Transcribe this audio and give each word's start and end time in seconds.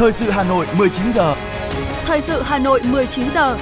Thời 0.00 0.12
sự 0.12 0.30
Hà 0.30 0.44
Nội 0.44 0.66
19 0.78 1.12
giờ. 1.12 1.34
Thời 2.04 2.20
sự 2.20 2.42
Hà 2.42 2.58
Nội 2.58 2.80
19 2.84 3.30
giờ. 3.30 3.58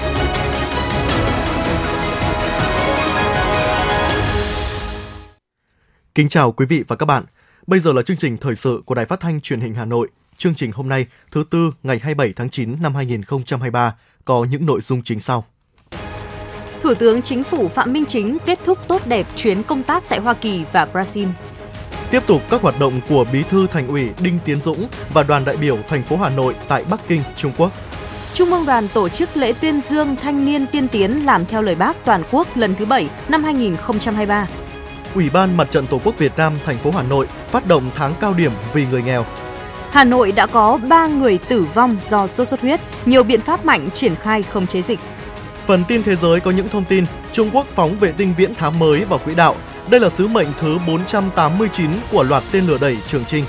Kính 6.14 6.28
chào 6.28 6.52
quý 6.52 6.66
vị 6.66 6.84
và 6.88 6.96
các 6.96 7.06
bạn. 7.06 7.24
Bây 7.66 7.80
giờ 7.80 7.92
là 7.92 8.02
chương 8.02 8.16
trình 8.16 8.36
thời 8.36 8.54
sự 8.54 8.82
của 8.86 8.94
Đài 8.94 9.04
Phát 9.04 9.20
thanh 9.20 9.40
Truyền 9.40 9.60
hình 9.60 9.74
Hà 9.74 9.84
Nội. 9.84 10.08
Chương 10.36 10.54
trình 10.54 10.72
hôm 10.72 10.88
nay, 10.88 11.06
thứ 11.30 11.44
tư, 11.50 11.72
ngày 11.82 11.98
27 12.02 12.32
tháng 12.36 12.50
9 12.50 12.76
năm 12.82 12.94
2023 12.94 13.94
có 14.24 14.46
những 14.50 14.66
nội 14.66 14.80
dung 14.80 15.02
chính 15.02 15.20
sau. 15.20 15.44
Thủ 16.82 16.94
tướng 16.94 17.22
Chính 17.22 17.44
phủ 17.44 17.68
Phạm 17.68 17.92
Minh 17.92 18.04
Chính 18.06 18.38
kết 18.46 18.58
thúc 18.64 18.78
tốt 18.88 19.06
đẹp 19.06 19.26
chuyến 19.36 19.62
công 19.62 19.82
tác 19.82 20.04
tại 20.08 20.18
Hoa 20.18 20.34
Kỳ 20.34 20.64
và 20.72 20.88
Brazil. 20.92 21.28
Tiếp 22.10 22.22
tục 22.26 22.42
các 22.50 22.62
hoạt 22.62 22.80
động 22.80 23.00
của 23.08 23.24
Bí 23.32 23.42
thư 23.42 23.66
Thành 23.66 23.88
ủy 23.88 24.10
Đinh 24.20 24.38
Tiến 24.44 24.60
Dũng 24.60 24.86
và 25.14 25.22
đoàn 25.22 25.44
đại 25.44 25.56
biểu 25.56 25.78
thành 25.88 26.02
phố 26.02 26.16
Hà 26.16 26.28
Nội 26.28 26.54
tại 26.68 26.84
Bắc 26.90 27.00
Kinh, 27.08 27.22
Trung 27.36 27.52
Quốc. 27.58 27.72
Trung 28.34 28.50
ương 28.50 28.66
đoàn 28.66 28.88
tổ 28.88 29.08
chức 29.08 29.36
lễ 29.36 29.52
tuyên 29.60 29.80
dương 29.80 30.16
thanh 30.22 30.44
niên 30.44 30.66
tiên 30.66 30.88
tiến 30.88 31.26
làm 31.26 31.46
theo 31.46 31.62
lời 31.62 31.74
Bác 31.74 32.04
toàn 32.04 32.22
quốc 32.30 32.56
lần 32.56 32.74
thứ 32.74 32.86
7 32.86 33.08
năm 33.28 33.44
2023. 33.44 34.46
Ủy 35.14 35.30
ban 35.30 35.56
Mặt 35.56 35.70
trận 35.70 35.86
Tổ 35.86 36.00
quốc 36.04 36.18
Việt 36.18 36.32
Nam 36.36 36.52
thành 36.64 36.78
phố 36.78 36.90
Hà 36.90 37.02
Nội 37.02 37.26
phát 37.50 37.66
động 37.66 37.90
tháng 37.94 38.14
cao 38.20 38.34
điểm 38.34 38.52
vì 38.74 38.86
người 38.86 39.02
nghèo. 39.02 39.24
Hà 39.90 40.04
Nội 40.04 40.32
đã 40.32 40.46
có 40.46 40.78
3 40.88 41.06
người 41.06 41.38
tử 41.38 41.66
vong 41.74 41.96
do 42.02 42.26
sốt 42.26 42.48
xuất 42.48 42.60
huyết, 42.60 42.80
nhiều 43.06 43.22
biện 43.22 43.40
pháp 43.40 43.64
mạnh 43.64 43.90
triển 43.90 44.14
khai 44.14 44.42
không 44.42 44.66
chế 44.66 44.82
dịch. 44.82 44.98
Phần 45.66 45.84
tin 45.88 46.02
thế 46.02 46.16
giới 46.16 46.40
có 46.40 46.50
những 46.50 46.68
thông 46.68 46.84
tin 46.84 47.04
Trung 47.32 47.50
Quốc 47.52 47.66
phóng 47.74 47.98
vệ 47.98 48.12
tinh 48.12 48.34
viễn 48.36 48.54
thám 48.54 48.78
mới 48.78 49.04
vào 49.04 49.18
quỹ 49.24 49.34
đạo. 49.34 49.56
Đây 49.90 50.00
là 50.00 50.08
sứ 50.08 50.28
mệnh 50.28 50.48
thứ 50.58 50.78
489 50.86 51.90
của 52.10 52.22
loạt 52.22 52.42
tên 52.52 52.66
lửa 52.66 52.78
đẩy 52.80 52.96
Trường 53.06 53.24
Trinh. 53.24 53.44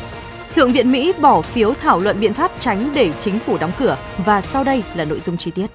Thượng 0.55 0.71
viện 0.71 0.91
Mỹ 0.91 1.13
bỏ 1.21 1.41
phiếu 1.41 1.73
thảo 1.73 1.99
luận 1.99 2.19
biện 2.19 2.33
pháp 2.33 2.51
tránh 2.59 2.91
để 2.95 3.11
chính 3.19 3.39
phủ 3.39 3.57
đóng 3.57 3.71
cửa 3.79 3.97
và 4.25 4.41
sau 4.41 4.63
đây 4.63 4.83
là 4.95 5.05
nội 5.05 5.19
dung 5.19 5.37
chi 5.37 5.51
tiết. 5.51 5.67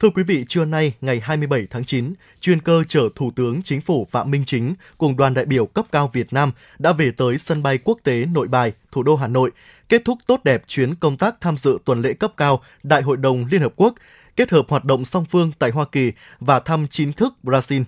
Thưa 0.00 0.08
quý 0.10 0.22
vị, 0.22 0.44
trưa 0.48 0.64
nay 0.64 0.92
ngày 1.00 1.20
27 1.20 1.66
tháng 1.70 1.84
9, 1.84 2.14
chuyên 2.40 2.60
cơ 2.60 2.84
chở 2.88 3.08
Thủ 3.14 3.30
tướng 3.36 3.62
Chính 3.62 3.80
phủ 3.80 4.06
Phạm 4.10 4.30
Minh 4.30 4.44
Chính 4.46 4.74
cùng 4.98 5.16
đoàn 5.16 5.34
đại 5.34 5.44
biểu 5.44 5.66
cấp 5.66 5.86
cao 5.92 6.10
Việt 6.12 6.32
Nam 6.32 6.52
đã 6.78 6.92
về 6.92 7.10
tới 7.16 7.38
sân 7.38 7.62
bay 7.62 7.78
quốc 7.84 7.98
tế 8.04 8.26
Nội 8.32 8.48
Bài, 8.48 8.72
thủ 8.92 9.02
đô 9.02 9.16
Hà 9.16 9.26
Nội, 9.26 9.50
kết 9.88 10.02
thúc 10.04 10.18
tốt 10.26 10.40
đẹp 10.44 10.62
chuyến 10.66 10.94
công 10.94 11.16
tác 11.16 11.34
tham 11.40 11.56
dự 11.56 11.78
tuần 11.84 12.02
lễ 12.02 12.12
cấp 12.12 12.32
cao 12.36 12.62
Đại 12.82 13.02
hội 13.02 13.16
đồng 13.16 13.44
Liên 13.50 13.60
Hợp 13.60 13.72
Quốc, 13.76 13.94
kết 14.36 14.50
hợp 14.50 14.64
hoạt 14.68 14.84
động 14.84 15.04
song 15.04 15.24
phương 15.24 15.52
tại 15.58 15.70
Hoa 15.70 15.84
Kỳ 15.92 16.12
và 16.40 16.60
thăm 16.60 16.86
chính 16.90 17.12
thức 17.12 17.34
Brazil. 17.42 17.84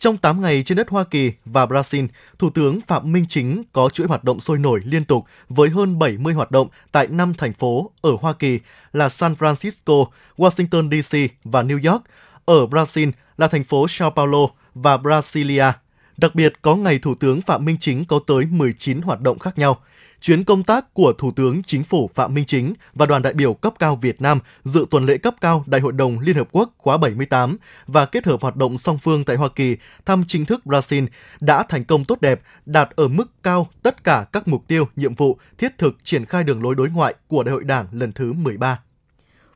Trong 0.00 0.16
8 0.16 0.40
ngày 0.40 0.62
trên 0.62 0.76
đất 0.76 0.88
Hoa 0.88 1.04
Kỳ 1.04 1.32
và 1.44 1.66
Brazil, 1.66 2.08
Thủ 2.38 2.50
tướng 2.50 2.80
Phạm 2.86 3.12
Minh 3.12 3.26
Chính 3.28 3.62
có 3.72 3.88
chuỗi 3.88 4.06
hoạt 4.06 4.24
động 4.24 4.40
sôi 4.40 4.58
nổi 4.58 4.80
liên 4.84 5.04
tục 5.04 5.24
với 5.48 5.68
hơn 5.70 5.98
70 5.98 6.34
hoạt 6.34 6.50
động 6.50 6.68
tại 6.92 7.06
5 7.06 7.34
thành 7.34 7.52
phố 7.52 7.90
ở 8.00 8.10
Hoa 8.20 8.32
Kỳ 8.32 8.60
là 8.92 9.08
San 9.08 9.34
Francisco, 9.34 10.06
Washington 10.36 11.02
DC 11.02 11.32
và 11.44 11.62
New 11.62 11.92
York. 11.92 12.04
Ở 12.44 12.66
Brazil 12.66 13.12
là 13.36 13.48
thành 13.48 13.64
phố 13.64 13.86
Sao 13.88 14.10
Paulo 14.10 14.46
và 14.74 14.96
Brasilia. 14.96 15.72
Đặc 16.16 16.34
biệt 16.34 16.52
có 16.62 16.76
ngày 16.76 16.98
Thủ 16.98 17.14
tướng 17.14 17.42
Phạm 17.42 17.64
Minh 17.64 17.76
Chính 17.80 18.04
có 18.04 18.20
tới 18.26 18.44
19 18.50 19.00
hoạt 19.00 19.20
động 19.20 19.38
khác 19.38 19.58
nhau– 19.58 19.78
chuyến 20.20 20.44
công 20.44 20.62
tác 20.62 20.94
của 20.94 21.12
Thủ 21.18 21.32
tướng 21.36 21.62
Chính 21.62 21.84
phủ 21.84 22.10
Phạm 22.14 22.34
Minh 22.34 22.44
Chính 22.44 22.74
và 22.94 23.06
đoàn 23.06 23.22
đại 23.22 23.34
biểu 23.34 23.54
cấp 23.54 23.74
cao 23.78 23.96
Việt 23.96 24.22
Nam 24.22 24.38
dự 24.64 24.86
tuần 24.90 25.06
lễ 25.06 25.18
cấp 25.18 25.34
cao 25.40 25.64
Đại 25.66 25.80
hội 25.80 25.92
đồng 25.92 26.18
Liên 26.18 26.36
Hợp 26.36 26.48
Quốc 26.52 26.70
khóa 26.78 26.96
78 26.96 27.56
và 27.86 28.06
kết 28.06 28.26
hợp 28.26 28.42
hoạt 28.42 28.56
động 28.56 28.78
song 28.78 28.98
phương 28.98 29.24
tại 29.24 29.36
Hoa 29.36 29.48
Kỳ 29.48 29.76
thăm 30.04 30.24
chính 30.26 30.44
thức 30.44 30.60
Brazil 30.64 31.06
đã 31.40 31.62
thành 31.62 31.84
công 31.84 32.04
tốt 32.04 32.20
đẹp, 32.20 32.40
đạt 32.66 32.90
ở 32.96 33.08
mức 33.08 33.42
cao 33.42 33.68
tất 33.82 34.04
cả 34.04 34.26
các 34.32 34.48
mục 34.48 34.68
tiêu, 34.68 34.88
nhiệm 34.96 35.14
vụ 35.14 35.38
thiết 35.58 35.78
thực 35.78 35.96
triển 36.04 36.24
khai 36.24 36.44
đường 36.44 36.62
lối 36.62 36.74
đối 36.74 36.90
ngoại 36.90 37.14
của 37.28 37.42
Đại 37.42 37.52
hội 37.52 37.64
Đảng 37.64 37.86
lần 37.92 38.12
thứ 38.12 38.32
13. 38.32 38.80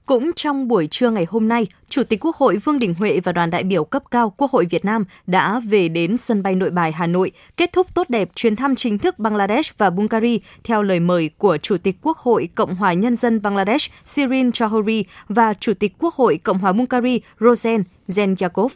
Cũng 0.06 0.32
trong 0.36 0.68
buổi 0.68 0.86
trưa 0.86 1.10
ngày 1.10 1.26
hôm 1.30 1.48
nay, 1.48 1.66
Chủ 1.88 2.02
tịch 2.04 2.24
Quốc 2.24 2.36
hội 2.36 2.56
Vương 2.56 2.78
Đình 2.78 2.94
Huệ 2.94 3.20
và 3.20 3.32
đoàn 3.32 3.50
đại 3.50 3.64
biểu 3.64 3.84
cấp 3.84 4.02
cao 4.10 4.34
Quốc 4.36 4.50
hội 4.50 4.66
Việt 4.70 4.84
Nam 4.84 5.04
đã 5.26 5.60
về 5.60 5.88
đến 5.88 6.16
sân 6.16 6.42
bay 6.42 6.54
Nội 6.54 6.70
Bài 6.70 6.92
Hà 6.92 7.06
Nội, 7.06 7.32
kết 7.56 7.72
thúc 7.72 7.94
tốt 7.94 8.10
đẹp 8.10 8.28
chuyến 8.34 8.56
thăm 8.56 8.74
chính 8.74 8.98
thức 8.98 9.18
Bangladesh 9.18 9.78
và 9.78 9.90
Bulgaria 9.90 10.38
theo 10.64 10.82
lời 10.82 11.00
mời 11.00 11.30
của 11.38 11.56
Chủ 11.56 11.76
tịch 11.76 11.96
Quốc 12.02 12.18
hội 12.18 12.48
Cộng 12.54 12.74
hòa 12.74 12.92
Nhân 12.92 13.16
dân 13.16 13.42
Bangladesh 13.42 13.92
Sirin 14.04 14.50
Chowdhury 14.50 15.04
và 15.28 15.54
Chủ 15.54 15.74
tịch 15.74 15.92
Quốc 15.98 16.14
hội 16.14 16.40
Cộng 16.42 16.58
hòa 16.58 16.72
Bulgaria 16.72 17.18
Rosen 17.40 17.82
Zenyakov. 18.08 18.68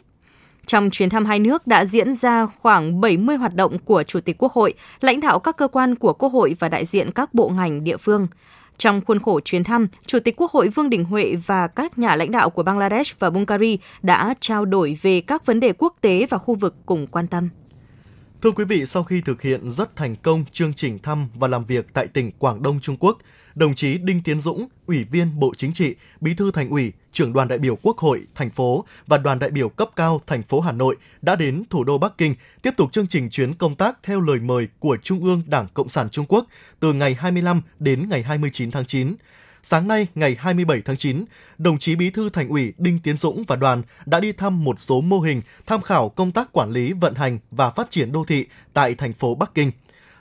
Trong 0.65 0.89
chuyến 0.89 1.09
thăm 1.09 1.25
hai 1.25 1.39
nước 1.39 1.67
đã 1.67 1.85
diễn 1.85 2.15
ra 2.15 2.45
khoảng 2.45 3.01
70 3.01 3.37
hoạt 3.37 3.55
động 3.55 3.79
của 3.79 4.03
Chủ 4.03 4.19
tịch 4.19 4.35
Quốc 4.39 4.53
hội, 4.53 4.73
lãnh 5.01 5.19
đạo 5.19 5.39
các 5.39 5.57
cơ 5.57 5.67
quan 5.67 5.95
của 5.95 6.13
Quốc 6.13 6.29
hội 6.29 6.55
và 6.59 6.69
đại 6.69 6.85
diện 6.85 7.11
các 7.11 7.33
bộ 7.33 7.49
ngành 7.49 7.83
địa 7.83 7.97
phương. 7.97 8.27
Trong 8.79 9.01
khuôn 9.05 9.19
khổ 9.19 9.39
chuyến 9.39 9.63
thăm, 9.63 9.87
Chủ 10.05 10.19
tịch 10.19 10.35
Quốc 10.37 10.51
hội 10.51 10.69
Vương 10.69 10.89
Đình 10.89 11.03
Huệ 11.03 11.35
và 11.45 11.67
các 11.67 11.97
nhà 11.99 12.15
lãnh 12.15 12.31
đạo 12.31 12.49
của 12.49 12.63
Bangladesh 12.63 13.19
và 13.19 13.29
Bulgaria 13.29 13.77
đã 14.01 14.33
trao 14.39 14.65
đổi 14.65 14.97
về 15.01 15.21
các 15.21 15.45
vấn 15.45 15.59
đề 15.59 15.73
quốc 15.77 15.95
tế 16.01 16.27
và 16.29 16.37
khu 16.37 16.55
vực 16.55 16.75
cùng 16.85 17.07
quan 17.07 17.27
tâm. 17.27 17.49
Thưa 18.41 18.51
quý 18.51 18.65
vị, 18.65 18.85
sau 18.85 19.03
khi 19.03 19.21
thực 19.21 19.41
hiện 19.41 19.71
rất 19.71 19.95
thành 19.95 20.15
công 20.15 20.45
chương 20.51 20.73
trình 20.73 20.99
thăm 20.99 21.27
và 21.35 21.47
làm 21.47 21.65
việc 21.65 21.93
tại 21.93 22.07
tỉnh 22.07 22.31
Quảng 22.31 22.63
Đông 22.63 22.79
Trung 22.79 22.97
Quốc, 22.99 23.17
đồng 23.59 23.75
chí 23.75 23.97
Đinh 23.97 24.23
Tiến 24.23 24.41
Dũng, 24.41 24.67
Ủy 24.87 25.03
viên 25.03 25.39
Bộ 25.39 25.53
Chính 25.57 25.73
trị, 25.73 25.95
Bí 26.21 26.33
thư 26.33 26.51
Thành 26.51 26.69
ủy, 26.69 26.93
trưởng 27.11 27.33
đoàn 27.33 27.47
đại 27.47 27.57
biểu 27.57 27.75
Quốc 27.81 27.97
hội 27.97 28.21
thành 28.35 28.49
phố 28.49 28.85
và 29.07 29.17
đoàn 29.17 29.39
đại 29.39 29.49
biểu 29.49 29.69
cấp 29.69 29.89
cao 29.95 30.21
thành 30.27 30.43
phố 30.43 30.61
Hà 30.61 30.71
Nội 30.71 30.95
đã 31.21 31.35
đến 31.35 31.63
thủ 31.69 31.83
đô 31.83 31.97
Bắc 31.97 32.17
Kinh 32.17 32.35
tiếp 32.61 32.71
tục 32.77 32.91
chương 32.91 33.07
trình 33.07 33.29
chuyến 33.29 33.53
công 33.53 33.75
tác 33.75 33.97
theo 34.03 34.21
lời 34.21 34.39
mời 34.39 34.67
của 34.79 34.97
Trung 35.03 35.23
ương 35.23 35.43
Đảng 35.47 35.67
Cộng 35.73 35.89
sản 35.89 36.09
Trung 36.09 36.25
Quốc 36.29 36.45
từ 36.79 36.93
ngày 36.93 37.13
25 37.13 37.61
đến 37.79 38.09
ngày 38.09 38.23
29 38.23 38.71
tháng 38.71 38.85
9. 38.85 39.15
Sáng 39.63 39.87
nay, 39.87 40.07
ngày 40.15 40.35
27 40.39 40.81
tháng 40.85 40.97
9, 40.97 41.25
đồng 41.57 41.79
chí 41.79 41.95
Bí 41.95 42.09
thư 42.09 42.29
Thành 42.29 42.49
ủy 42.49 42.73
Đinh 42.77 42.99
Tiến 42.99 43.17
Dũng 43.17 43.43
và 43.47 43.55
đoàn 43.55 43.81
đã 44.05 44.19
đi 44.19 44.31
thăm 44.31 44.63
một 44.63 44.79
số 44.79 45.01
mô 45.01 45.19
hình 45.19 45.41
tham 45.65 45.81
khảo 45.81 46.09
công 46.09 46.31
tác 46.31 46.51
quản 46.51 46.71
lý, 46.71 46.93
vận 46.93 47.15
hành 47.15 47.39
và 47.51 47.69
phát 47.69 47.91
triển 47.91 48.11
đô 48.11 48.25
thị 48.25 48.45
tại 48.73 48.95
thành 48.95 49.13
phố 49.13 49.35
Bắc 49.35 49.53
Kinh. 49.53 49.71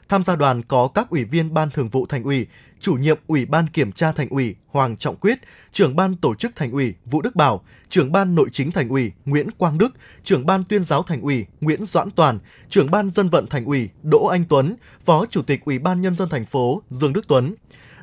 Tham 0.08 0.24
gia 0.24 0.36
đoàn 0.36 0.62
có 0.62 0.88
các 0.88 1.10
ủy 1.10 1.24
viên 1.24 1.54
Ban 1.54 1.70
Thường 1.70 1.88
vụ 1.88 2.06
Thành 2.06 2.22
ủy, 2.22 2.46
chủ 2.80 2.94
nhiệm 2.94 3.18
Ủy 3.26 3.46
ban 3.46 3.68
Kiểm 3.68 3.92
tra 3.92 4.12
Thành 4.12 4.28
ủy 4.28 4.54
Hoàng 4.66 4.96
Trọng 4.96 5.16
Quyết, 5.16 5.38
trưởng 5.72 5.96
ban 5.96 6.16
tổ 6.16 6.34
chức 6.34 6.56
Thành 6.56 6.70
ủy 6.72 6.94
Vũ 7.04 7.22
Đức 7.22 7.36
Bảo, 7.36 7.64
trưởng 7.88 8.12
ban 8.12 8.34
nội 8.34 8.48
chính 8.52 8.70
Thành 8.70 8.88
ủy 8.88 9.12
Nguyễn 9.24 9.50
Quang 9.50 9.78
Đức, 9.78 9.94
trưởng 10.22 10.46
ban 10.46 10.64
tuyên 10.64 10.84
giáo 10.84 11.02
Thành 11.02 11.20
ủy 11.20 11.46
Nguyễn 11.60 11.86
Doãn 11.86 12.10
Toàn, 12.10 12.38
trưởng 12.70 12.90
ban 12.90 13.10
dân 13.10 13.28
vận 13.28 13.46
Thành 13.46 13.64
ủy 13.64 13.88
Đỗ 14.02 14.26
Anh 14.26 14.44
Tuấn, 14.48 14.76
phó 15.04 15.26
chủ 15.26 15.42
tịch 15.42 15.64
Ủy 15.64 15.78
ban 15.78 16.00
nhân 16.00 16.16
dân 16.16 16.28
thành 16.28 16.46
phố 16.46 16.82
Dương 16.90 17.12
Đức 17.12 17.28
Tuấn. 17.28 17.54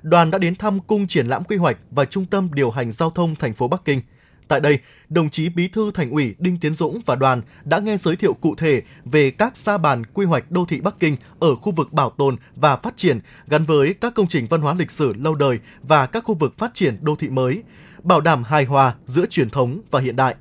Đoàn 0.01 0.31
đã 0.31 0.37
đến 0.37 0.55
thăm 0.55 0.79
cung 0.79 1.07
triển 1.07 1.27
lãm 1.27 1.43
quy 1.43 1.57
hoạch 1.57 1.77
và 1.91 2.05
trung 2.05 2.25
tâm 2.25 2.49
điều 2.53 2.71
hành 2.71 2.91
giao 2.91 3.09
thông 3.09 3.35
thành 3.35 3.53
phố 3.53 3.67
Bắc 3.67 3.85
Kinh. 3.85 4.01
Tại 4.47 4.59
đây, 4.59 4.79
đồng 5.09 5.29
chí 5.29 5.49
Bí 5.49 5.67
thư 5.67 5.91
Thành 5.91 6.11
ủy 6.11 6.35
Đinh 6.39 6.57
Tiến 6.59 6.75
Dũng 6.75 7.01
và 7.05 7.15
đoàn 7.15 7.41
đã 7.63 7.79
nghe 7.79 7.97
giới 7.97 8.15
thiệu 8.15 8.33
cụ 8.33 8.55
thể 8.55 8.81
về 9.05 9.31
các 9.31 9.57
sa 9.57 9.77
bàn 9.77 10.03
quy 10.05 10.25
hoạch 10.25 10.51
đô 10.51 10.65
thị 10.65 10.81
Bắc 10.81 10.99
Kinh 10.99 11.17
ở 11.39 11.55
khu 11.55 11.71
vực 11.71 11.93
bảo 11.93 12.09
tồn 12.09 12.37
và 12.55 12.75
phát 12.75 12.97
triển 12.97 13.19
gắn 13.47 13.65
với 13.65 13.93
các 13.93 14.13
công 14.15 14.27
trình 14.27 14.47
văn 14.49 14.61
hóa 14.61 14.73
lịch 14.73 14.91
sử 14.91 15.13
lâu 15.13 15.35
đời 15.35 15.59
và 15.81 16.05
các 16.05 16.23
khu 16.23 16.35
vực 16.35 16.57
phát 16.57 16.73
triển 16.73 16.97
đô 17.01 17.15
thị 17.15 17.29
mới, 17.29 17.63
bảo 18.03 18.21
đảm 18.21 18.43
hài 18.43 18.65
hòa 18.65 18.95
giữa 19.05 19.25
truyền 19.25 19.49
thống 19.49 19.81
và 19.91 19.99
hiện 19.99 20.15
đại. 20.15 20.35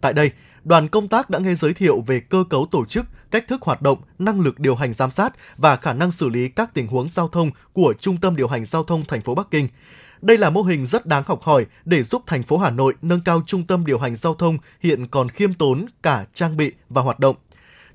Tại 0.00 0.12
đây, 0.12 0.30
đoàn 0.64 0.88
công 0.88 1.08
tác 1.08 1.30
đã 1.30 1.38
nghe 1.38 1.54
giới 1.54 1.74
thiệu 1.74 2.00
về 2.00 2.20
cơ 2.20 2.44
cấu 2.50 2.66
tổ 2.70 2.84
chức, 2.84 3.06
cách 3.30 3.44
thức 3.48 3.62
hoạt 3.62 3.82
động, 3.82 3.98
năng 4.18 4.40
lực 4.40 4.60
điều 4.60 4.74
hành 4.74 4.94
giám 4.94 5.10
sát 5.10 5.34
và 5.56 5.76
khả 5.76 5.92
năng 5.92 6.12
xử 6.12 6.28
lý 6.28 6.48
các 6.48 6.74
tình 6.74 6.86
huống 6.86 7.10
giao 7.10 7.28
thông 7.28 7.50
của 7.72 7.94
Trung 8.00 8.16
tâm 8.16 8.36
điều 8.36 8.48
hành 8.48 8.64
giao 8.64 8.84
thông 8.84 9.04
thành 9.04 9.22
phố 9.22 9.34
Bắc 9.34 9.50
Kinh 9.50 9.68
đây 10.24 10.38
là 10.38 10.50
mô 10.50 10.62
hình 10.62 10.86
rất 10.86 11.06
đáng 11.06 11.22
học 11.26 11.42
hỏi 11.42 11.66
để 11.84 12.02
giúp 12.02 12.22
thành 12.26 12.42
phố 12.42 12.58
Hà 12.58 12.70
Nội 12.70 12.94
nâng 13.02 13.20
cao 13.24 13.42
trung 13.46 13.66
tâm 13.66 13.86
điều 13.86 13.98
hành 13.98 14.16
giao 14.16 14.34
thông 14.34 14.58
hiện 14.80 15.06
còn 15.06 15.28
khiêm 15.28 15.54
tốn 15.54 15.86
cả 16.02 16.26
trang 16.34 16.56
bị 16.56 16.72
và 16.88 17.02
hoạt 17.02 17.18
động. 17.18 17.36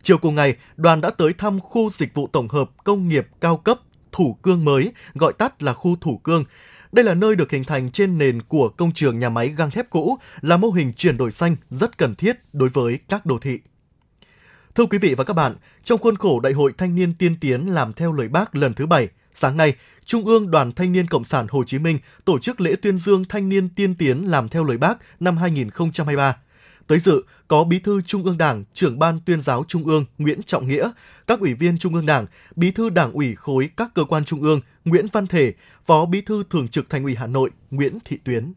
Chiều 0.04 0.18
cùng 0.18 0.36
ngày, 0.36 0.56
đoàn 0.78 1.02
đã 1.02 1.10
tới 1.10 1.34
thăm 1.34 1.60
khu 1.60 1.90
dịch 1.90 2.14
vụ 2.14 2.28
tổng 2.28 2.48
hợp 2.48 2.70
công 2.84 3.08
nghiệp 3.08 3.28
cao 3.42 3.58
cấp 3.58 3.80
Thủ 4.12 4.38
Cương 4.42 4.66
mới, 4.66 4.92
gọi 5.14 5.34
tắt 5.34 5.64
là 5.64 5.74
khu 5.74 5.96
Thủ 6.02 6.18
Cương. 6.18 6.44
Đây 6.92 7.06
là 7.06 7.14
nơi 7.14 7.36
được 7.36 7.52
hình 7.52 7.64
thành 7.64 7.92
trên 7.92 8.18
nền 8.18 8.42
của 8.42 8.70
công 8.70 8.92
trường 8.92 9.20
nhà 9.20 9.30
máy 9.30 9.48
gang 9.48 9.72
thép 9.72 9.90
cũ, 9.90 10.18
là 10.42 10.58
mô 10.58 10.70
hình 10.70 10.94
chuyển 10.94 11.18
đổi 11.18 11.32
xanh 11.32 11.56
rất 11.70 11.98
cần 11.98 12.16
thiết 12.16 12.38
đối 12.54 12.70
với 12.70 13.00
các 13.10 13.26
đô 13.26 13.38
thị. 13.38 13.60
Thưa 14.76 14.86
quý 14.86 14.98
vị 14.98 15.16
và 15.16 15.24
các 15.24 15.34
bạn, 15.34 15.56
trong 15.84 16.00
khuôn 16.00 16.16
khổ 16.16 16.40
Đại 16.40 16.54
hội 16.54 16.74
Thanh 16.78 16.96
niên 16.96 17.14
tiên 17.14 17.36
tiến 17.42 17.74
làm 17.74 17.94
theo 17.94 18.14
lời 18.14 18.28
bác 18.28 18.56
lần 18.56 18.74
thứ 18.74 18.86
7, 18.86 19.08
sáng 19.34 19.58
nay, 19.58 19.74
Trung 20.10 20.26
ương 20.26 20.52
Đoàn 20.52 20.72
Thanh 20.72 20.92
niên 20.92 21.08
Cộng 21.08 21.24
sản 21.24 21.48
Hồ 21.50 21.64
Chí 21.64 21.80
Minh 21.80 22.00
tổ 22.26 22.40
chức 22.40 22.62
lễ 22.62 22.76
tuyên 22.82 22.98
dương 22.98 23.24
thanh 23.30 23.50
niên 23.50 23.70
tiên 23.70 23.96
tiến 23.96 24.30
làm 24.30 24.50
theo 24.50 24.64
lời 24.64 24.78
Bác 24.78 24.98
năm 25.20 25.38
2023. 25.38 26.36
Tới 26.88 27.00
dự 27.00 27.24
có 27.48 27.64
Bí 27.64 27.80
thư 27.80 28.02
Trung 28.02 28.24
ương 28.24 28.38
Đảng, 28.38 28.64
trưởng 28.74 29.00
ban 29.00 29.20
tuyên 29.26 29.42
giáo 29.42 29.64
Trung 29.68 29.84
ương 29.84 30.06
Nguyễn 30.18 30.44
Trọng 30.44 30.68
Nghĩa, 30.68 30.92
các 31.28 31.40
ủy 31.40 31.54
viên 31.54 31.78
Trung 31.78 31.96
ương 31.96 32.06
Đảng, 32.06 32.26
Bí 32.56 32.72
thư 32.72 32.90
Đảng 32.90 33.12
ủy 33.12 33.36
khối 33.36 33.70
các 33.78 33.90
cơ 33.96 34.04
quan 34.04 34.26
Trung 34.26 34.42
ương 34.42 34.62
Nguyễn 34.86 35.08
Văn 35.12 35.28
Thể, 35.28 35.54
Phó 35.86 36.06
Bí 36.06 36.22
thư 36.22 36.44
Thường 36.50 36.68
trực 36.68 36.90
Thành 36.90 37.04
ủy 37.04 37.16
Hà 37.16 37.28
Nội 37.28 37.52
Nguyễn 37.72 37.98
Thị 38.06 38.18
Tuyến. 38.24 38.54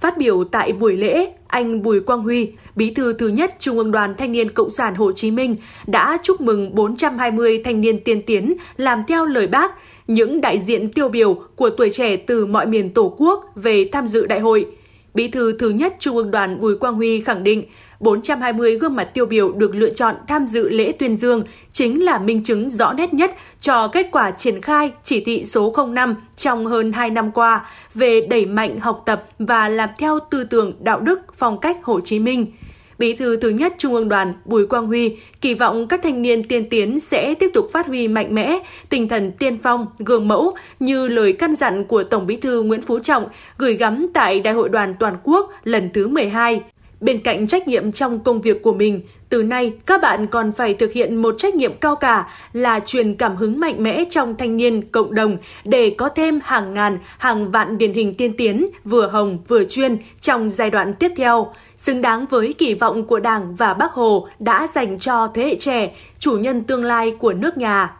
Phát 0.00 0.18
biểu 0.18 0.44
tại 0.44 0.72
buổi 0.72 0.96
lễ, 0.96 1.32
anh 1.46 1.82
Bùi 1.82 2.00
Quang 2.00 2.22
Huy, 2.22 2.52
Bí 2.76 2.94
thư 2.94 3.12
thứ 3.12 3.28
nhất 3.28 3.54
Trung 3.58 3.78
ương 3.78 3.90
Đoàn 3.90 4.14
Thanh 4.18 4.32
niên 4.32 4.52
Cộng 4.52 4.70
sản 4.70 4.94
Hồ 4.94 5.12
Chí 5.12 5.30
Minh 5.30 5.56
đã 5.86 6.18
chúc 6.22 6.40
mừng 6.40 6.74
420 6.74 7.62
thanh 7.64 7.80
niên 7.80 8.04
tiên 8.04 8.22
tiến 8.26 8.54
làm 8.76 9.02
theo 9.08 9.26
lời 9.26 9.46
bác 9.46 9.72
những 10.06 10.40
đại 10.40 10.58
diện 10.58 10.92
tiêu 10.92 11.08
biểu 11.08 11.34
của 11.56 11.70
tuổi 11.70 11.90
trẻ 11.94 12.16
từ 12.16 12.46
mọi 12.46 12.66
miền 12.66 12.94
Tổ 12.94 13.14
quốc 13.18 13.44
về 13.54 13.88
tham 13.92 14.08
dự 14.08 14.26
đại 14.26 14.40
hội. 14.40 14.66
Bí 15.14 15.28
thư 15.28 15.56
thứ 15.58 15.70
nhất 15.70 15.94
Trung 15.98 16.16
ương 16.16 16.30
đoàn 16.30 16.60
Bùi 16.60 16.76
Quang 16.76 16.94
Huy 16.94 17.20
khẳng 17.20 17.44
định 17.44 17.64
420 18.00 18.78
gương 18.78 18.96
mặt 18.96 19.10
tiêu 19.14 19.26
biểu 19.26 19.52
được 19.52 19.74
lựa 19.74 19.90
chọn 19.90 20.14
tham 20.28 20.46
dự 20.46 20.68
lễ 20.68 20.92
tuyên 20.92 21.16
dương 21.16 21.42
chính 21.72 22.04
là 22.04 22.18
minh 22.18 22.44
chứng 22.44 22.70
rõ 22.70 22.92
nét 22.92 23.14
nhất 23.14 23.30
cho 23.60 23.88
kết 23.88 24.06
quả 24.12 24.30
triển 24.30 24.60
khai 24.60 24.92
chỉ 25.02 25.20
thị 25.20 25.44
số 25.44 25.74
05 25.88 26.16
trong 26.36 26.66
hơn 26.66 26.92
2 26.92 27.10
năm 27.10 27.30
qua 27.30 27.66
về 27.94 28.20
đẩy 28.20 28.46
mạnh 28.46 28.80
học 28.80 29.02
tập 29.06 29.24
và 29.38 29.68
làm 29.68 29.88
theo 29.98 30.18
tư 30.30 30.44
tưởng 30.44 30.72
đạo 30.80 31.00
đức 31.00 31.20
phong 31.34 31.60
cách 31.60 31.76
Hồ 31.82 32.00
Chí 32.00 32.18
Minh– 32.18 32.46
Bí 32.98 33.14
thư 33.14 33.36
thứ 33.36 33.48
nhất 33.48 33.74
Trung 33.78 33.94
ương 33.94 34.08
đoàn 34.08 34.34
Bùi 34.44 34.66
Quang 34.66 34.86
Huy 34.86 35.16
kỳ 35.40 35.54
vọng 35.54 35.88
các 35.88 36.00
thanh 36.02 36.22
niên 36.22 36.48
tiên 36.48 36.68
tiến 36.68 37.00
sẽ 37.00 37.34
tiếp 37.34 37.50
tục 37.54 37.68
phát 37.72 37.86
huy 37.86 38.08
mạnh 38.08 38.34
mẽ 38.34 38.58
tinh 38.88 39.08
thần 39.08 39.32
tiên 39.32 39.58
phong, 39.62 39.86
gương 39.98 40.28
mẫu 40.28 40.54
như 40.80 41.08
lời 41.08 41.32
căn 41.32 41.54
dặn 41.54 41.84
của 41.84 42.04
Tổng 42.04 42.26
Bí 42.26 42.36
thư 42.36 42.62
Nguyễn 42.62 42.82
Phú 42.82 42.98
Trọng 42.98 43.28
gửi 43.58 43.74
gắm 43.74 44.06
tại 44.14 44.40
Đại 44.40 44.54
hội 44.54 44.68
đoàn 44.68 44.94
toàn 45.00 45.16
quốc 45.22 45.50
lần 45.64 45.90
thứ 45.94 46.08
12. 46.08 46.62
Bên 47.00 47.20
cạnh 47.22 47.46
trách 47.46 47.68
nhiệm 47.68 47.92
trong 47.92 48.20
công 48.20 48.40
việc 48.40 48.62
của 48.62 48.72
mình, 48.72 49.00
từ 49.34 49.42
nay 49.42 49.72
các 49.86 50.00
bạn 50.00 50.26
còn 50.26 50.52
phải 50.52 50.74
thực 50.74 50.92
hiện 50.92 51.16
một 51.16 51.34
trách 51.38 51.54
nhiệm 51.54 51.76
cao 51.76 51.96
cả 51.96 52.26
là 52.52 52.80
truyền 52.86 53.14
cảm 53.14 53.36
hứng 53.36 53.60
mạnh 53.60 53.82
mẽ 53.82 54.04
trong 54.10 54.36
thanh 54.36 54.56
niên 54.56 54.90
cộng 54.90 55.14
đồng 55.14 55.36
để 55.64 55.94
có 55.98 56.08
thêm 56.08 56.40
hàng 56.44 56.74
ngàn, 56.74 56.98
hàng 57.18 57.50
vạn 57.50 57.78
điển 57.78 57.92
hình 57.92 58.14
tiên 58.14 58.36
tiến, 58.36 58.66
vừa 58.84 59.06
hồng 59.06 59.38
vừa 59.48 59.64
chuyên 59.64 59.98
trong 60.20 60.50
giai 60.50 60.70
đoạn 60.70 60.94
tiếp 60.94 61.12
theo, 61.16 61.52
xứng 61.78 62.02
đáng 62.02 62.26
với 62.30 62.54
kỳ 62.58 62.74
vọng 62.74 63.06
của 63.06 63.20
Đảng 63.20 63.56
và 63.56 63.74
Bác 63.74 63.92
Hồ 63.92 64.28
đã 64.38 64.68
dành 64.74 64.98
cho 64.98 65.28
thế 65.34 65.42
hệ 65.42 65.56
trẻ, 65.60 65.90
chủ 66.18 66.32
nhân 66.32 66.64
tương 66.64 66.84
lai 66.84 67.12
của 67.18 67.32
nước 67.32 67.56
nhà. 67.58 67.96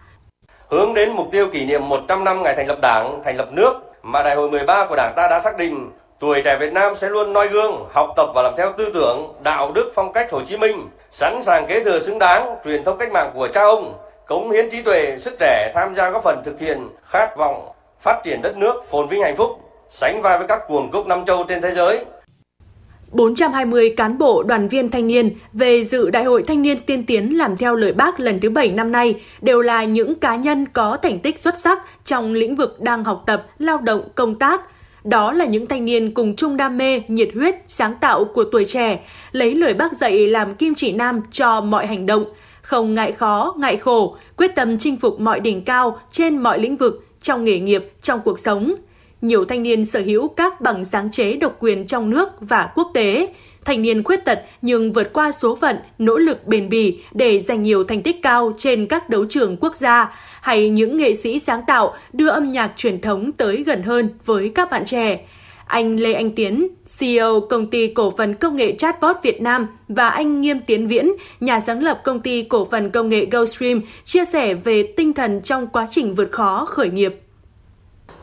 Hướng 0.69 0.95
đến 0.95 1.13
mục 1.13 1.29
tiêu 1.33 1.47
kỷ 1.53 1.65
niệm 1.65 1.89
100 1.89 2.25
năm 2.25 2.43
ngày 2.43 2.55
thành 2.57 2.69
lập 2.69 2.79
Đảng, 2.83 3.21
thành 3.25 3.37
lập 3.37 3.49
nước 3.53 3.73
mà 4.03 4.23
Đại 4.23 4.37
hội 4.37 4.51
13 4.51 4.87
của 4.89 4.97
Đảng 4.97 5.13
ta 5.17 5.29
đã 5.31 5.41
xác 5.41 5.59
định 5.59 5.91
tuổi 6.25 6.43
trẻ 6.45 6.59
Việt 6.61 6.73
Nam 6.73 6.97
sẽ 6.97 7.09
luôn 7.09 7.33
noi 7.33 7.49
gương, 7.49 7.73
học 7.93 8.13
tập 8.17 8.29
và 8.35 8.43
làm 8.43 8.55
theo 8.57 8.73
tư 8.77 8.91
tưởng, 8.95 9.33
đạo 9.43 9.73
đức 9.75 9.91
phong 9.95 10.13
cách 10.13 10.33
Hồ 10.33 10.41
Chí 10.45 10.57
Minh, 10.57 10.77
sẵn 11.11 11.43
sàng 11.43 11.67
kế 11.69 11.85
thừa 11.85 12.01
xứng 12.01 12.19
đáng 12.19 12.57
truyền 12.65 12.85
thống 12.85 12.99
cách 12.99 13.13
mạng 13.13 13.31
của 13.35 13.49
cha 13.49 13.61
ông, 13.63 13.95
cống 14.27 14.51
hiến 14.51 14.71
trí 14.71 14.83
tuệ, 14.83 15.17
sức 15.19 15.37
trẻ 15.41 15.73
tham 15.75 15.95
gia 15.95 16.11
góp 16.11 16.23
phần 16.23 16.43
thực 16.45 16.61
hiện 16.61 16.89
khát 17.03 17.37
vọng 17.37 17.69
phát 18.01 18.21
triển 18.25 18.43
đất 18.43 18.57
nước 18.57 18.85
phồn 18.91 19.09
vinh 19.09 19.23
hạnh 19.23 19.37
phúc, 19.37 19.51
sánh 19.89 20.23
vai 20.23 20.39
với 20.39 20.47
các 20.47 20.61
cuồng 20.69 20.91
cúc 20.91 21.07
năm 21.07 21.25
châu 21.25 21.45
trên 21.49 21.63
thế 21.63 21.75
giới. 21.75 22.05
420 23.13 23.95
cán 23.97 24.19
bộ 24.19 24.43
đoàn 24.43 24.69
viên 24.69 24.91
thanh 24.91 25.07
niên 25.07 25.37
về 25.53 25.85
dự 25.85 26.11
Đại 26.11 26.25
hội 26.25 26.45
Thanh 26.49 26.63
niên 26.63 26.79
tiên 26.79 27.07
tiến 27.07 27.39
làm 27.39 27.57
theo 27.57 27.75
lời 27.75 27.93
bác 27.93 28.21
lần 28.21 28.41
thứ 28.41 28.51
7 28.51 28.69
năm 28.69 28.93
nay 28.93 29.21
đều 29.41 29.61
là 29.61 29.85
những 29.85 30.15
cá 30.15 30.37
nhân 30.37 30.67
có 30.73 30.99
thành 31.03 31.21
tích 31.21 31.39
xuất 31.39 31.59
sắc 31.59 31.79
trong 32.05 32.33
lĩnh 32.33 32.57
vực 32.57 32.81
đang 32.81 33.05
học 33.05 33.23
tập, 33.27 33.47
lao 33.59 33.79
động, 33.79 34.09
công 34.15 34.39
tác, 34.39 34.61
đó 35.05 35.33
là 35.33 35.45
những 35.45 35.67
thanh 35.67 35.85
niên 35.85 36.15
cùng 36.15 36.37
chung 36.37 36.57
đam 36.57 36.79
mê, 36.79 37.03
nhiệt 37.09 37.29
huyết, 37.35 37.55
sáng 37.69 37.95
tạo 38.01 38.25
của 38.25 38.45
tuổi 38.45 38.65
trẻ, 38.65 39.01
lấy 39.33 39.55
lời 39.55 39.75
bác 39.75 39.93
dạy 39.93 40.27
làm 40.27 40.55
kim 40.55 40.75
chỉ 40.75 40.93
nam 40.93 41.21
cho 41.33 41.61
mọi 41.61 41.87
hành 41.87 42.07
động, 42.07 42.25
không 42.63 42.95
ngại 42.95 43.13
khó, 43.13 43.55
ngại 43.59 43.77
khổ, 43.77 44.17
quyết 44.37 44.55
tâm 44.55 44.79
chinh 44.79 44.97
phục 44.97 45.21
mọi 45.21 45.41
đỉnh 45.41 45.65
cao 45.65 45.99
trên 46.13 46.39
mọi 46.39 46.59
lĩnh 46.59 46.77
vực, 46.77 47.07
trong 47.23 47.45
nghề 47.45 47.59
nghiệp, 47.59 47.93
trong 48.03 48.21
cuộc 48.25 48.39
sống. 48.39 48.75
Nhiều 49.21 49.45
thanh 49.45 49.63
niên 49.63 49.85
sở 49.85 50.01
hữu 50.01 50.29
các 50.29 50.61
bằng 50.61 50.85
sáng 50.85 51.11
chế 51.11 51.37
độc 51.37 51.57
quyền 51.61 51.87
trong 51.87 52.11
nước 52.11 52.29
và 52.41 52.71
quốc 52.75 52.91
tế, 52.95 53.29
thanh 53.65 53.83
niên 53.83 54.05
khuyết 54.05 54.25
tật 54.25 54.43
nhưng 54.63 54.93
vượt 54.93 55.13
qua 55.13 55.33
số 55.33 55.57
phận, 55.57 55.77
nỗ 55.99 56.17
lực 56.17 56.47
bền 56.47 56.69
bỉ 56.69 57.03
để 57.13 57.41
giành 57.41 57.63
nhiều 57.63 57.85
thành 57.85 58.03
tích 58.03 58.23
cao 58.23 58.53
trên 58.59 58.87
các 58.87 59.09
đấu 59.09 59.25
trường 59.31 59.57
quốc 59.57 59.77
gia, 59.77 60.19
hay 60.41 60.69
những 60.69 60.97
nghệ 60.97 61.15
sĩ 61.15 61.39
sáng 61.39 61.63
tạo 61.67 61.95
đưa 62.13 62.29
âm 62.29 62.53
nhạc 62.53 62.73
truyền 62.77 63.01
thống 63.01 63.33
tới 63.33 63.65
gần 63.67 63.83
hơn 63.83 64.09
với 64.25 64.53
các 64.55 64.71
bạn 64.71 64.85
trẻ. 64.85 65.19
Anh 65.67 65.97
Lê 65.97 66.13
Anh 66.13 66.31
Tiến, 66.31 66.69
CEO 66.99 67.41
công 67.51 67.71
ty 67.71 67.87
cổ 67.87 68.13
phần 68.17 68.35
công 68.35 68.57
nghệ 68.57 68.75
chatbot 68.79 69.17
Việt 69.23 69.43
Nam 69.43 69.67
và 69.89 70.09
anh 70.09 70.41
Nghiêm 70.41 70.61
Tiến 70.61 70.89
Viễn, 70.89 71.13
nhà 71.41 71.61
sáng 71.61 71.83
lập 71.83 72.01
công 72.05 72.21
ty 72.21 72.43
cổ 72.43 72.69
phần 72.71 72.91
công 72.91 73.09
nghệ 73.09 73.27
GoStream 73.31 73.81
chia 74.05 74.25
sẻ 74.25 74.55
về 74.55 74.93
tinh 74.97 75.13
thần 75.13 75.41
trong 75.41 75.67
quá 75.67 75.89
trình 75.91 76.15
vượt 76.15 76.29
khó 76.33 76.65
khởi 76.65 76.89
nghiệp. 76.89 77.21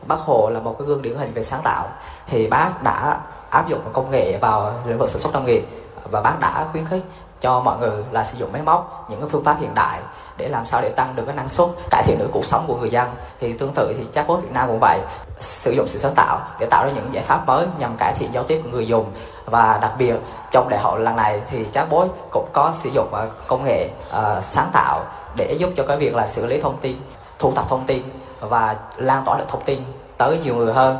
Bác 0.08 0.18
Hồ 0.18 0.50
là 0.52 0.60
một 0.60 0.76
cái 0.78 0.88
gương 0.88 1.02
điển 1.02 1.16
hình 1.16 1.30
về 1.34 1.42
sáng 1.42 1.60
tạo 1.64 1.88
thì 2.28 2.46
bác 2.46 2.70
đã 2.84 3.20
áp 3.52 3.68
dụng 3.68 3.80
công 3.92 4.10
nghệ 4.10 4.38
vào 4.40 4.72
lĩnh 4.86 4.98
vực 4.98 5.10
sản 5.10 5.20
xuất 5.20 5.32
nông 5.32 5.44
nghiệp. 5.44 5.64
Và 6.10 6.20
bác 6.20 6.40
đã 6.40 6.66
khuyến 6.72 6.84
khích 6.84 7.02
cho 7.40 7.60
mọi 7.60 7.78
người 7.78 8.04
là 8.10 8.24
sử 8.24 8.38
dụng 8.38 8.52
máy 8.52 8.62
móc 8.62 9.06
những 9.10 9.20
cái 9.20 9.28
phương 9.28 9.44
pháp 9.44 9.56
hiện 9.60 9.74
đại 9.74 10.00
để 10.36 10.48
làm 10.48 10.66
sao 10.66 10.80
để 10.80 10.88
tăng 10.88 11.16
được 11.16 11.22
cái 11.26 11.34
năng 11.34 11.48
suất 11.48 11.68
cải 11.90 12.02
thiện 12.02 12.18
được 12.18 12.28
cuộc 12.32 12.44
sống 12.44 12.64
của 12.66 12.76
người 12.76 12.90
dân. 12.90 13.08
Thì 13.40 13.52
tương 13.52 13.72
tự 13.74 13.94
thì 13.98 14.06
chatbot 14.12 14.42
Việt 14.42 14.52
Nam 14.52 14.68
cũng 14.68 14.78
vậy 14.80 15.00
sử 15.40 15.72
dụng 15.72 15.88
sự 15.88 15.98
sáng 15.98 16.14
tạo 16.14 16.38
để 16.58 16.66
tạo 16.70 16.86
ra 16.86 16.92
những 16.92 17.14
giải 17.14 17.24
pháp 17.24 17.46
mới 17.46 17.66
nhằm 17.78 17.96
cải 17.98 18.14
thiện 18.14 18.32
giao 18.32 18.44
tiếp 18.44 18.60
của 18.64 18.70
người 18.70 18.86
dùng. 18.86 19.06
Và 19.44 19.78
đặc 19.82 19.92
biệt 19.98 20.14
trong 20.50 20.68
đại 20.68 20.80
hội 20.80 21.00
lần 21.00 21.16
này 21.16 21.40
thì 21.50 21.66
chatbot 21.72 22.08
cũng 22.30 22.46
có 22.52 22.72
sử 22.78 22.90
dụng 22.90 23.14
à, 23.14 23.26
công 23.46 23.64
nghệ 23.64 23.88
uh, 24.10 24.44
sáng 24.44 24.70
tạo 24.72 25.04
để 25.36 25.56
giúp 25.58 25.70
cho 25.76 25.84
cái 25.88 25.96
việc 25.96 26.14
là 26.14 26.26
xử 26.26 26.46
lý 26.46 26.60
thông 26.60 26.76
tin 26.80 26.96
thu 27.38 27.52
thập 27.56 27.68
thông 27.68 27.84
tin 27.86 28.02
và 28.40 28.76
lan 28.96 29.22
tỏa 29.26 29.38
được 29.38 29.44
thông 29.48 29.62
tin 29.64 29.82
tới 30.16 30.38
nhiều 30.38 30.54
người 30.54 30.72
hơn. 30.72 30.96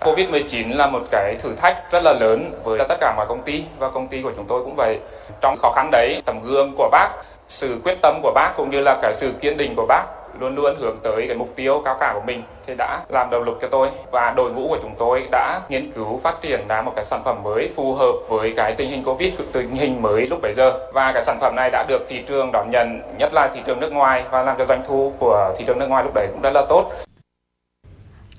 Covid-19 0.00 0.76
là 0.76 0.86
một 0.86 1.00
cái 1.10 1.34
thử 1.34 1.54
thách 1.54 1.92
rất 1.92 2.04
là 2.04 2.12
lớn 2.12 2.52
với 2.64 2.78
tất 2.88 2.96
cả 3.00 3.14
mọi 3.16 3.26
công 3.26 3.42
ty 3.42 3.64
và 3.78 3.88
công 3.90 4.08
ty 4.08 4.22
của 4.22 4.32
chúng 4.36 4.44
tôi 4.44 4.64
cũng 4.64 4.74
vậy. 4.76 4.98
Trong 5.40 5.56
khó 5.62 5.72
khăn 5.76 5.88
đấy, 5.92 6.22
tấm 6.24 6.40
gương 6.44 6.74
của 6.78 6.88
bác, 6.92 7.08
sự 7.48 7.80
quyết 7.84 7.98
tâm 8.02 8.20
của 8.22 8.32
bác 8.34 8.52
cũng 8.56 8.70
như 8.70 8.80
là 8.80 8.98
cái 9.02 9.14
sự 9.14 9.32
kiên 9.40 9.56
định 9.56 9.74
của 9.76 9.86
bác 9.88 10.04
luôn 10.38 10.54
luôn 10.54 10.76
hướng 10.78 10.96
tới 11.02 11.24
cái 11.28 11.36
mục 11.36 11.48
tiêu 11.56 11.82
cao 11.84 11.96
cả 12.00 12.12
của 12.14 12.20
mình 12.20 12.42
thì 12.66 12.74
đã 12.78 13.00
làm 13.08 13.30
động 13.30 13.42
lực 13.42 13.58
cho 13.62 13.68
tôi. 13.68 13.88
Và 14.10 14.32
đội 14.36 14.50
ngũ 14.50 14.68
của 14.68 14.78
chúng 14.82 14.94
tôi 14.98 15.28
đã 15.30 15.60
nghiên 15.68 15.92
cứu 15.92 16.20
phát 16.22 16.40
triển 16.40 16.68
ra 16.68 16.82
một 16.82 16.92
cái 16.94 17.04
sản 17.04 17.22
phẩm 17.24 17.42
mới 17.42 17.70
phù 17.76 17.94
hợp 17.94 18.12
với 18.28 18.52
cái 18.56 18.72
tình 18.72 18.90
hình 18.90 19.04
covid 19.04 19.32
tình 19.52 19.70
hình 19.70 20.02
mới 20.02 20.26
lúc 20.26 20.42
bấy 20.42 20.52
giờ. 20.52 20.72
Và 20.92 21.12
cái 21.12 21.24
sản 21.24 21.38
phẩm 21.40 21.56
này 21.56 21.70
đã 21.70 21.84
được 21.88 22.04
thị 22.08 22.22
trường 22.28 22.52
đón 22.52 22.70
nhận 22.70 23.00
nhất 23.18 23.34
là 23.34 23.48
thị 23.54 23.60
trường 23.66 23.80
nước 23.80 23.92
ngoài 23.92 24.24
và 24.30 24.42
làm 24.42 24.58
cho 24.58 24.64
doanh 24.64 24.82
thu 24.88 25.12
của 25.18 25.54
thị 25.58 25.64
trường 25.66 25.78
nước 25.78 25.88
ngoài 25.88 26.04
lúc 26.04 26.14
đấy 26.14 26.26
cũng 26.32 26.42
rất 26.42 26.50
là 26.54 26.64
tốt 26.68 26.90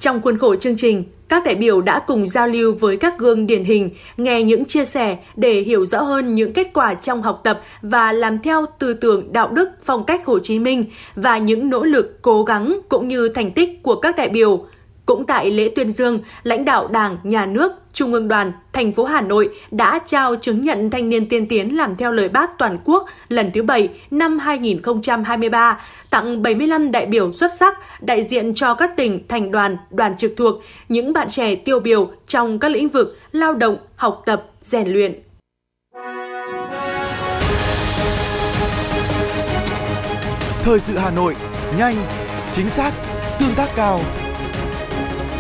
trong 0.02 0.22
khuôn 0.22 0.38
khổ 0.38 0.56
chương 0.56 0.78
trình, 0.78 1.04
các 1.30 1.44
đại 1.46 1.56
biểu 1.56 1.82
đã 1.82 2.00
cùng 2.08 2.28
giao 2.28 2.48
lưu 2.48 2.74
với 2.74 2.98
các 2.98 3.20
gương 3.20 3.48
điển 3.48 3.64
hình, 3.64 3.90
nghe 4.18 4.44
những 4.44 4.66
chia 4.66 4.86
sẻ 4.86 5.18
để 5.36 5.62
hiểu 5.62 5.86
rõ 5.86 6.02
hơn 6.02 6.36
những 6.36 6.54
kết 6.54 6.68
quả 6.74 6.94
trong 6.94 7.22
học 7.22 7.42
tập 7.44 7.62
và 7.82 8.12
làm 8.12 8.40
theo 8.40 8.66
tư 8.80 8.94
tưởng 8.94 9.34
đạo 9.34 9.48
đức 9.52 9.70
phong 9.84 10.06
cách 10.06 10.26
Hồ 10.26 10.40
Chí 10.40 10.60
Minh 10.60 10.86
và 11.16 11.38
những 11.38 11.70
nỗ 11.70 11.84
lực, 11.84 12.22
cố 12.22 12.44
gắng 12.44 12.80
cũng 12.90 13.08
như 13.08 13.30
thành 13.30 13.52
tích 13.52 13.84
của 13.84 13.96
các 13.96 14.16
đại 14.18 14.30
biểu. 14.30 14.66
Cũng 15.12 15.26
tại 15.26 15.52
lễ 15.52 15.70
tuyên 15.76 15.92
dương, 15.92 16.20
lãnh 16.44 16.66
đạo 16.66 16.88
Đảng, 16.88 17.18
Nhà 17.24 17.46
nước, 17.46 17.72
Trung 17.94 18.14
ương 18.14 18.28
đoàn, 18.28 18.52
thành 18.74 18.92
phố 18.92 19.04
Hà 19.04 19.22
Nội 19.22 19.50
đã 19.72 20.00
trao 20.08 20.36
chứng 20.36 20.62
nhận 20.62 20.90
thanh 20.90 21.10
niên 21.10 21.30
tiên 21.30 21.48
tiến 21.48 21.78
làm 21.78 21.96
theo 21.96 22.12
lời 22.12 22.30
bác 22.30 22.58
toàn 22.58 22.78
quốc 22.84 23.06
lần 23.30 23.52
thứ 23.54 23.64
7 23.64 23.90
năm 24.12 24.40
2023, 24.40 25.82
tặng 26.10 26.42
75 26.44 26.92
đại 26.92 27.06
biểu 27.06 27.34
xuất 27.34 27.52
sắc 27.60 27.78
đại 28.02 28.24
diện 28.24 28.54
cho 28.54 28.74
các 28.74 28.92
tỉnh, 28.98 29.28
thành 29.28 29.52
đoàn, 29.52 29.78
đoàn 29.90 30.18
trực 30.18 30.34
thuộc, 30.38 30.56
những 30.90 31.14
bạn 31.14 31.30
trẻ 31.30 31.56
tiêu 31.56 31.80
biểu 31.80 32.12
trong 32.28 32.60
các 32.60 32.72
lĩnh 32.72 32.90
vực 32.90 33.18
lao 33.32 33.54
động, 33.54 33.78
học 33.96 34.22
tập, 34.26 34.44
rèn 34.62 34.88
luyện. 34.88 35.14
Thời 40.64 40.80
sự 40.80 40.98
Hà 40.98 41.12
Nội, 41.12 41.36
nhanh, 41.78 41.96
chính 42.54 42.70
xác, 42.70 42.92
tương 43.40 43.56
tác 43.56 43.70
cao. 43.76 44.00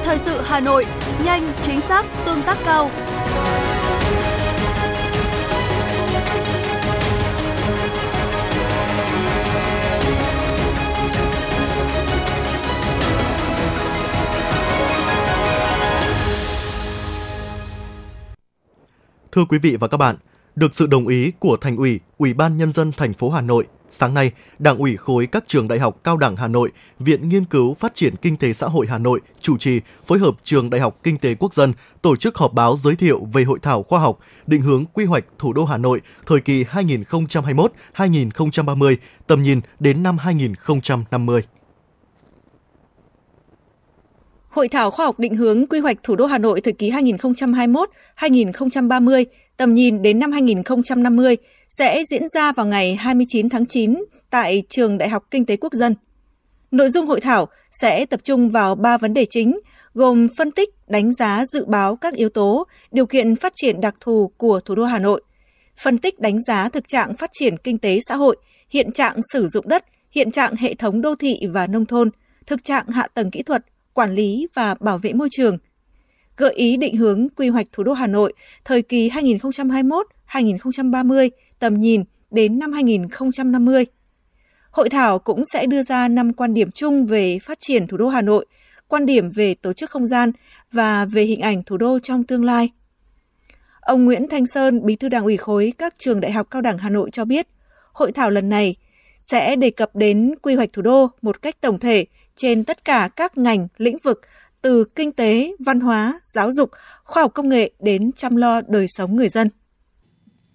Thời 0.03 0.19
sự 0.19 0.41
Hà 0.41 0.59
Nội, 0.59 0.85
nhanh, 1.23 1.53
chính 1.63 1.81
xác, 1.81 2.05
tương 2.25 2.43
tác 2.43 2.57
cao. 2.65 2.89
Thưa 19.31 19.45
quý 19.49 19.57
vị 19.57 19.75
và 19.79 19.87
các 19.87 19.97
bạn, 19.97 20.15
được 20.55 20.75
sự 20.75 20.87
đồng 20.87 21.07
ý 21.07 21.31
của 21.39 21.57
Thành 21.61 21.77
ủy, 21.77 21.99
Ủy 22.17 22.33
ban 22.33 22.57
nhân 22.57 22.73
dân 22.73 22.91
thành 22.97 23.13
phố 23.13 23.29
Hà 23.29 23.41
Nội, 23.41 23.67
sáng 23.91 24.13
nay, 24.13 24.31
Đảng 24.59 24.77
ủy 24.77 24.97
khối 24.97 25.27
các 25.27 25.43
trường 25.47 25.67
đại 25.67 25.79
học 25.79 25.97
cao 26.03 26.17
đẳng 26.17 26.35
Hà 26.35 26.47
Nội, 26.47 26.71
Viện 26.99 27.29
Nghiên 27.29 27.45
cứu 27.45 27.73
Phát 27.73 27.95
triển 27.95 28.15
Kinh 28.15 28.37
tế 28.37 28.53
Xã 28.53 28.67
hội 28.67 28.87
Hà 28.87 28.97
Nội 28.97 29.21
chủ 29.41 29.57
trì 29.57 29.79
phối 30.05 30.19
hợp 30.19 30.35
Trường 30.43 30.69
Đại 30.69 30.81
học 30.81 30.97
Kinh 31.03 31.17
tế 31.17 31.35
Quốc 31.39 31.53
dân 31.53 31.73
tổ 32.01 32.15
chức 32.15 32.37
họp 32.37 32.53
báo 32.53 32.77
giới 32.77 32.95
thiệu 32.95 33.27
về 33.33 33.43
hội 33.43 33.59
thảo 33.61 33.83
khoa 33.83 33.99
học 33.99 34.19
định 34.47 34.61
hướng 34.61 34.85
quy 34.85 35.05
hoạch 35.05 35.25
thủ 35.37 35.53
đô 35.53 35.65
Hà 35.65 35.77
Nội 35.77 36.01
thời 36.25 36.41
kỳ 36.41 36.63
2021-2030, 36.63 38.95
tầm 39.27 39.43
nhìn 39.43 39.61
đến 39.79 40.03
năm 40.03 40.17
2050. 40.17 41.41
Hội 44.49 44.67
thảo 44.67 44.91
khoa 44.91 45.05
học 45.05 45.19
định 45.19 45.35
hướng 45.35 45.67
quy 45.67 45.79
hoạch 45.79 45.97
thủ 46.03 46.15
đô 46.15 46.25
Hà 46.25 46.37
Nội 46.37 46.61
thời 46.61 46.73
kỳ 46.73 46.91
2021-2030, 46.91 49.25
tầm 49.61 49.73
nhìn 49.73 50.01
đến 50.01 50.19
năm 50.19 50.31
2050 50.31 51.37
sẽ 51.69 52.03
diễn 52.09 52.29
ra 52.29 52.51
vào 52.51 52.65
ngày 52.65 52.95
29 52.95 53.49
tháng 53.49 53.65
9 53.65 54.03
tại 54.29 54.63
Trường 54.69 54.97
Đại 54.97 55.09
học 55.09 55.23
Kinh 55.31 55.45
tế 55.45 55.57
Quốc 55.57 55.73
dân. 55.73 55.95
Nội 56.71 56.89
dung 56.89 57.07
hội 57.07 57.21
thảo 57.21 57.47
sẽ 57.71 58.05
tập 58.05 58.19
trung 58.23 58.49
vào 58.49 58.75
3 58.75 58.97
vấn 58.97 59.13
đề 59.13 59.25
chính, 59.29 59.59
gồm 59.93 60.27
phân 60.37 60.51
tích, 60.51 60.69
đánh 60.87 61.13
giá, 61.13 61.45
dự 61.45 61.65
báo 61.65 61.95
các 61.95 62.13
yếu 62.13 62.29
tố, 62.29 62.67
điều 62.91 63.05
kiện 63.05 63.35
phát 63.35 63.53
triển 63.55 63.81
đặc 63.81 63.95
thù 63.99 64.31
của 64.37 64.59
thủ 64.59 64.75
đô 64.75 64.83
Hà 64.83 64.99
Nội, 64.99 65.21
phân 65.77 65.97
tích 65.97 66.19
đánh 66.19 66.41
giá 66.41 66.69
thực 66.69 66.87
trạng 66.87 67.17
phát 67.17 67.29
triển 67.33 67.57
kinh 67.57 67.77
tế 67.77 67.99
xã 68.07 68.15
hội, 68.15 68.37
hiện 68.69 68.91
trạng 68.91 69.19
sử 69.33 69.47
dụng 69.47 69.67
đất, 69.67 69.85
hiện 70.11 70.31
trạng 70.31 70.55
hệ 70.55 70.73
thống 70.73 71.01
đô 71.01 71.15
thị 71.15 71.39
và 71.53 71.67
nông 71.67 71.85
thôn, 71.85 72.09
thực 72.47 72.63
trạng 72.63 72.87
hạ 72.87 73.07
tầng 73.13 73.31
kỹ 73.31 73.43
thuật, 73.43 73.65
quản 73.93 74.15
lý 74.15 74.47
và 74.55 74.75
bảo 74.79 74.97
vệ 74.97 75.13
môi 75.13 75.27
trường, 75.31 75.57
gợi 76.37 76.53
ý 76.53 76.77
định 76.77 76.95
hướng 76.95 77.27
quy 77.29 77.49
hoạch 77.49 77.67
thủ 77.71 77.83
đô 77.83 77.93
Hà 77.93 78.07
Nội 78.07 78.33
thời 78.65 78.81
kỳ 78.81 79.09
2021-2030, 79.09 81.29
tầm 81.59 81.79
nhìn 81.79 82.03
đến 82.31 82.59
năm 82.59 82.73
2050. 82.73 83.85
Hội 84.71 84.89
thảo 84.89 85.19
cũng 85.19 85.43
sẽ 85.53 85.65
đưa 85.65 85.83
ra 85.83 86.07
5 86.07 86.33
quan 86.33 86.53
điểm 86.53 86.71
chung 86.71 87.05
về 87.05 87.39
phát 87.39 87.57
triển 87.61 87.87
thủ 87.87 87.97
đô 87.97 88.07
Hà 88.07 88.21
Nội, 88.21 88.45
quan 88.87 89.05
điểm 89.05 89.29
về 89.29 89.55
tổ 89.55 89.73
chức 89.73 89.89
không 89.89 90.07
gian 90.07 90.31
và 90.71 91.05
về 91.05 91.23
hình 91.23 91.41
ảnh 91.41 91.63
thủ 91.63 91.77
đô 91.77 91.99
trong 91.99 92.23
tương 92.23 92.45
lai. 92.45 92.69
Ông 93.81 94.05
Nguyễn 94.05 94.27
Thanh 94.27 94.45
Sơn, 94.45 94.85
Bí 94.85 94.95
thư 94.95 95.09
Đảng 95.09 95.23
ủy 95.23 95.37
khối 95.37 95.73
các 95.77 95.95
trường 95.97 96.19
đại 96.19 96.31
học 96.31 96.47
cao 96.51 96.61
đẳng 96.61 96.77
Hà 96.77 96.89
Nội 96.89 97.09
cho 97.11 97.25
biết, 97.25 97.47
hội 97.93 98.11
thảo 98.11 98.29
lần 98.29 98.49
này 98.49 98.75
sẽ 99.19 99.55
đề 99.55 99.69
cập 99.69 99.95
đến 99.95 100.33
quy 100.41 100.55
hoạch 100.55 100.73
thủ 100.73 100.81
đô 100.81 101.07
một 101.21 101.41
cách 101.41 101.61
tổng 101.61 101.79
thể 101.79 102.05
trên 102.35 102.63
tất 102.63 102.85
cả 102.85 103.09
các 103.15 103.37
ngành, 103.37 103.67
lĩnh 103.77 103.97
vực 104.03 104.21
từ 104.61 104.83
kinh 104.95 105.11
tế, 105.11 105.51
văn 105.59 105.79
hóa, 105.79 106.19
giáo 106.23 106.51
dục, 106.51 106.69
khoa 107.03 107.23
học 107.23 107.31
công 107.33 107.49
nghệ 107.49 107.71
đến 107.79 108.11
chăm 108.11 108.35
lo 108.35 108.61
đời 108.67 108.87
sống 108.87 109.15
người 109.15 109.29
dân. 109.29 109.49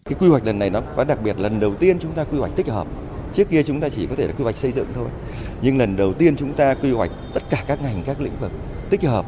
Cái 0.04 0.14
quy 0.20 0.28
hoạch 0.28 0.46
lần 0.46 0.58
này 0.58 0.70
nó 0.70 0.82
quá 0.94 1.04
đặc 1.04 1.22
biệt, 1.22 1.38
lần 1.38 1.60
đầu 1.60 1.75
tiên 1.75 1.98
chúng 1.98 2.12
ta 2.12 2.25
quy 2.25 2.38
hoạch 2.38 2.56
tích 2.56 2.68
hợp. 2.68 2.86
Trước 3.32 3.50
kia 3.50 3.62
chúng 3.62 3.80
ta 3.80 3.88
chỉ 3.88 4.06
có 4.06 4.14
thể 4.16 4.26
là 4.26 4.32
quy 4.32 4.44
hoạch 4.44 4.56
xây 4.56 4.72
dựng 4.72 4.86
thôi. 4.94 5.08
Nhưng 5.62 5.78
lần 5.78 5.96
đầu 5.96 6.12
tiên 6.12 6.36
chúng 6.36 6.52
ta 6.52 6.75
quy 6.75 6.92
hoạch 6.92 7.10
tất 7.34 7.42
cả 7.50 7.64
các 7.66 7.82
ngành, 7.82 8.02
các 8.06 8.20
lĩnh 8.20 8.40
vực 8.40 8.52
tích 8.90 9.02
hợp 9.02 9.26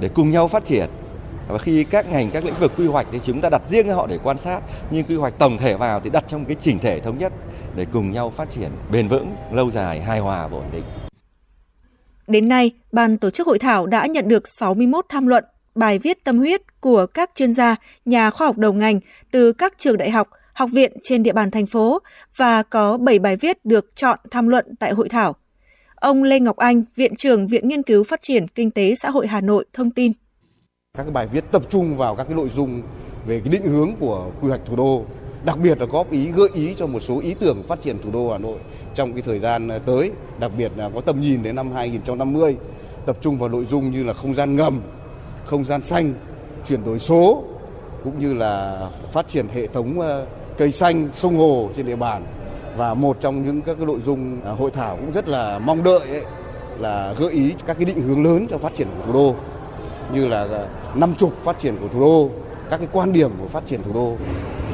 để 0.00 0.08
cùng 0.14 0.30
nhau 0.30 0.48
phát 0.48 0.64
triển. 0.64 0.90
Và 1.48 1.58
khi 1.58 1.84
các 1.84 2.10
ngành, 2.10 2.30
các 2.30 2.44
lĩnh 2.44 2.54
vực 2.60 2.72
quy 2.76 2.86
hoạch 2.86 3.06
thì 3.12 3.20
chúng 3.24 3.40
ta 3.40 3.48
đặt 3.48 3.62
riêng 3.66 3.88
họ 3.88 4.06
để 4.06 4.18
quan 4.22 4.38
sát, 4.38 4.60
nhưng 4.90 5.04
quy 5.04 5.16
hoạch 5.16 5.38
tổng 5.38 5.58
thể 5.58 5.76
vào 5.76 6.00
thì 6.00 6.10
đặt 6.10 6.24
trong 6.28 6.44
cái 6.44 6.56
chỉnh 6.60 6.78
thể 6.78 7.00
thống 7.00 7.18
nhất 7.18 7.32
để 7.76 7.86
cùng 7.92 8.12
nhau 8.12 8.30
phát 8.30 8.50
triển 8.50 8.70
bền 8.92 9.08
vững, 9.08 9.36
lâu 9.52 9.70
dài, 9.70 10.00
hài 10.00 10.18
hòa 10.18 10.46
và 10.46 10.56
ổn 10.56 10.66
định. 10.72 10.84
Đến 12.30 12.48
nay, 12.48 12.70
ban 12.92 13.18
tổ 13.18 13.30
chức 13.30 13.46
hội 13.46 13.58
thảo 13.58 13.86
đã 13.86 14.06
nhận 14.06 14.28
được 14.28 14.48
61 14.48 15.06
tham 15.08 15.26
luận, 15.26 15.44
bài 15.74 15.98
viết 15.98 16.24
tâm 16.24 16.38
huyết 16.38 16.80
của 16.80 17.06
các 17.06 17.30
chuyên 17.34 17.52
gia, 17.52 17.76
nhà 18.04 18.30
khoa 18.30 18.46
học 18.46 18.58
đầu 18.58 18.72
ngành 18.72 19.00
từ 19.30 19.52
các 19.52 19.74
trường 19.78 19.96
đại 19.96 20.10
học, 20.10 20.28
học 20.52 20.70
viện 20.72 20.92
trên 21.02 21.22
địa 21.22 21.32
bàn 21.32 21.50
thành 21.50 21.66
phố 21.66 21.98
và 22.36 22.62
có 22.62 22.96
7 22.96 23.18
bài 23.18 23.36
viết 23.36 23.64
được 23.64 23.96
chọn 23.96 24.18
tham 24.30 24.48
luận 24.48 24.74
tại 24.80 24.92
hội 24.92 25.08
thảo. 25.08 25.36
Ông 25.94 26.22
Lê 26.22 26.40
Ngọc 26.40 26.56
Anh, 26.56 26.82
Viện 26.96 27.16
trưởng 27.16 27.46
Viện 27.46 27.68
Nghiên 27.68 27.82
cứu 27.82 28.04
Phát 28.04 28.20
triển 28.22 28.48
Kinh 28.48 28.70
tế 28.70 28.94
Xã 28.94 29.10
hội 29.10 29.26
Hà 29.26 29.40
Nội 29.40 29.64
thông 29.72 29.90
tin. 29.90 30.12
Các 30.98 31.02
cái 31.02 31.12
bài 31.12 31.28
viết 31.32 31.44
tập 31.52 31.62
trung 31.70 31.96
vào 31.96 32.16
các 32.16 32.24
cái 32.24 32.34
nội 32.34 32.48
dung 32.48 32.82
về 33.26 33.40
cái 33.44 33.52
định 33.52 33.64
hướng 33.64 33.90
của 34.00 34.30
quy 34.40 34.48
hoạch 34.48 34.60
thủ 34.66 34.76
đô, 34.76 35.04
đặc 35.44 35.58
biệt 35.62 35.80
là 35.80 35.86
góp 35.86 36.10
ý 36.10 36.30
gợi 36.30 36.48
ý 36.54 36.74
cho 36.74 36.86
một 36.86 37.00
số 37.00 37.20
ý 37.20 37.34
tưởng 37.34 37.62
phát 37.62 37.80
triển 37.80 37.96
thủ 38.02 38.10
đô 38.10 38.32
Hà 38.32 38.38
Nội 38.38 38.58
trong 38.94 39.12
cái 39.12 39.22
thời 39.22 39.38
gian 39.38 39.68
à, 39.68 39.78
tới, 39.78 40.10
đặc 40.38 40.50
biệt 40.58 40.72
là 40.76 40.90
có 40.94 41.00
tầm 41.00 41.20
nhìn 41.20 41.42
đến 41.42 41.56
năm 41.56 41.72
2050, 41.72 42.56
tập 43.06 43.16
trung 43.20 43.38
vào 43.38 43.48
nội 43.48 43.64
dung 43.64 43.90
như 43.90 44.04
là 44.04 44.12
không 44.12 44.34
gian 44.34 44.56
ngầm, 44.56 44.80
không 45.44 45.64
gian 45.64 45.82
xanh, 45.82 46.14
chuyển 46.66 46.84
đổi 46.84 46.98
số 46.98 47.44
cũng 48.04 48.18
như 48.18 48.34
là 48.34 48.86
phát 49.12 49.28
triển 49.28 49.46
hệ 49.48 49.66
thống 49.66 50.00
à, 50.00 50.24
cây 50.58 50.72
xanh, 50.72 51.08
sông 51.12 51.36
hồ 51.36 51.70
trên 51.76 51.86
địa 51.86 51.96
bàn. 51.96 52.24
Và 52.76 52.94
một 52.94 53.16
trong 53.20 53.44
những 53.46 53.62
các 53.62 53.76
cái 53.76 53.86
nội 53.86 54.00
dung 54.06 54.40
à, 54.44 54.50
hội 54.50 54.70
thảo 54.70 54.96
cũng 54.96 55.12
rất 55.12 55.28
là 55.28 55.58
mong 55.58 55.82
đợi 55.82 56.00
ấy, 56.00 56.22
là 56.78 57.14
gợi 57.18 57.30
ý 57.30 57.54
các 57.66 57.76
cái 57.78 57.84
định 57.84 58.00
hướng 58.00 58.24
lớn 58.24 58.46
cho 58.50 58.58
phát 58.58 58.74
triển 58.74 58.88
của 58.98 59.06
thủ 59.06 59.12
đô. 59.12 59.34
Như 60.14 60.26
là 60.26 60.66
năm 60.94 61.14
trục 61.14 61.32
phát 61.44 61.58
triển 61.58 61.76
của 61.80 61.88
thủ 61.88 62.00
đô, 62.00 62.30
các 62.70 62.76
cái 62.76 62.88
quan 62.92 63.12
điểm 63.12 63.30
của 63.40 63.48
phát 63.48 63.62
triển 63.66 63.82
thủ 63.82 63.92
đô 63.92 64.16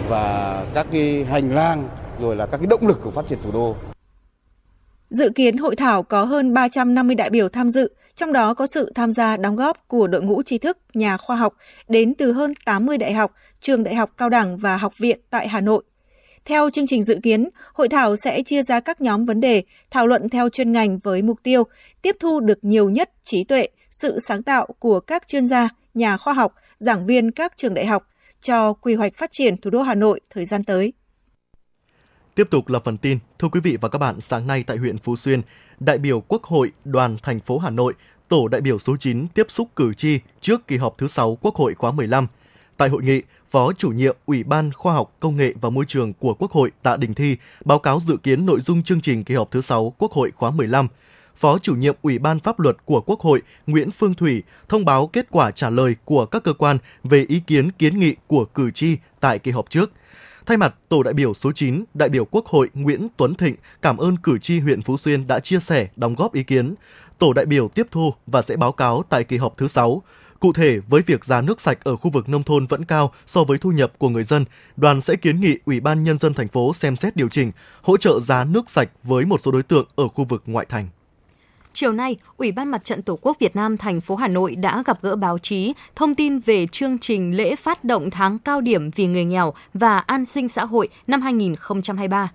và 0.09 0.65
các 0.75 0.87
cái 0.93 1.25
hành 1.25 1.55
lang 1.55 1.88
rồi 2.21 2.37
là 2.37 2.47
các 2.47 2.57
cái 2.57 2.67
động 2.67 2.87
lực 2.87 3.00
của 3.03 3.11
phát 3.11 3.26
triển 3.29 3.38
thủ 3.43 3.50
đô. 3.53 3.76
Dự 5.11 5.31
kiến 5.35 5.57
hội 5.57 5.76
thảo 5.76 6.03
có 6.03 6.25
hơn 6.25 6.55
350 6.55 7.15
đại 7.15 7.31
biểu 7.31 7.49
tham 7.49 7.69
dự, 7.69 7.88
trong 8.15 8.33
đó 8.33 8.55
có 8.55 8.67
sự 8.67 8.93
tham 8.95 9.12
gia 9.12 9.37
đóng 9.37 9.57
góp 9.57 9.88
của 9.88 10.07
đội 10.07 10.23
ngũ 10.23 10.43
trí 10.43 10.59
thức, 10.59 10.79
nhà 10.95 11.17
khoa 11.17 11.37
học 11.37 11.55
đến 11.88 12.15
từ 12.15 12.33
hơn 12.33 12.55
80 12.65 12.99
đại 12.99 13.12
học, 13.12 13.33
trường 13.61 13.85
đại 13.85 13.95
học 13.95 14.11
cao 14.17 14.29
đẳng 14.29 14.57
và 14.57 14.76
học 14.76 14.99
viện 14.99 15.21
tại 15.31 15.49
Hà 15.49 15.61
Nội. 15.61 15.83
Theo 16.45 16.71
chương 16.71 16.87
trình 16.87 17.03
dự 17.03 17.19
kiến, 17.23 17.49
hội 17.73 17.88
thảo 17.88 18.17
sẽ 18.17 18.43
chia 18.43 18.62
ra 18.62 18.81
các 18.81 19.00
nhóm 19.00 19.25
vấn 19.25 19.41
đề, 19.41 19.62
thảo 19.91 20.07
luận 20.07 20.29
theo 20.29 20.49
chuyên 20.49 20.73
ngành 20.73 20.99
với 20.99 21.23
mục 21.23 21.38
tiêu 21.43 21.65
tiếp 22.03 22.17
thu 22.21 22.41
được 22.41 22.59
nhiều 22.62 22.91
nhất 22.91 23.11
trí 23.23 23.45
tuệ, 23.45 23.69
sự 23.91 24.19
sáng 24.19 24.43
tạo 24.43 24.69
của 24.79 25.00
các 25.00 25.29
chuyên 25.29 25.47
gia, 25.47 25.69
nhà 25.95 26.17
khoa 26.17 26.33
học, 26.33 26.55
giảng 26.78 27.06
viên 27.06 27.30
các 27.30 27.52
trường 27.56 27.75
đại 27.75 27.87
học 27.87 28.09
cho 28.40 28.73
quy 28.73 28.95
hoạch 28.95 29.14
phát 29.14 29.33
triển 29.33 29.56
thủ 29.56 29.71
đô 29.71 29.83
Hà 29.83 29.95
Nội 29.95 30.21
thời 30.30 30.45
gian 30.45 30.64
tới. 30.64 30.92
Tiếp 32.35 32.47
tục 32.50 32.68
là 32.68 32.78
phần 32.85 32.99
tin. 32.99 33.18
Thưa 33.38 33.49
quý 33.49 33.61
vị 33.61 33.76
và 33.80 33.88
các 33.88 33.99
bạn, 33.99 34.21
sáng 34.21 34.47
nay 34.47 34.64
tại 34.66 34.76
huyện 34.76 34.99
Phú 34.99 35.16
Xuyên, 35.16 35.42
đại 35.80 35.99
biểu 35.99 36.21
Quốc 36.21 36.45
hội 36.45 36.73
đoàn 36.85 37.16
thành 37.23 37.40
phố 37.40 37.59
Hà 37.59 37.71
Nội, 37.71 37.95
tổ 38.28 38.49
đại 38.49 38.61
biểu 38.61 38.78
số 38.78 38.97
9 38.97 39.28
tiếp 39.28 39.47
xúc 39.49 39.68
cử 39.76 39.95
tri 39.95 40.21
trước 40.40 40.66
kỳ 40.66 40.76
họp 40.76 40.99
thứ 40.99 41.09
6 41.09 41.38
Quốc 41.40 41.54
hội 41.54 41.75
khóa 41.75 41.92
15. 41.92 42.26
Tại 42.76 42.88
hội 42.88 43.02
nghị, 43.02 43.23
Phó 43.49 43.73
chủ 43.73 43.88
nhiệm 43.88 44.16
Ủy 44.26 44.45
ban 44.45 44.73
Khoa 44.73 44.95
học, 44.95 45.16
Công 45.21 45.37
nghệ 45.37 45.54
và 45.61 45.71
Môi 45.71 45.85
trường 45.88 46.12
của 46.12 46.35
Quốc 46.35 46.50
hội 46.50 46.71
Tạ 46.83 46.97
Đình 46.97 47.14
Thi 47.14 47.37
báo 47.64 47.78
cáo 47.78 48.00
dự 48.00 48.16
kiến 48.16 48.47
nội 48.47 48.61
dung 48.61 48.83
chương 48.83 49.00
trình 49.00 49.25
kỳ 49.25 49.35
họp 49.35 49.50
thứ 49.50 49.61
6 49.61 49.95
Quốc 49.99 50.12
hội 50.12 50.30
khóa 50.30 50.50
15. 50.50 50.88
Phó 51.37 51.59
chủ 51.59 51.75
nhiệm 51.75 51.95
Ủy 52.02 52.19
ban 52.19 52.40
Pháp 52.40 52.61
luật 52.61 52.76
của 52.85 53.00
Quốc 53.00 53.21
hội 53.21 53.43
Nguyễn 53.66 53.90
Phương 53.90 54.14
Thủy 54.14 54.43
thông 54.69 54.85
báo 54.85 55.07
kết 55.07 55.26
quả 55.31 55.50
trả 55.50 55.71
lời 55.71 55.97
của 56.05 56.26
các 56.26 56.45
cơ 56.45 56.52
quan 56.52 56.78
về 57.05 57.25
ý 57.28 57.40
kiến 57.47 57.73
kiến 57.73 57.99
nghị 57.99 58.14
của 58.26 58.45
cử 58.45 58.71
tri 58.71 58.97
tại 59.21 59.38
kỳ 59.38 59.50
họp 59.50 59.71
trước– 59.71 59.93
Thay 60.47 60.57
mặt 60.57 60.75
tổ 60.88 61.02
đại 61.02 61.14
biểu 61.14 61.35
số 61.35 61.52
9, 61.52 61.85
đại 61.95 62.09
biểu 62.09 62.25
Quốc 62.25 62.47
hội 62.47 62.71
Nguyễn 62.75 63.09
Tuấn 63.16 63.35
Thịnh 63.35 63.55
cảm 63.83 63.97
ơn 63.97 64.16
cử 64.16 64.38
tri 64.38 64.61
huyện 64.61 64.83
Phú 64.83 64.97
Xuyên 64.97 65.26
đã 65.26 65.40
chia 65.40 65.61
sẻ, 65.61 65.88
đóng 65.97 66.14
góp 66.14 66.35
ý 66.35 66.43
kiến. 66.43 66.75
Tổ 67.19 67.33
đại 67.33 67.47
biểu 67.47 67.69
tiếp 67.69 67.87
thu 67.90 68.14
và 68.26 68.43
sẽ 68.43 68.57
báo 68.57 68.73
cáo 68.73 69.05
tại 69.09 69.25
kỳ 69.25 69.37
họp 69.37 69.57
thứ 69.57 69.69
6. 69.69 70.02
Cụ 70.40 70.52
thể, 70.52 70.78
với 70.88 71.02
việc 71.07 71.25
giá 71.25 71.40
nước 71.40 71.61
sạch 71.61 71.78
ở 71.85 71.97
khu 71.97 72.11
vực 72.11 72.28
nông 72.28 72.43
thôn 72.43 72.66
vẫn 72.66 72.85
cao 72.85 73.12
so 73.26 73.45
với 73.45 73.59
thu 73.59 73.71
nhập 73.71 73.93
của 73.99 74.09
người 74.09 74.25
dân, 74.25 74.45
đoàn 74.76 75.00
sẽ 75.00 75.16
kiến 75.16 75.40
nghị 75.40 75.59
Ủy 75.64 75.81
ban 75.81 76.05
Nhân 76.05 76.19
dân 76.19 76.35
thành 76.35 76.49
phố 76.49 76.75
xem 76.75 76.97
xét 76.97 77.16
điều 77.16 77.28
chỉnh, 77.28 77.52
hỗ 77.83 77.97
trợ 77.97 78.21
giá 78.21 78.45
nước 78.45 78.71
sạch 78.71 78.88
với 79.02 79.25
một 79.25 79.40
số 79.40 79.52
đối 79.52 79.62
tượng 79.62 79.87
ở 79.97 80.09
khu 80.09 80.25
vực 80.25 80.43
ngoại 80.47 80.66
thành. 80.69 80.88
Chiều 81.78 81.92
nay, 81.92 82.16
Ủy 82.37 82.52
ban 82.52 82.71
Mặt 82.71 82.85
trận 82.85 83.02
Tổ 83.02 83.18
quốc 83.23 83.38
Việt 83.38 83.56
Nam 83.56 83.76
thành 83.76 84.00
phố 84.00 84.16
Hà 84.16 84.28
Nội 84.28 84.56
đã 84.56 84.83
gặp 84.87 85.02
gỡ 85.02 85.16
báo 85.16 85.38
chí 85.38 85.73
thông 85.97 86.14
tin 86.14 86.38
về 86.38 86.66
chương 86.66 86.99
trình 86.99 87.37
lễ 87.37 87.56
phát 87.56 87.85
động 87.85 88.11
tháng 88.11 88.38
cao 88.38 88.61
điểm 88.61 88.90
vì 88.90 89.06
người 89.06 89.25
nghèo 89.25 89.54
và 89.75 89.99
an 89.99 90.25
sinh 90.25 90.49
xã 90.49 90.64
hội 90.64 90.88
năm 91.06 91.23
2023. 91.23 92.30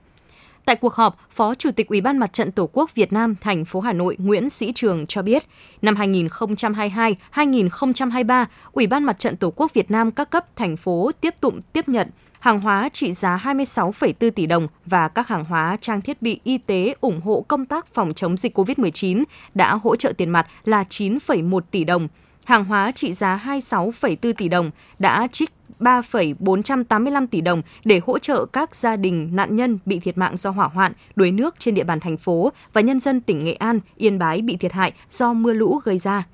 Tại 0.66 0.76
cuộc 0.76 0.94
họp, 0.94 1.18
Phó 1.30 1.56
Chủ 1.56 1.72
tịch 1.72 1.88
Ủy 1.88 2.02
ban 2.02 2.18
Mặt 2.18 2.34
trận 2.34 2.52
Tổ 2.52 2.70
quốc 2.74 2.96
Việt 2.96 3.14
Nam 3.14 3.36
thành 3.42 3.66
phố 3.66 3.80
Hà 3.80 3.94
Nội 3.94 4.16
Nguyễn 4.20 4.50
Sĩ 4.50 4.72
Trường 4.76 5.08
cho 5.08 5.22
biết, 5.22 5.44
năm 5.82 5.96
2022-2023, 5.96 8.46
Ủy 8.72 8.88
ban 8.88 9.04
Mặt 9.04 9.20
trận 9.20 9.38
Tổ 9.38 9.54
quốc 9.56 9.74
Việt 9.74 9.92
Nam 9.92 10.12
các 10.12 10.30
cấp 10.30 10.56
thành 10.56 10.78
phố 10.78 11.12
tiếp 11.22 11.36
tục 11.42 11.54
tiếp 11.74 11.90
nhận 11.90 12.10
hàng 12.40 12.62
hóa 12.62 12.90
trị 12.94 13.12
giá 13.12 13.42
26,4 13.44 14.32
tỷ 14.32 14.46
đồng 14.46 14.68
và 14.86 15.08
các 15.08 15.28
hàng 15.28 15.46
hóa 15.46 15.78
trang 15.82 16.02
thiết 16.02 16.22
bị 16.22 16.40
y 16.44 16.58
tế 16.58 16.96
ủng 17.02 17.22
hộ 17.22 17.46
công 17.48 17.66
tác 17.66 17.94
phòng 17.94 18.14
chống 18.14 18.38
dịch 18.38 18.58
COVID-19 18.58 19.24
đã 19.54 19.76
hỗ 19.76 19.96
trợ 19.96 20.14
tiền 20.18 20.30
mặt 20.30 20.48
là 20.64 20.84
9,1 20.90 21.60
tỷ 21.72 21.84
đồng. 21.84 22.08
Hàng 22.46 22.66
hóa 22.66 22.92
trị 22.92 23.14
giá 23.14 23.42
26,4 23.46 24.34
tỷ 24.34 24.50
đồng 24.50 24.72
đã 25.00 25.28
trích 25.32 25.50
3,485 25.82 27.28
tỷ 27.28 27.42
đồng 27.42 27.62
để 27.86 28.02
hỗ 28.06 28.20
trợ 28.20 28.46
các 28.46 28.76
gia 28.76 28.96
đình 28.96 29.30
nạn 29.34 29.56
nhân 29.56 29.80
bị 29.86 30.00
thiệt 30.00 30.18
mạng 30.18 30.38
do 30.38 30.50
hỏa 30.50 30.68
hoạn, 30.68 30.94
đuối 31.16 31.32
nước 31.32 31.56
trên 31.60 31.76
địa 31.76 31.84
bàn 31.84 32.00
thành 32.00 32.18
phố 32.18 32.52
và 32.74 32.82
nhân 32.82 33.00
dân 33.00 33.22
tỉnh 33.22 33.44
Nghệ 33.44 33.54
An, 33.54 33.80
Yên 33.98 34.20
Bái 34.20 34.42
bị 34.42 34.58
thiệt 34.58 34.72
hại 34.72 34.94
do 35.10 35.34
mưa 35.34 35.54
lũ 35.54 35.80
gây 35.84 35.98
ra. 35.98 36.26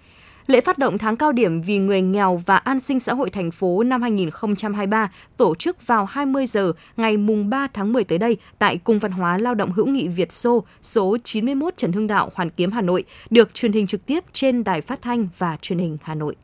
Lễ 0.48 0.62
phát 0.62 0.78
động 0.78 0.98
tháng 0.98 1.16
cao 1.16 1.32
điểm 1.32 1.62
vì 1.62 1.78
người 1.78 2.02
nghèo 2.02 2.42
và 2.46 2.58
an 2.58 2.80
sinh 2.80 3.00
xã 3.00 3.14
hội 3.14 3.30
thành 3.30 3.52
phố 3.52 3.84
năm 3.84 4.02
2023 4.02 5.12
tổ 5.38 5.56
chức 5.56 5.88
vào 5.88 6.06
20 6.06 6.48
giờ 6.48 6.74
ngày 6.98 7.18
mùng 7.18 7.50
3 7.50 7.68
tháng 7.74 7.94
10 7.94 8.04
tới 8.04 8.18
đây 8.18 8.38
tại 8.60 8.78
Cung 8.78 9.00
văn 9.00 9.12
hóa 9.12 9.38
lao 9.38 9.56
động 9.56 9.72
hữu 9.72 9.86
nghị 9.86 10.08
Việt 10.08 10.32
Xô, 10.32 10.64
số 10.82 11.18
91 11.24 11.78
Trần 11.78 11.92
Hưng 11.92 12.08
Đạo, 12.08 12.32
Hoàn 12.36 12.50
Kiếm, 12.50 12.72
Hà 12.72 12.82
Nội, 12.82 13.04
được 13.30 13.54
truyền 13.54 13.72
hình 13.72 13.88
trực 13.88 14.06
tiếp 14.06 14.24
trên 14.34 14.64
Đài 14.64 14.82
Phát 14.82 15.02
thanh 15.02 15.28
và 15.38 15.58
Truyền 15.62 15.80
hình 15.80 15.98
Hà 16.02 16.16
Nội. 16.16 16.36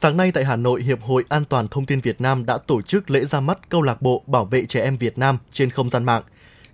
Sáng 0.00 0.16
nay 0.16 0.32
tại 0.32 0.44
Hà 0.44 0.56
Nội, 0.56 0.82
Hiệp 0.82 1.02
hội 1.02 1.24
An 1.28 1.44
toàn 1.44 1.68
thông 1.68 1.86
tin 1.86 2.00
Việt 2.00 2.20
Nam 2.20 2.46
đã 2.46 2.58
tổ 2.58 2.82
chức 2.82 3.10
lễ 3.10 3.24
ra 3.24 3.40
mắt 3.40 3.58
câu 3.68 3.82
lạc 3.82 4.02
bộ 4.02 4.22
bảo 4.26 4.44
vệ 4.44 4.64
trẻ 4.66 4.82
em 4.82 4.96
Việt 4.96 5.18
Nam 5.18 5.38
trên 5.52 5.70
không 5.70 5.90
gian 5.90 6.04
mạng. 6.04 6.22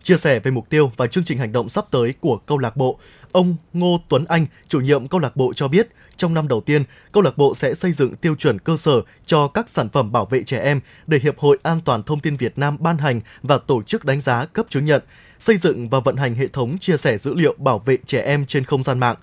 Chia 0.02 0.16
sẻ 0.16 0.40
về 0.40 0.50
mục 0.50 0.68
tiêu 0.68 0.92
và 0.96 1.06
chương 1.06 1.24
trình 1.24 1.38
hành 1.38 1.52
động 1.52 1.68
sắp 1.68 1.84
tới 1.90 2.14
của 2.20 2.36
câu 2.46 2.58
lạc 2.58 2.76
bộ, 2.76 2.98
ông 3.32 3.56
Ngô 3.72 4.00
Tuấn 4.08 4.24
Anh, 4.24 4.46
chủ 4.68 4.80
nhiệm 4.80 5.08
câu 5.08 5.20
lạc 5.20 5.36
bộ 5.36 5.52
cho 5.52 5.68
biết, 5.68 5.88
trong 6.16 6.34
năm 6.34 6.48
đầu 6.48 6.60
tiên, 6.60 6.82
câu 7.12 7.22
lạc 7.22 7.36
bộ 7.36 7.54
sẽ 7.54 7.74
xây 7.74 7.92
dựng 7.92 8.16
tiêu 8.16 8.34
chuẩn 8.34 8.58
cơ 8.58 8.76
sở 8.76 9.02
cho 9.26 9.48
các 9.48 9.68
sản 9.68 9.88
phẩm 9.88 10.12
bảo 10.12 10.26
vệ 10.26 10.42
trẻ 10.42 10.58
em 10.58 10.80
để 11.06 11.18
Hiệp 11.22 11.38
hội 11.38 11.58
An 11.62 11.80
toàn 11.84 12.02
thông 12.02 12.20
tin 12.20 12.36
Việt 12.36 12.58
Nam 12.58 12.76
ban 12.80 12.98
hành 12.98 13.20
và 13.42 13.58
tổ 13.58 13.82
chức 13.82 14.04
đánh 14.04 14.20
giá 14.20 14.44
cấp 14.44 14.66
chứng 14.68 14.84
nhận, 14.84 15.02
xây 15.38 15.56
dựng 15.56 15.88
và 15.88 16.00
vận 16.00 16.16
hành 16.16 16.34
hệ 16.34 16.48
thống 16.48 16.78
chia 16.78 16.96
sẻ 16.96 17.18
dữ 17.18 17.34
liệu 17.34 17.54
bảo 17.58 17.78
vệ 17.78 17.96
trẻ 18.06 18.22
em 18.22 18.46
trên 18.46 18.64
không 18.64 18.82
gian 18.82 18.98
mạng. 18.98 19.16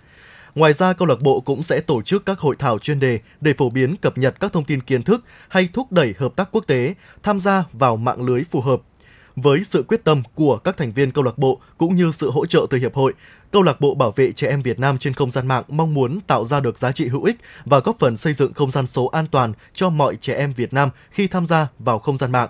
Ngoài 0.59 0.73
ra, 0.73 0.93
câu 0.93 1.07
lạc 1.07 1.21
bộ 1.21 1.39
cũng 1.39 1.63
sẽ 1.63 1.81
tổ 1.81 2.01
chức 2.01 2.25
các 2.25 2.39
hội 2.39 2.55
thảo 2.59 2.79
chuyên 2.79 2.99
đề 2.99 3.19
để 3.41 3.53
phổ 3.53 3.69
biến 3.69 3.95
cập 3.95 4.17
nhật 4.17 4.39
các 4.39 4.53
thông 4.53 4.63
tin 4.63 4.81
kiến 4.81 5.03
thức 5.03 5.23
hay 5.49 5.69
thúc 5.73 5.91
đẩy 5.91 6.13
hợp 6.17 6.35
tác 6.35 6.49
quốc 6.51 6.67
tế, 6.67 6.93
tham 7.23 7.39
gia 7.39 7.63
vào 7.73 7.97
mạng 7.97 8.25
lưới 8.25 8.43
phù 8.43 8.61
hợp. 8.61 8.81
Với 9.35 9.63
sự 9.63 9.83
quyết 9.87 10.03
tâm 10.03 10.23
của 10.35 10.57
các 10.57 10.77
thành 10.77 10.91
viên 10.91 11.11
câu 11.11 11.23
lạc 11.23 11.37
bộ 11.37 11.61
cũng 11.77 11.95
như 11.95 12.11
sự 12.11 12.31
hỗ 12.31 12.45
trợ 12.45 12.65
từ 12.69 12.77
hiệp 12.77 12.95
hội, 12.95 13.13
Câu 13.51 13.61
lạc 13.61 13.81
bộ 13.81 13.95
bảo 13.95 14.11
vệ 14.11 14.31
trẻ 14.31 14.47
em 14.47 14.61
Việt 14.61 14.79
Nam 14.79 14.97
trên 14.97 15.13
không 15.13 15.31
gian 15.31 15.47
mạng 15.47 15.63
mong 15.67 15.93
muốn 15.93 16.19
tạo 16.27 16.45
ra 16.45 16.59
được 16.59 16.77
giá 16.77 16.91
trị 16.91 17.07
hữu 17.07 17.23
ích 17.23 17.37
và 17.65 17.79
góp 17.79 17.99
phần 17.99 18.17
xây 18.17 18.33
dựng 18.33 18.53
không 18.53 18.71
gian 18.71 18.87
số 18.87 19.05
an 19.05 19.27
toàn 19.31 19.53
cho 19.73 19.89
mọi 19.89 20.15
trẻ 20.15 20.35
em 20.35 20.53
Việt 20.53 20.73
Nam 20.73 20.89
khi 21.11 21.27
tham 21.27 21.45
gia 21.45 21.67
vào 21.79 21.99
không 21.99 22.17
gian 22.17 22.31
mạng. 22.31 22.49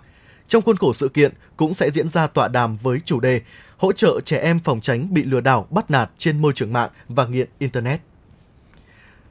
Trong 0.49 0.63
khuôn 0.63 0.77
khổ 0.77 0.93
sự 0.93 1.09
kiện 1.09 1.33
cũng 1.57 1.73
sẽ 1.73 1.91
diễn 1.91 2.07
ra 2.07 2.27
tọa 2.27 2.47
đàm 2.47 2.77
với 2.77 2.99
chủ 3.05 3.19
đề 3.19 3.41
hỗ 3.77 3.91
trợ 3.91 4.19
trẻ 4.25 4.37
em 4.37 4.59
phòng 4.59 4.81
tránh 4.81 5.13
bị 5.13 5.23
lừa 5.25 5.41
đảo, 5.41 5.67
bắt 5.69 5.91
nạt 5.91 6.11
trên 6.17 6.41
môi 6.41 6.53
trường 6.55 6.73
mạng 6.73 6.89
và 7.07 7.25
nghiện 7.25 7.49
internet. 7.59 8.01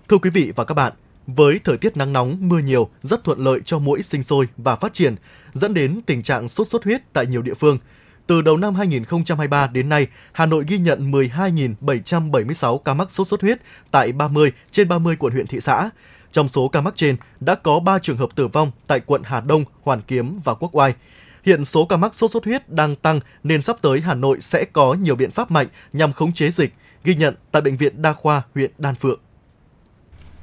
Thưa 0.08 0.18
quý 0.18 0.30
vị 0.30 0.52
và 0.56 0.64
các 0.64 0.74
bạn, 0.74 0.92
với 1.26 1.60
thời 1.64 1.76
tiết 1.76 1.96
nắng 1.96 2.12
nóng, 2.12 2.36
mưa 2.40 2.58
nhiều 2.58 2.88
rất 3.02 3.24
thuận 3.24 3.38
lợi 3.38 3.60
cho 3.64 3.78
mũi 3.78 4.02
sinh 4.02 4.22
sôi 4.22 4.48
và 4.56 4.76
phát 4.76 4.92
triển, 4.92 5.14
dẫn 5.52 5.74
đến 5.74 6.00
tình 6.06 6.22
trạng 6.22 6.48
sốt 6.48 6.68
xuất 6.68 6.84
huyết 6.84 7.12
tại 7.12 7.26
nhiều 7.26 7.42
địa 7.42 7.54
phương. 7.54 7.78
Từ 8.26 8.42
đầu 8.42 8.56
năm 8.56 8.74
2023 8.74 9.66
đến 9.66 9.88
nay, 9.88 10.06
Hà 10.32 10.46
Nội 10.46 10.64
ghi 10.68 10.78
nhận 10.78 11.10
12.776 11.10 12.78
ca 12.78 12.94
mắc 12.94 13.10
sốt 13.10 13.26
xuất 13.28 13.42
huyết 13.42 13.58
tại 13.90 14.12
30 14.12 14.52
trên 14.70 14.88
30 14.88 15.16
quận 15.16 15.32
huyện 15.32 15.46
thị 15.46 15.60
xã. 15.60 15.90
Trong 16.32 16.48
số 16.48 16.68
ca 16.68 16.80
mắc 16.80 16.96
trên, 16.96 17.16
đã 17.40 17.54
có 17.54 17.80
3 17.80 17.98
trường 17.98 18.16
hợp 18.16 18.28
tử 18.34 18.48
vong 18.48 18.70
tại 18.86 19.00
quận 19.00 19.22
Hà 19.24 19.40
Đông, 19.40 19.64
Hoàn 19.82 20.00
Kiếm 20.02 20.40
và 20.44 20.54
Quốc 20.54 20.76
Oai. 20.76 20.94
Hiện 21.44 21.64
số 21.64 21.84
ca 21.84 21.96
mắc 21.96 22.14
sốt 22.14 22.30
xuất 22.30 22.44
huyết 22.44 22.68
đang 22.68 22.96
tăng 22.96 23.20
nên 23.42 23.62
sắp 23.62 23.76
tới 23.82 24.00
Hà 24.00 24.14
Nội 24.14 24.40
sẽ 24.40 24.64
có 24.72 24.94
nhiều 24.94 25.16
biện 25.16 25.30
pháp 25.30 25.50
mạnh 25.50 25.66
nhằm 25.92 26.12
khống 26.12 26.32
chế 26.32 26.50
dịch, 26.50 26.74
ghi 27.04 27.14
nhận 27.14 27.34
tại 27.52 27.62
Bệnh 27.62 27.76
viện 27.76 28.02
Đa 28.02 28.12
khoa 28.12 28.42
huyện 28.54 28.70
Đan 28.78 28.94
Phượng. 28.94 29.20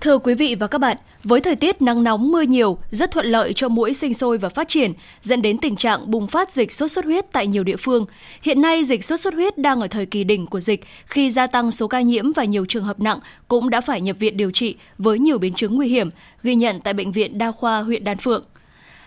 Thưa 0.05 0.17
quý 0.17 0.33
vị 0.33 0.55
và 0.55 0.67
các 0.67 0.77
bạn, 0.77 0.97
với 1.24 1.41
thời 1.41 1.55
tiết 1.55 1.81
nắng 1.81 2.03
nóng 2.03 2.31
mưa 2.31 2.41
nhiều, 2.41 2.77
rất 2.91 3.12
thuận 3.12 3.25
lợi 3.25 3.53
cho 3.53 3.69
mũi 3.69 3.93
sinh 3.93 4.13
sôi 4.13 4.38
và 4.38 4.50
phát 4.50 4.67
triển, 4.67 4.93
dẫn 5.21 5.41
đến 5.41 5.57
tình 5.57 5.75
trạng 5.75 6.12
bùng 6.12 6.27
phát 6.27 6.51
dịch 6.51 6.74
sốt 6.74 6.91
xuất 6.91 7.05
huyết 7.05 7.25
tại 7.31 7.47
nhiều 7.47 7.63
địa 7.63 7.75
phương. 7.75 8.05
Hiện 8.41 8.62
nay, 8.62 8.83
dịch 8.83 9.05
sốt 9.05 9.19
xuất 9.19 9.33
huyết 9.33 9.57
đang 9.57 9.81
ở 9.81 9.88
thời 9.88 10.05
kỳ 10.05 10.24
đỉnh 10.24 10.45
của 10.45 10.59
dịch, 10.59 10.85
khi 11.05 11.29
gia 11.29 11.47
tăng 11.47 11.71
số 11.71 11.88
ca 11.88 12.01
nhiễm 12.01 12.31
và 12.31 12.43
nhiều 12.43 12.65
trường 12.65 12.83
hợp 12.83 13.00
nặng 13.00 13.19
cũng 13.47 13.69
đã 13.69 13.81
phải 13.81 14.01
nhập 14.01 14.15
viện 14.19 14.38
điều 14.38 14.51
trị 14.51 14.75
với 14.97 15.19
nhiều 15.19 15.38
biến 15.38 15.53
chứng 15.53 15.75
nguy 15.75 15.88
hiểm, 15.88 16.09
ghi 16.43 16.55
nhận 16.55 16.79
tại 16.79 16.93
Bệnh 16.93 17.12
viện 17.12 17.38
Đa 17.38 17.51
khoa 17.51 17.81
huyện 17.81 18.03
Đan 18.03 18.17
Phượng. 18.17 18.43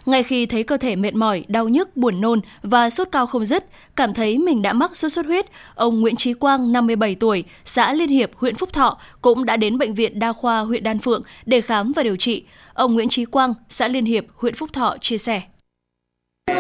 Ngay 0.08 0.22
khi 0.22 0.46
thấy 0.46 0.62
cơ 0.62 0.76
thể 0.76 0.96
mệt 0.96 1.14
mỏi, 1.14 1.44
đau 1.48 1.68
nhức, 1.68 1.96
buồn 1.96 2.20
nôn 2.20 2.40
và 2.62 2.90
sốt 2.90 3.08
cao 3.12 3.26
không 3.26 3.44
dứt, 3.44 3.64
cảm 3.96 4.14
thấy 4.14 4.38
mình 4.38 4.62
đã 4.62 4.72
mắc 4.72 4.96
sốt 4.96 5.12
xuất 5.12 5.26
huyết, 5.26 5.46
ông 5.74 6.00
Nguyễn 6.00 6.16
Trí 6.16 6.34
Quang, 6.34 6.72
57 6.72 7.14
tuổi, 7.14 7.44
xã 7.64 7.92
Liên 7.92 8.08
Hiệp, 8.08 8.30
huyện 8.36 8.54
Phúc 8.54 8.72
Thọ 8.72 8.98
cũng 9.20 9.44
đã 9.44 9.56
đến 9.56 9.78
bệnh 9.78 9.94
viện 9.94 10.18
đa 10.18 10.32
khoa 10.32 10.60
huyện 10.60 10.82
Đan 10.82 10.98
Phượng 10.98 11.22
để 11.46 11.60
khám 11.60 11.92
và 11.92 12.02
điều 12.02 12.16
trị. 12.16 12.44
Ông 12.74 12.94
Nguyễn 12.94 13.08
Trí 13.08 13.24
Quang, 13.24 13.54
xã 13.68 13.88
Liên 13.88 14.04
Hiệp, 14.04 14.24
huyện 14.36 14.54
Phúc 14.54 14.72
Thọ 14.72 14.96
chia 15.00 15.18
sẻ. 15.18 15.42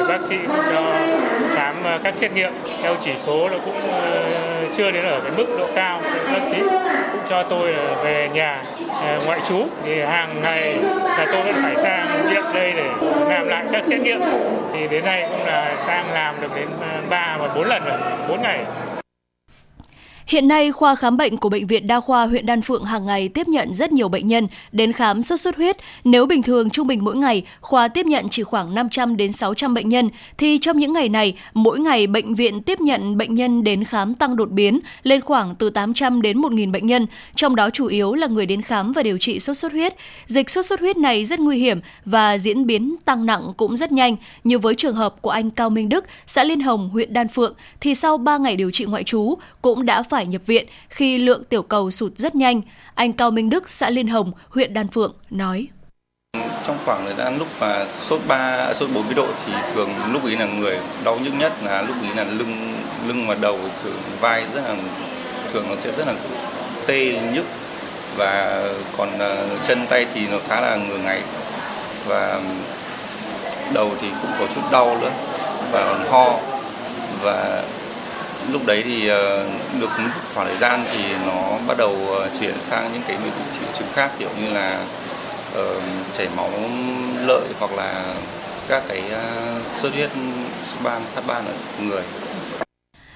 Bác 0.08 0.24
sĩ 0.24 0.36
cho 0.48 1.06
khám 1.54 1.84
ờ, 1.84 2.00
các 2.04 2.16
xét 2.16 2.32
nghiệm 2.32 2.52
theo 2.82 2.96
chỉ 3.00 3.10
số 3.18 3.48
là 3.48 3.58
cũng 3.64 3.80
ờ, 3.80 4.66
chưa 4.76 4.90
đến 4.90 5.04
ở 5.04 5.20
cái 5.20 5.32
mức 5.36 5.46
độ 5.58 5.68
cao 5.74 6.00
bác 6.32 6.48
sĩ 6.50 6.58
cho 7.28 7.42
tôi 7.42 7.72
ờ, 7.72 7.94
về 8.04 8.28
nhà 8.32 8.62
ờ, 8.90 9.20
ngoại 9.26 9.40
trú. 9.44 9.66
Thì 9.84 10.00
hàng 10.00 10.42
ngày 10.42 10.74
là 11.04 11.26
tôi 11.32 11.42
vẫn 11.42 11.54
phải 11.62 11.76
sang 11.76 12.06
viện 12.30 12.42
đây 12.54 12.72
để 12.76 12.90
làm 13.28 13.48
lại 13.48 13.64
các 13.72 13.84
xét 13.84 14.00
nghiệm. 14.00 14.20
Thì 14.72 14.88
đến 14.88 15.04
nay 15.04 15.26
cũng 15.30 15.46
là 15.46 15.72
sang 15.86 16.12
làm 16.12 16.40
được 16.40 16.56
đến 16.56 16.68
ờ, 16.80 17.00
3 17.10 17.36
và 17.40 17.48
4 17.54 17.64
lần 17.68 17.84
rồi 17.84 17.98
4 18.28 18.42
ngày. 18.42 18.58
Hiện 20.28 20.48
nay, 20.48 20.72
khoa 20.72 20.94
khám 20.94 21.16
bệnh 21.16 21.36
của 21.36 21.48
Bệnh 21.48 21.66
viện 21.66 21.86
Đa 21.86 22.00
khoa 22.00 22.26
huyện 22.26 22.46
Đan 22.46 22.62
Phượng 22.62 22.84
hàng 22.84 23.06
ngày 23.06 23.28
tiếp 23.28 23.48
nhận 23.48 23.74
rất 23.74 23.92
nhiều 23.92 24.08
bệnh 24.08 24.26
nhân 24.26 24.46
đến 24.72 24.92
khám 24.92 25.22
sốt 25.22 25.40
xuất 25.40 25.56
huyết. 25.56 25.76
Nếu 26.04 26.26
bình 26.26 26.42
thường 26.42 26.70
trung 26.70 26.86
bình 26.86 27.04
mỗi 27.04 27.16
ngày, 27.16 27.42
khoa 27.60 27.88
tiếp 27.88 28.06
nhận 28.06 28.28
chỉ 28.28 28.42
khoảng 28.42 28.74
500 28.74 29.16
đến 29.16 29.32
600 29.32 29.74
bệnh 29.74 29.88
nhân, 29.88 30.10
thì 30.38 30.58
trong 30.58 30.78
những 30.78 30.92
ngày 30.92 31.08
này, 31.08 31.34
mỗi 31.54 31.80
ngày 31.80 32.06
bệnh 32.06 32.34
viện 32.34 32.62
tiếp 32.62 32.80
nhận 32.80 33.16
bệnh 33.16 33.34
nhân 33.34 33.64
đến 33.64 33.84
khám 33.84 34.14
tăng 34.14 34.36
đột 34.36 34.50
biến 34.50 34.80
lên 35.02 35.20
khoảng 35.20 35.54
từ 35.54 35.70
800 35.70 36.22
đến 36.22 36.40
1.000 36.40 36.72
bệnh 36.72 36.86
nhân, 36.86 37.06
trong 37.34 37.56
đó 37.56 37.70
chủ 37.70 37.86
yếu 37.86 38.14
là 38.14 38.26
người 38.26 38.46
đến 38.46 38.62
khám 38.62 38.92
và 38.92 39.02
điều 39.02 39.18
trị 39.18 39.38
sốt 39.38 39.56
xuất 39.56 39.72
huyết. 39.72 39.94
Dịch 40.26 40.50
sốt 40.50 40.64
xuất 40.64 40.80
huyết 40.80 40.96
này 40.96 41.24
rất 41.24 41.40
nguy 41.40 41.58
hiểm 41.58 41.80
và 42.04 42.38
diễn 42.38 42.66
biến 42.66 42.94
tăng 43.04 43.26
nặng 43.26 43.52
cũng 43.56 43.76
rất 43.76 43.92
nhanh, 43.92 44.16
như 44.44 44.58
với 44.58 44.74
trường 44.74 44.94
hợp 44.94 45.22
của 45.22 45.30
anh 45.30 45.50
Cao 45.50 45.70
Minh 45.70 45.88
Đức, 45.88 46.04
xã 46.26 46.44
Liên 46.44 46.60
Hồng, 46.60 46.88
huyện 46.88 47.12
Đan 47.12 47.28
Phượng, 47.28 47.54
thì 47.80 47.94
sau 47.94 48.18
3 48.18 48.38
ngày 48.38 48.56
điều 48.56 48.70
trị 48.70 48.84
ngoại 48.84 49.04
trú 49.04 49.34
cũng 49.62 49.86
đã 49.86 50.02
phải 50.02 50.17
phải 50.18 50.26
nhập 50.26 50.42
viện 50.46 50.66
khi 50.88 51.18
lượng 51.18 51.44
tiểu 51.44 51.62
cầu 51.62 51.90
sụt 51.90 52.16
rất 52.16 52.34
nhanh. 52.34 52.60
Anh 52.94 53.12
Cao 53.12 53.30
Minh 53.30 53.50
Đức, 53.50 53.70
xã 53.70 53.90
Liên 53.90 54.08
Hồng, 54.08 54.32
huyện 54.48 54.74
Đan 54.74 54.88
Phượng 54.88 55.14
nói. 55.30 55.66
Trong 56.66 56.76
khoảng 56.84 57.04
thời 57.04 57.14
gian 57.14 57.38
lúc 57.38 57.48
mà 57.60 57.86
sốt 58.00 58.20
3, 58.28 58.74
sốt 58.74 58.90
40 58.94 59.14
độ 59.14 59.26
thì 59.46 59.52
thường 59.74 59.90
lúc 60.12 60.26
ý 60.26 60.36
là 60.36 60.46
người 60.46 60.78
đau 61.04 61.18
nhức 61.18 61.34
nhất 61.38 61.52
là 61.64 61.82
lúc 61.82 61.96
ý 62.02 62.08
là 62.16 62.24
lưng 62.24 62.74
lưng 63.08 63.26
và 63.28 63.36
đầu 63.40 63.58
thường 63.82 63.96
vai 64.20 64.44
rất 64.54 64.62
là 64.68 64.76
thường 65.52 65.64
nó 65.68 65.76
sẽ 65.78 65.92
rất 65.92 66.06
là 66.06 66.14
tê 66.86 67.20
nhức 67.34 67.44
và 68.16 68.62
còn 68.96 69.18
ờ, 69.18 69.46
chân 69.66 69.86
tay 69.90 70.06
thì 70.14 70.20
nó 70.30 70.38
khá 70.48 70.60
là 70.60 70.76
ngừa 70.76 70.98
ngáy 70.98 71.22
và 72.06 72.40
đầu 73.74 73.90
thì 74.00 74.08
cũng 74.22 74.30
có 74.38 74.46
chút 74.54 74.62
đau 74.72 74.98
nữa 75.00 75.10
và 75.72 76.06
ho 76.10 76.38
và 77.22 77.62
lúc 78.52 78.66
đấy 78.66 78.82
thì 78.86 79.08
ờ, 79.08 79.44
được 79.80 79.98
một 79.98 80.08
khoảng 80.34 80.46
thời 80.46 80.56
gian 80.56 80.80
thì 80.92 80.98
nó 81.26 81.58
bắt 81.66 81.78
đầu 81.78 81.96
ờ, 82.08 82.28
chuyển 82.40 82.54
sang 82.60 82.90
những 82.92 83.02
cái 83.08 83.16
triệu 83.60 83.68
chứng 83.78 83.88
khác 83.94 84.10
kiểu 84.18 84.28
như 84.42 84.50
là 84.50 84.80
uh, 85.58 85.82
chảy 86.18 86.28
máu 86.36 86.50
lợi 87.26 87.46
hoặc 87.58 87.72
là 87.76 88.04
các 88.68 88.82
cái 88.88 89.02
uh, 89.08 89.80
xuất 89.82 89.92
huyết 89.94 90.10
ban 90.82 91.02
phát 91.14 91.22
ban 91.26 91.46
ở 91.46 91.52
người. 91.82 92.02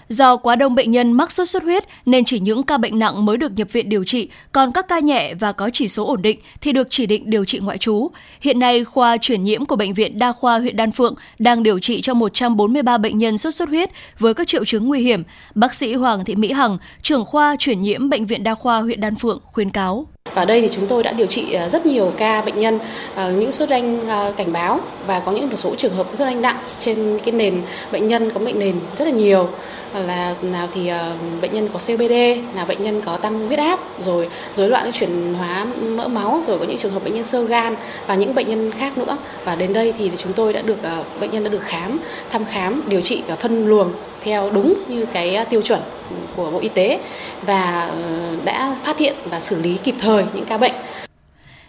Do 0.09 0.37
quá 0.37 0.57
đông 0.57 0.75
bệnh 0.75 0.91
nhân 0.91 1.13
mắc 1.13 1.33
sốt 1.33 1.49
xuất 1.49 1.63
huyết 1.63 1.85
nên 2.07 2.25
chỉ 2.25 2.41
những 2.41 2.63
ca 2.63 2.79
bệnh 2.79 2.99
nặng 2.99 3.25
mới 3.25 3.37
được 3.37 3.53
nhập 3.57 3.69
viện 3.73 3.89
điều 3.89 4.05
trị, 4.05 4.29
còn 4.53 4.73
các 4.73 4.89
ca 4.89 4.99
nhẹ 4.99 5.35
và 5.35 5.53
có 5.53 5.71
chỉ 5.73 5.89
số 5.89 6.07
ổn 6.07 6.23
định 6.23 6.39
thì 6.61 6.73
được 6.73 6.87
chỉ 6.91 7.07
định 7.07 7.31
điều 7.31 7.45
trị 7.45 7.59
ngoại 7.59 7.79
trú. 7.79 8.11
Hiện 8.41 8.59
nay, 8.59 8.85
khoa 8.85 9.17
chuyển 9.17 9.43
nhiễm 9.43 9.65
của 9.65 9.77
Bệnh 9.77 9.95
viện 9.95 10.19
Đa 10.19 10.33
khoa 10.33 10.59
huyện 10.59 10.77
Đan 10.77 10.93
Phượng 10.93 11.15
đang 11.39 11.63
điều 11.63 11.79
trị 11.79 12.01
cho 12.01 12.15
143 12.15 12.99
bệnh 12.99 13.19
nhân 13.19 13.39
sốt 13.39 13.55
xuất 13.55 13.69
huyết 13.69 13.91
với 14.19 14.35
các 14.35 14.49
triệu 14.49 14.65
chứng 14.65 14.89
nguy 14.89 15.01
hiểm. 15.01 15.23
Bác 15.55 15.75
sĩ 15.75 15.95
Hoàng 15.95 16.25
Thị 16.25 16.35
Mỹ 16.35 16.53
Hằng, 16.53 16.79
trưởng 17.03 17.25
khoa 17.25 17.57
chuyển 17.59 17.81
nhiễm 17.81 18.11
Bệnh 18.11 18.27
viện 18.27 18.45
Đa 18.45 18.55
khoa 18.55 18.81
huyện 18.81 19.01
Đan 19.01 19.15
Phượng 19.15 19.41
khuyến 19.53 19.71
cáo. 19.71 20.07
Và 20.35 20.45
đây 20.45 20.61
thì 20.61 20.69
chúng 20.69 20.87
tôi 20.87 21.03
đã 21.03 21.13
điều 21.13 21.27
trị 21.27 21.53
à, 21.53 21.69
rất 21.69 21.87
nhiều 21.87 22.13
ca 22.17 22.43
bệnh 22.43 22.61
nhân 22.61 22.79
à, 23.15 23.29
những 23.29 23.53
sốt 23.53 23.69
ranh 23.69 24.09
à, 24.09 24.33
cảnh 24.37 24.53
báo 24.53 24.81
và 25.07 25.21
có 25.21 25.33
những 25.33 25.51
một 25.51 25.57
số 25.57 25.75
trường 25.75 25.95
hợp 25.95 26.07
sốt 26.11 26.19
ranh 26.19 26.43
nặng 26.43 26.59
trên 26.79 27.19
cái 27.25 27.33
nền 27.33 27.63
bệnh 27.93 28.09
nhân 28.09 28.31
có 28.31 28.41
bệnh 28.41 28.59
nền 28.59 28.77
rất 28.97 29.05
là 29.05 29.11
nhiều 29.11 29.49
là 29.95 30.35
nào 30.43 30.69
thì 30.75 30.91
bệnh 31.43 31.53
nhân 31.53 31.69
có 31.73 31.79
COPD, 31.87 32.13
là 32.55 32.65
bệnh 32.69 32.83
nhân 32.83 33.01
có 33.01 33.17
tăng 33.17 33.47
huyết 33.47 33.59
áp, 33.59 33.81
rồi 34.05 34.29
rối 34.55 34.69
loạn 34.69 34.93
chuyển 34.93 35.35
hóa 35.35 35.67
mỡ 35.83 36.09
máu, 36.09 36.41
rồi 36.47 36.59
có 36.59 36.65
những 36.65 36.79
trường 36.79 36.93
hợp 36.93 37.05
bệnh 37.05 37.15
nhân 37.15 37.25
sơ 37.25 37.45
gan 37.45 37.77
và 38.07 38.15
những 38.15 38.35
bệnh 38.35 38.49
nhân 38.49 38.71
khác 38.71 38.99
nữa. 38.99 39.17
Và 39.45 39.57
đến 39.57 39.73
đây 39.73 39.95
thì 39.99 40.11
chúng 40.19 40.33
tôi 40.33 40.53
đã 40.53 40.63
được 40.63 40.79
bệnh 41.21 41.31
nhân 41.31 41.45
đã 41.45 41.51
được 41.51 41.63
khám, 41.63 41.99
thăm 42.31 42.45
khám, 42.45 42.83
điều 42.87 43.01
trị 43.01 43.23
và 43.29 43.37
phân 43.37 43.67
luồng 43.67 43.93
theo 44.25 44.51
đúng 44.51 44.75
như 44.89 45.07
cái 45.07 45.45
tiêu 45.51 45.63
chuẩn 45.63 45.81
của 46.37 46.51
Bộ 46.51 46.59
Y 46.59 46.69
tế 46.69 46.99
và 47.47 47.91
ờ, 48.03 48.37
đã 48.45 48.77
phát 48.85 48.99
hiện 48.99 49.15
và 49.25 49.41
xử 49.41 49.63
lý 49.63 49.79
kịp 49.85 49.95
thời 49.99 50.25
những 50.35 50.45
ca 50.45 50.59
bệnh. 50.59 50.73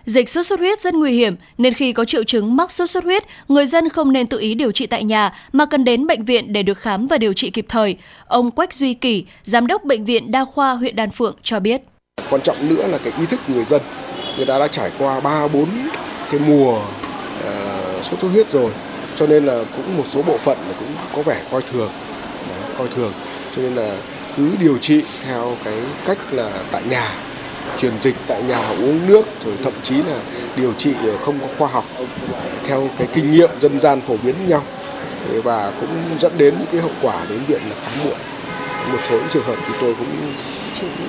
Dịch 0.06 0.30
sốt 0.30 0.46
xuất 0.46 0.60
huyết 0.60 0.82
rất 0.82 0.94
nguy 0.94 1.13
hiểm 1.13 1.36
nên 1.58 1.74
khi 1.74 1.92
có 1.92 2.06
triệu 2.06 2.24
chứng 2.24 2.56
mắc 2.56 2.72
sốt 2.72 2.89
xuất 2.89 3.04
huyết, 3.04 3.24
người 3.48 3.66
dân 3.66 3.89
không 3.89 4.12
nên 4.12 4.28
tự 4.28 4.39
ý 4.39 4.54
điều 4.54 4.72
trị 4.72 4.88
tại 4.88 5.04
nhà 5.04 5.34
mà 5.52 5.66
cần 5.66 5.84
đến 5.84 6.08
bệnh 6.08 6.26
viện 6.26 6.54
để 6.54 6.63
được 6.63 6.78
khám 6.78 7.08
và 7.08 7.18
điều 7.18 7.34
trị 7.34 7.50
kịp 7.50 7.66
thời. 7.70 7.98
Ông 8.28 8.52
Quách 8.52 8.74
Duy 8.74 8.94
Kỳ, 8.94 9.26
giám 9.44 9.68
đốc 9.68 9.84
bệnh 9.84 10.06
viện 10.06 10.32
Đa 10.32 10.46
khoa 10.46 10.74
huyện 10.74 10.96
Đan 10.96 11.12
Phượng 11.12 11.36
cho 11.44 11.60
biết. 11.60 11.82
Quan 12.30 12.42
trọng 12.42 12.70
nữa 12.70 12.88
là 12.88 12.98
cái 12.98 13.13
ý 13.20 13.26
thức 13.26 13.39
người 13.48 13.63
dân. 13.63 13.82
Người 14.38 14.46
ta 14.46 14.60
đã 14.60 14.68
trải 14.68 14.92
qua 15.00 15.20
3 15.20 15.48
4 15.48 15.66
cái 16.32 16.39
mùa 16.48 16.76
uh, 16.78 18.06
sốt 18.06 18.20
xuất 18.20 18.30
huyết 18.30 18.52
rồi, 18.52 18.72
cho 19.16 19.28
nên 19.28 19.46
là 19.46 19.63
cũng 19.76 19.98
một 19.98 20.08
số 20.08 20.22
bộ 20.22 20.38
phận 20.38 20.58
cũng 20.80 20.88
có 21.16 21.22
vẻ 21.22 21.42
coi 21.52 21.62
thường, 21.62 21.89
coi 22.77 22.88
thường. 22.88 23.13
Cho 23.55 23.62
nên 23.62 23.75
là 23.75 23.97
cứ 24.38 24.51
điều 24.59 24.77
trị 24.77 25.03
theo 25.25 25.43
cái 25.63 25.79
cách 26.05 26.17
là 26.31 26.49
tại 26.71 26.83
nhà, 26.89 27.12
truyền 27.77 27.93
dịch 28.01 28.15
tại 28.27 28.43
nhà, 28.43 28.67
uống 28.69 29.07
nước, 29.07 29.25
rồi 29.45 29.55
thậm 29.63 29.73
chí 29.83 29.95
là 29.95 30.19
điều 30.55 30.73
trị 30.73 30.93
không 31.25 31.39
có 31.39 31.47
khoa 31.57 31.67
học 31.67 31.86
theo 32.65 32.89
cái 32.97 33.07
kinh 33.13 33.31
nghiệm 33.31 33.49
dân 33.62 33.81
gian 33.81 34.01
phổ 34.01 34.17
biến 34.23 34.36
với 34.38 34.47
nhau 34.47 34.63
và 35.43 35.71
cũng 35.79 35.95
dẫn 36.19 36.31
đến 36.38 36.55
những 36.59 36.67
cái 36.71 36.81
hậu 36.81 36.91
quả 37.01 37.25
đến 37.29 37.39
viện 37.47 37.62
là 37.69 37.75
khám 37.83 38.05
muộn 38.05 38.17
một 38.91 38.99
số 39.09 39.15
những 39.15 39.29
trường 39.29 39.43
hợp 39.43 39.55
chúng 39.67 39.77
tôi 39.81 39.95
cũng 39.99 40.33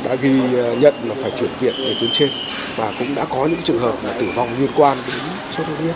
đã 0.05 0.15
ghi 0.15 0.41
ờ, 0.57 0.75
nhận 0.75 0.95
là 1.05 1.15
phải 1.23 1.31
chuyển 1.31 1.51
viện 1.61 1.75
về 1.79 1.95
tuyến 2.01 2.11
trên 2.13 2.29
và 2.77 2.93
cũng 2.99 3.15
đã 3.15 3.25
có 3.31 3.47
những 3.47 3.63
trường 3.63 3.79
hợp 3.79 3.95
là 4.05 4.13
tử 4.13 4.27
vong 4.37 4.49
liên 4.59 4.71
quan 4.77 4.99
đến 5.07 5.17
sốt 5.51 5.67
xuất 5.67 5.79
huyết. 5.79 5.95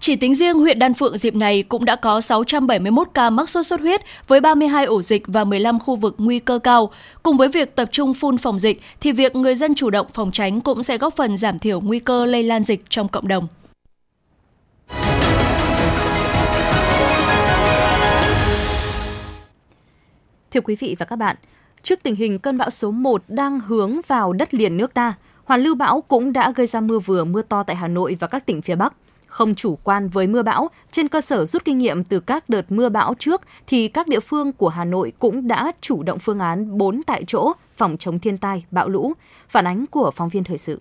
Chỉ 0.00 0.16
tính 0.16 0.34
riêng 0.34 0.58
huyện 0.58 0.78
Đan 0.78 0.94
Phượng 0.94 1.18
dịp 1.18 1.34
này 1.34 1.62
cũng 1.62 1.84
đã 1.84 1.96
có 1.96 2.20
671 2.20 3.08
ca 3.14 3.30
mắc 3.30 3.48
sốt 3.48 3.66
xuất 3.66 3.80
huyết 3.80 4.00
với 4.28 4.40
32 4.40 4.84
ổ 4.84 5.02
dịch 5.02 5.22
và 5.26 5.44
15 5.44 5.78
khu 5.78 5.96
vực 5.96 6.14
nguy 6.18 6.38
cơ 6.38 6.58
cao. 6.58 6.90
Cùng 7.22 7.36
với 7.36 7.48
việc 7.48 7.76
tập 7.76 7.88
trung 7.92 8.14
phun 8.14 8.38
phòng 8.38 8.58
dịch 8.58 8.80
thì 9.00 9.12
việc 9.12 9.36
người 9.36 9.54
dân 9.54 9.74
chủ 9.74 9.90
động 9.90 10.06
phòng 10.14 10.30
tránh 10.32 10.60
cũng 10.60 10.82
sẽ 10.82 10.98
góp 10.98 11.16
phần 11.16 11.36
giảm 11.36 11.58
thiểu 11.58 11.80
nguy 11.80 11.98
cơ 11.98 12.26
lây 12.26 12.42
lan 12.42 12.64
dịch 12.64 12.84
trong 12.88 13.08
cộng 13.08 13.28
đồng. 13.28 13.46
Thưa 20.50 20.60
quý 20.60 20.76
vị 20.76 20.96
và 20.98 21.06
các 21.06 21.16
bạn, 21.16 21.36
trước 21.82 22.02
tình 22.02 22.14
hình 22.14 22.38
cơn 22.38 22.58
bão 22.58 22.70
số 22.70 22.90
1 22.90 23.22
đang 23.28 23.60
hướng 23.60 24.00
vào 24.06 24.32
đất 24.32 24.54
liền 24.54 24.76
nước 24.76 24.94
ta, 24.94 25.14
hoàn 25.44 25.60
lưu 25.60 25.74
bão 25.74 26.00
cũng 26.00 26.32
đã 26.32 26.52
gây 26.56 26.66
ra 26.66 26.80
mưa 26.80 26.98
vừa 26.98 27.24
mưa 27.24 27.42
to 27.42 27.62
tại 27.62 27.76
Hà 27.76 27.88
Nội 27.88 28.16
và 28.20 28.26
các 28.26 28.46
tỉnh 28.46 28.62
phía 28.62 28.74
Bắc. 28.74 28.94
Không 29.28 29.54
chủ 29.54 29.78
quan 29.82 30.08
với 30.08 30.26
mưa 30.26 30.42
bão, 30.42 30.70
trên 30.90 31.08
cơ 31.08 31.20
sở 31.20 31.44
rút 31.44 31.64
kinh 31.64 31.78
nghiệm 31.78 32.04
từ 32.04 32.20
các 32.20 32.48
đợt 32.48 32.72
mưa 32.72 32.88
bão 32.88 33.14
trước 33.18 33.42
thì 33.66 33.88
các 33.88 34.08
địa 34.08 34.20
phương 34.20 34.52
của 34.52 34.68
Hà 34.68 34.84
Nội 34.84 35.12
cũng 35.18 35.48
đã 35.48 35.72
chủ 35.80 36.02
động 36.02 36.18
phương 36.18 36.38
án 36.38 36.78
4 36.78 37.02
tại 37.06 37.24
chỗ 37.26 37.52
phòng 37.76 37.96
chống 37.98 38.18
thiên 38.18 38.38
tai, 38.38 38.64
bão 38.70 38.88
lũ. 38.88 39.12
Phản 39.48 39.66
ánh 39.66 39.86
của 39.86 40.10
phóng 40.10 40.28
viên 40.28 40.44
thời 40.44 40.58
sự. 40.58 40.80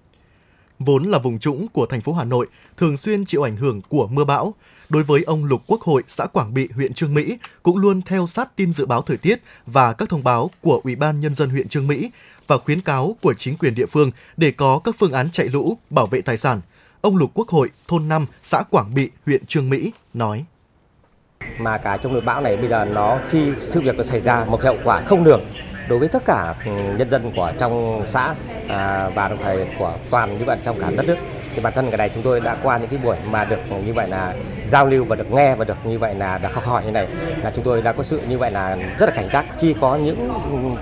Vốn 0.79 1.03
là 1.03 1.19
vùng 1.19 1.39
trũng 1.39 1.67
của 1.67 1.85
thành 1.85 2.01
phố 2.01 2.13
Hà 2.13 2.23
Nội, 2.23 2.47
thường 2.77 2.97
xuyên 2.97 3.25
chịu 3.25 3.43
ảnh 3.43 3.57
hưởng 3.57 3.81
của 3.81 4.07
mưa 4.07 4.23
bão. 4.23 4.53
Đối 4.89 5.03
với 5.03 5.23
ông 5.23 5.45
Lục 5.45 5.61
Quốc 5.67 5.81
Hội, 5.81 6.03
xã 6.07 6.25
Quảng 6.25 6.53
Bị, 6.53 6.69
huyện 6.75 6.93
Trương 6.93 7.13
Mỹ, 7.13 7.37
cũng 7.63 7.77
luôn 7.77 8.01
theo 8.01 8.27
sát 8.27 8.55
tin 8.55 8.71
dự 8.71 8.85
báo 8.85 9.01
thời 9.01 9.17
tiết 9.17 9.41
và 9.65 9.93
các 9.93 10.09
thông 10.09 10.23
báo 10.23 10.51
của 10.61 10.81
Ủy 10.83 10.95
ban 10.95 11.19
Nhân 11.19 11.35
dân 11.35 11.49
huyện 11.49 11.67
Trương 11.67 11.87
Mỹ 11.87 12.11
và 12.47 12.57
khuyến 12.57 12.81
cáo 12.81 13.17
của 13.21 13.33
chính 13.33 13.57
quyền 13.57 13.75
địa 13.75 13.85
phương 13.85 14.11
để 14.37 14.51
có 14.51 14.79
các 14.83 14.95
phương 14.99 15.11
án 15.11 15.31
chạy 15.31 15.47
lũ, 15.47 15.77
bảo 15.89 16.05
vệ 16.05 16.21
tài 16.21 16.37
sản– 16.37 16.61
Ông 17.07 17.17
Lục 17.17 17.31
Quốc 17.33 17.47
Hội, 17.47 17.69
thôn 17.87 18.07
5, 18.07 18.25
xã 18.41 18.63
Quảng 18.69 18.93
Bị, 18.93 19.09
huyện 19.25 19.45
Trương 19.45 19.69
Mỹ 19.69 19.91
nói. 20.13 20.45
Mà 21.57 21.77
cả 21.77 21.97
trong 21.97 22.13
đợt 22.13 22.21
bão 22.25 22.41
này 22.41 22.57
bây 22.57 22.69
giờ 22.69 22.85
nó 22.85 23.19
khi 23.29 23.51
sự 23.57 23.81
việc 23.81 23.95
nó 23.95 24.03
xảy 24.03 24.21
ra 24.21 24.45
một 24.45 24.61
hậu 24.61 24.77
quả 24.83 25.01
không 25.05 25.23
được 25.23 25.39
đối 25.89 25.99
với 25.99 26.07
tất 26.07 26.25
cả 26.25 26.55
ừ, 26.65 26.71
nhân 26.97 27.11
dân 27.11 27.31
của 27.35 27.51
trong 27.59 28.03
xã 28.07 28.35
à, 28.67 29.09
và 29.15 29.27
đồng 29.27 29.43
thời 29.43 29.67
của 29.79 29.93
toàn 30.11 30.39
như 30.39 30.45
vậy 30.45 30.57
trong 30.65 30.79
cả 30.79 30.89
đất 30.89 31.05
nước 31.05 31.17
thì 31.55 31.61
bản 31.61 31.73
thân 31.75 31.87
cái 31.87 31.97
này 31.97 32.09
chúng 32.13 32.23
tôi 32.23 32.41
đã 32.41 32.57
qua 32.63 32.77
những 32.77 32.89
cái 32.89 32.99
buổi 33.03 33.17
mà 33.31 33.45
được 33.45 33.59
như 33.85 33.93
vậy 33.93 34.09
là 34.09 34.35
giao 34.65 34.85
lưu 34.85 35.05
và 35.05 35.15
được 35.15 35.31
nghe 35.31 35.55
và 35.55 35.65
được 35.65 35.77
như 35.85 35.99
vậy 35.99 36.15
là 36.15 36.37
được 36.37 36.49
học 36.53 36.65
hỏi 36.65 36.85
như 36.85 36.91
này 36.91 37.07
là 37.43 37.51
chúng 37.55 37.63
tôi 37.63 37.81
đã 37.81 37.93
có 37.93 38.03
sự 38.03 38.21
như 38.27 38.37
vậy 38.37 38.51
là 38.51 38.77
rất 38.99 39.09
là 39.09 39.15
cảnh 39.15 39.29
giác 39.33 39.45
khi 39.59 39.75
có 39.81 39.95
những 39.95 40.29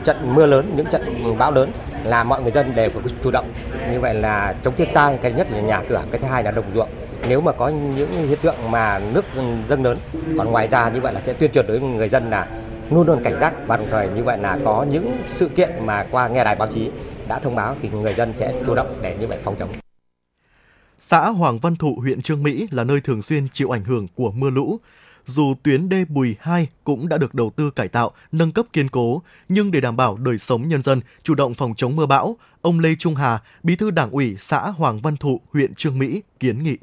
trận 0.05 0.35
mưa 0.35 0.45
lớn 0.45 0.73
những 0.75 0.85
trận 0.91 1.35
bão 1.37 1.51
lớn 1.51 1.71
là 2.03 2.23
mọi 2.23 2.41
người 2.41 2.51
dân 2.51 2.75
đều 2.75 2.89
phải 2.89 3.01
chủ 3.23 3.31
động 3.31 3.53
như 3.91 3.99
vậy 3.99 4.13
là 4.13 4.55
chống 4.63 4.75
thiên 4.77 4.87
tai 4.93 5.19
cái 5.21 5.31
nhất 5.31 5.47
là 5.51 5.59
nhà 5.59 5.81
cửa 5.89 6.03
cái 6.11 6.21
thứ 6.21 6.27
hai 6.27 6.43
là 6.43 6.51
đồng 6.51 6.71
ruộng 6.75 6.89
nếu 7.27 7.41
mà 7.41 7.51
có 7.51 7.69
những 7.69 8.27
hiện 8.27 8.39
tượng 8.41 8.71
mà 8.71 8.99
nước 8.99 9.25
dâng 9.69 9.83
lớn 9.83 9.97
còn 10.37 10.51
ngoài 10.51 10.67
ra 10.67 10.89
như 10.89 11.01
vậy 11.01 11.13
là 11.13 11.21
sẽ 11.25 11.33
tuyên 11.33 11.51
truyền 11.51 11.67
đối 11.67 11.79
với 11.79 11.89
người 11.89 12.09
dân 12.09 12.29
là 12.29 12.47
luôn 12.89 13.07
luôn 13.07 13.23
cảnh 13.23 13.37
giác 13.41 13.53
và 13.67 13.77
đồng 13.77 13.87
thời 13.91 14.09
như 14.09 14.23
vậy 14.23 14.37
là 14.37 14.59
có 14.65 14.85
những 14.91 15.17
sự 15.23 15.49
kiện 15.49 15.69
mà 15.85 16.05
qua 16.11 16.27
nghe 16.27 16.43
đài 16.43 16.55
báo 16.55 16.67
chí 16.75 16.91
đã 17.27 17.39
thông 17.39 17.55
báo 17.55 17.75
thì 17.81 17.89
người 17.89 18.13
dân 18.13 18.33
sẽ 18.37 18.53
chủ 18.65 18.75
động 18.75 18.99
để 19.01 19.17
như 19.19 19.27
vậy 19.27 19.37
phòng 19.43 19.55
chống. 19.59 19.69
Xã 20.99 21.29
Hoàng 21.29 21.59
Văn 21.59 21.75
Thụ, 21.75 21.95
huyện 22.01 22.21
Trương 22.21 22.43
Mỹ 22.43 22.67
là 22.71 22.83
nơi 22.83 23.01
thường 23.01 23.21
xuyên 23.21 23.47
chịu 23.53 23.75
ảnh 23.75 23.83
hưởng 23.83 24.07
của 24.15 24.31
mưa 24.31 24.49
lũ. 24.49 24.79
Dù 25.25 25.53
tuyến 25.63 25.89
đê 25.89 26.05
Bùi 26.05 26.35
2 26.39 26.67
cũng 26.83 27.09
đã 27.09 27.17
được 27.17 27.33
đầu 27.33 27.51
tư 27.55 27.71
cải 27.71 27.87
tạo, 27.87 28.11
nâng 28.31 28.51
cấp 28.51 28.65
kiên 28.73 28.89
cố, 28.89 29.21
nhưng 29.49 29.71
để 29.71 29.81
đảm 29.81 29.97
bảo 29.97 30.17
đời 30.17 30.37
sống 30.37 30.67
nhân 30.67 30.81
dân, 30.81 31.01
chủ 31.23 31.35
động 31.35 31.53
phòng 31.53 31.75
chống 31.75 31.95
mưa 31.95 32.05
bão, 32.05 32.37
ông 32.61 32.79
Lê 32.79 32.95
Trung 32.95 33.15
Hà, 33.15 33.41
bí 33.63 33.75
thư 33.75 33.91
đảng 33.91 34.11
ủy 34.11 34.35
xã 34.39 34.59
Hoàng 34.59 35.01
Văn 35.01 35.17
Thụ, 35.17 35.41
huyện 35.53 35.75
Trương 35.75 35.99
Mỹ 35.99 36.21
kiến 36.39 36.63
nghị. 36.63 36.77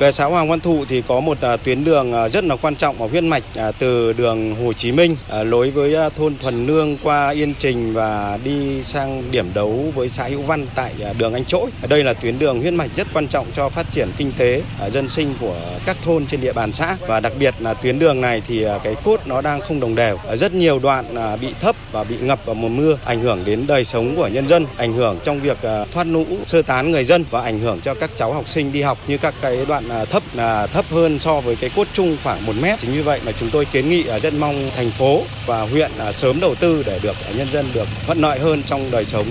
Về 0.00 0.12
xã 0.12 0.24
Hoàng 0.24 0.48
Văn 0.48 0.60
Thụ 0.60 0.84
thì 0.88 1.02
có 1.08 1.20
một 1.20 1.40
à, 1.40 1.56
tuyến 1.56 1.84
đường 1.84 2.12
à, 2.12 2.28
rất 2.28 2.44
là 2.44 2.56
quan 2.56 2.76
trọng 2.76 3.02
ở 3.02 3.08
huyết 3.08 3.24
mạch 3.24 3.42
à, 3.56 3.72
từ 3.78 4.12
đường 4.12 4.54
Hồ 4.64 4.72
Chí 4.72 4.92
Minh 4.92 5.16
lối 5.42 5.70
với 5.70 5.96
thôn 6.16 6.34
Thuần 6.42 6.66
Nương 6.66 6.96
qua 7.02 7.30
Yên 7.30 7.54
Trình 7.58 7.92
và 7.92 8.38
đi 8.44 8.82
sang 8.82 9.22
điểm 9.30 9.46
đấu 9.54 9.84
với 9.94 10.08
xã 10.08 10.24
Hữu 10.24 10.42
Văn 10.42 10.66
tại 10.74 10.94
đường 11.18 11.34
Anh 11.34 11.44
Trỗi. 11.44 11.70
Đây 11.88 12.04
là 12.04 12.14
tuyến 12.14 12.38
đường 12.38 12.60
huyết 12.60 12.72
mạch 12.72 12.90
rất 12.96 13.06
quan 13.14 13.28
trọng 13.28 13.46
cho 13.56 13.68
phát 13.68 13.86
triển 13.92 14.08
kinh 14.16 14.32
tế 14.38 14.62
dân 14.90 15.08
sinh 15.08 15.34
của 15.40 15.56
các 15.86 15.96
thôn 16.04 16.26
trên 16.26 16.40
địa 16.40 16.52
bàn 16.52 16.72
xã 16.72 16.96
và 17.06 17.20
đặc 17.20 17.32
biệt 17.38 17.54
là 17.58 17.74
tuyến 17.74 17.98
đường 17.98 18.20
này 18.20 18.42
thì 18.48 18.66
cái 18.84 18.94
cốt 19.04 19.20
nó 19.26 19.40
đang 19.40 19.60
không 19.60 19.80
đồng 19.80 19.94
đều, 19.94 20.18
rất 20.34 20.54
nhiều 20.54 20.78
đoạn 20.78 21.04
bị 21.40 21.48
thấp 21.60 21.76
và 21.92 22.04
bị 22.04 22.16
ngập 22.20 22.46
vào 22.46 22.54
mùa 22.54 22.68
mưa, 22.68 22.98
ảnh 23.04 23.20
hưởng 23.20 23.38
đến 23.44 23.64
đời 23.66 23.84
sống 23.84 24.16
của 24.16 24.28
nhân 24.28 24.48
dân, 24.48 24.66
ảnh 24.76 24.92
hưởng 24.92 25.18
trong 25.24 25.40
việc 25.40 25.58
thoát 25.92 26.06
lũ, 26.06 26.24
sơ 26.44 26.62
tán 26.62 26.90
người 26.90 27.04
dân 27.04 27.24
và 27.30 27.42
ảnh 27.42 27.58
hưởng 27.58 27.80
cho 27.80 27.94
các 27.94 28.10
cháu 28.18 28.32
học 28.32 28.48
sinh 28.48 28.72
đi 28.72 28.82
học 28.82 28.98
như 29.06 29.18
các 29.18 29.34
cái 29.40 29.58
đoạn 29.68 29.84
À, 29.90 30.04
thấp 30.04 30.22
là 30.34 30.66
thấp 30.66 30.84
hơn 30.90 31.18
so 31.18 31.40
với 31.40 31.56
cái 31.56 31.70
cốt 31.76 31.86
chung 31.92 32.16
khoảng 32.22 32.46
1 32.46 32.52
mét. 32.62 32.78
Chính 32.78 32.92
như 32.92 33.02
vậy 33.02 33.20
mà 33.26 33.32
chúng 33.32 33.48
tôi 33.52 33.64
kiến 33.64 33.88
nghị 33.88 34.02
rất 34.22 34.34
mong 34.40 34.54
thành 34.76 34.90
phố 34.90 35.22
và 35.46 35.62
huyện 35.62 35.90
à, 35.98 36.12
sớm 36.12 36.40
đầu 36.40 36.54
tư 36.54 36.82
để 36.86 37.00
được 37.02 37.16
nhân 37.36 37.48
dân 37.52 37.66
được 37.74 37.88
thuận 38.06 38.18
lợi 38.18 38.38
hơn 38.38 38.62
trong 38.66 38.80
đời 38.92 39.04
sống. 39.04 39.26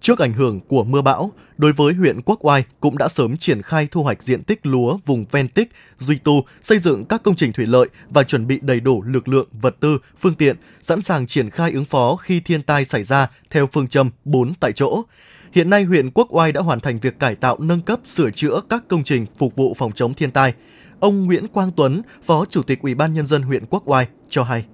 Trước 0.00 0.18
ảnh 0.18 0.32
hưởng 0.32 0.60
của 0.60 0.84
mưa 0.84 1.02
bão, 1.02 1.32
đối 1.56 1.72
với 1.72 1.94
huyện 1.94 2.22
Quốc 2.22 2.44
Oai 2.44 2.64
cũng 2.80 2.98
đã 2.98 3.08
sớm 3.08 3.36
triển 3.36 3.62
khai 3.62 3.88
thu 3.90 4.02
hoạch 4.02 4.22
diện 4.22 4.42
tích 4.42 4.66
lúa 4.66 4.98
vùng 5.06 5.24
ven 5.30 5.48
tích, 5.48 5.68
duy 5.98 6.18
tu, 6.18 6.44
xây 6.62 6.78
dựng 6.78 7.04
các 7.04 7.22
công 7.22 7.36
trình 7.36 7.52
thủy 7.52 7.66
lợi 7.66 7.88
và 8.10 8.22
chuẩn 8.22 8.46
bị 8.46 8.58
đầy 8.62 8.80
đủ 8.80 9.02
lực 9.02 9.28
lượng, 9.28 9.48
vật 9.52 9.76
tư, 9.80 9.98
phương 10.20 10.34
tiện, 10.34 10.56
sẵn 10.80 11.02
sàng 11.02 11.26
triển 11.26 11.50
khai 11.50 11.72
ứng 11.72 11.84
phó 11.84 12.16
khi 12.16 12.40
thiên 12.40 12.62
tai 12.62 12.84
xảy 12.84 13.02
ra 13.02 13.28
theo 13.50 13.66
phương 13.72 13.88
châm 13.88 14.10
4 14.24 14.54
tại 14.60 14.72
chỗ. 14.72 15.02
Hiện 15.56 15.70
nay, 15.70 15.84
huyện 15.84 16.10
Quốc 16.10 16.28
Oai 16.30 16.52
đã 16.52 16.60
hoàn 16.60 16.80
thành 16.80 16.98
việc 16.98 17.18
cải 17.18 17.34
tạo, 17.34 17.56
nâng 17.58 17.80
cấp, 17.80 18.00
sửa 18.04 18.30
chữa 18.30 18.60
các 18.68 18.84
công 18.88 19.04
trình 19.04 19.26
phục 19.36 19.56
vụ 19.56 19.74
phòng 19.76 19.92
chống 19.92 20.14
thiên 20.14 20.30
tai. 20.30 20.54
Ông 21.00 21.24
Nguyễn 21.24 21.48
Quang 21.48 21.70
Tuấn, 21.76 22.02
Phó 22.22 22.44
Chủ 22.44 22.62
tịch 22.62 22.82
Ủy 22.82 22.94
ban 22.94 23.12
Nhân 23.12 23.26
dân 23.26 23.42
huyện 23.42 23.66
Quốc 23.66 23.82
Oai 23.86 24.08
cho 24.28 24.42
hay. 24.42 24.66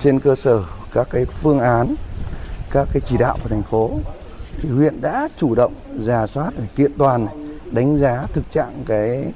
Trên 0.00 0.20
cơ 0.20 0.36
sở 0.36 0.64
các 0.92 1.08
cái 1.10 1.24
phương 1.24 1.58
án, 1.58 1.94
các 2.70 2.88
cái 2.92 3.00
chỉ 3.06 3.16
đạo 3.18 3.38
của 3.42 3.48
thành 3.48 3.62
phố, 3.62 3.90
thì 4.62 4.68
huyện 4.68 5.00
đã 5.00 5.28
chủ 5.38 5.54
động 5.54 5.74
giả 6.00 6.26
soát 6.26 6.50
để 6.58 6.64
kiện 6.76 6.92
toàn, 6.98 7.26
đánh 7.72 7.98
giá 7.98 8.26
thực 8.32 8.52
trạng 8.52 8.84
cái 8.86 9.32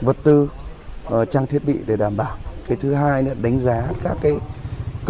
vật 0.00 0.16
tư, 0.24 0.50
ờ, 1.04 1.24
trang 1.24 1.46
thiết 1.46 1.64
bị 1.64 1.74
để 1.86 1.96
đảm 1.96 2.16
bảo. 2.16 2.38
Cái 2.68 2.78
thứ 2.82 2.94
hai 2.94 3.22
nữa 3.22 3.34
đánh 3.42 3.60
giá 3.60 3.88
các 4.02 4.18
cái 4.22 4.32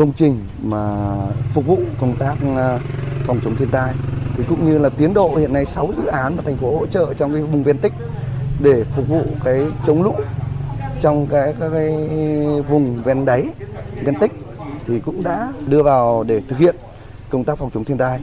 công 0.01 0.13
trình 0.13 0.45
mà 0.63 1.15
phục 1.55 1.67
vụ 1.67 1.79
công 2.01 2.17
tác 2.19 2.37
ờ, 2.57 2.81
phòng 3.27 3.41
chống 3.45 3.57
thiên 3.57 3.71
tai 3.71 3.95
thì 4.37 4.45
cũng 4.49 4.67
như 4.67 4.79
là 4.79 4.89
tiến 4.89 5.15
độ 5.15 5.37
hiện 5.37 5.53
nay 5.53 5.67
6 5.67 5.93
dự 5.97 6.07
án 6.07 6.37
mà 6.37 6.43
thành 6.47 6.57
phố 6.57 6.79
hỗ 6.79 6.87
trợ 6.87 7.15
trong 7.15 7.33
cái 7.33 7.43
vùng 7.43 7.63
ven 7.63 7.79
tích 7.79 7.93
để 8.61 8.85
phục 8.97 9.09
vụ 9.09 9.23
cái 9.45 9.67
chống 9.87 10.03
lũ 10.03 10.15
trong 11.01 11.27
cái 11.27 11.55
các 11.61 11.71
cái 11.73 11.91
vùng 12.69 13.03
ven 13.03 13.25
đáy 13.25 13.45
ven 14.05 14.15
tích 14.21 14.33
thì 14.87 15.01
cũng 15.01 15.23
đã 15.23 15.53
đưa 15.67 15.83
vào 15.83 16.25
để 16.25 16.43
thực 16.49 16.59
hiện 16.59 16.77
công 17.31 17.45
tác 17.45 17.59
phòng 17.59 17.71
chống 17.75 17.85
thiên 17.85 17.99
tai. 17.99 18.21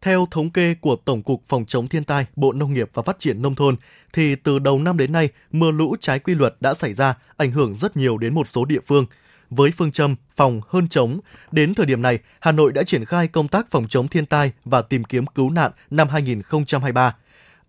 Theo 0.00 0.26
thống 0.30 0.50
kê 0.50 0.74
của 0.80 0.96
Tổng 1.04 1.22
cục 1.22 1.42
Phòng 1.48 1.64
chống 1.64 1.88
thiên 1.88 2.04
tai, 2.04 2.26
Bộ 2.36 2.52
Nông 2.52 2.74
nghiệp 2.74 2.90
và 2.94 3.02
Phát 3.02 3.18
triển 3.18 3.42
nông 3.42 3.54
thôn 3.54 3.76
thì 4.12 4.34
từ 4.36 4.58
đầu 4.58 4.78
năm 4.78 4.96
đến 4.96 5.12
nay, 5.12 5.28
mưa 5.52 5.70
lũ 5.70 5.96
trái 6.00 6.18
quy 6.18 6.34
luật 6.34 6.54
đã 6.60 6.74
xảy 6.74 6.92
ra, 6.92 7.14
ảnh 7.36 7.50
hưởng 7.50 7.74
rất 7.74 7.96
nhiều 7.96 8.18
đến 8.18 8.34
một 8.34 8.48
số 8.48 8.64
địa 8.64 8.80
phương– 8.86 9.06
với 9.50 9.70
phương 9.76 9.92
châm 9.92 10.16
phòng 10.36 10.60
hơn 10.68 10.88
chống. 10.88 11.20
Đến 11.52 11.74
thời 11.74 11.86
điểm 11.86 12.02
này, 12.02 12.18
Hà 12.40 12.52
Nội 12.52 12.72
đã 12.72 12.82
triển 12.82 13.04
khai 13.04 13.28
công 13.28 13.48
tác 13.48 13.70
phòng 13.70 13.86
chống 13.88 14.08
thiên 14.08 14.26
tai 14.26 14.52
và 14.64 14.82
tìm 14.82 15.04
kiếm 15.04 15.26
cứu 15.26 15.50
nạn 15.50 15.72
năm 15.90 16.08
2023. 16.08 17.16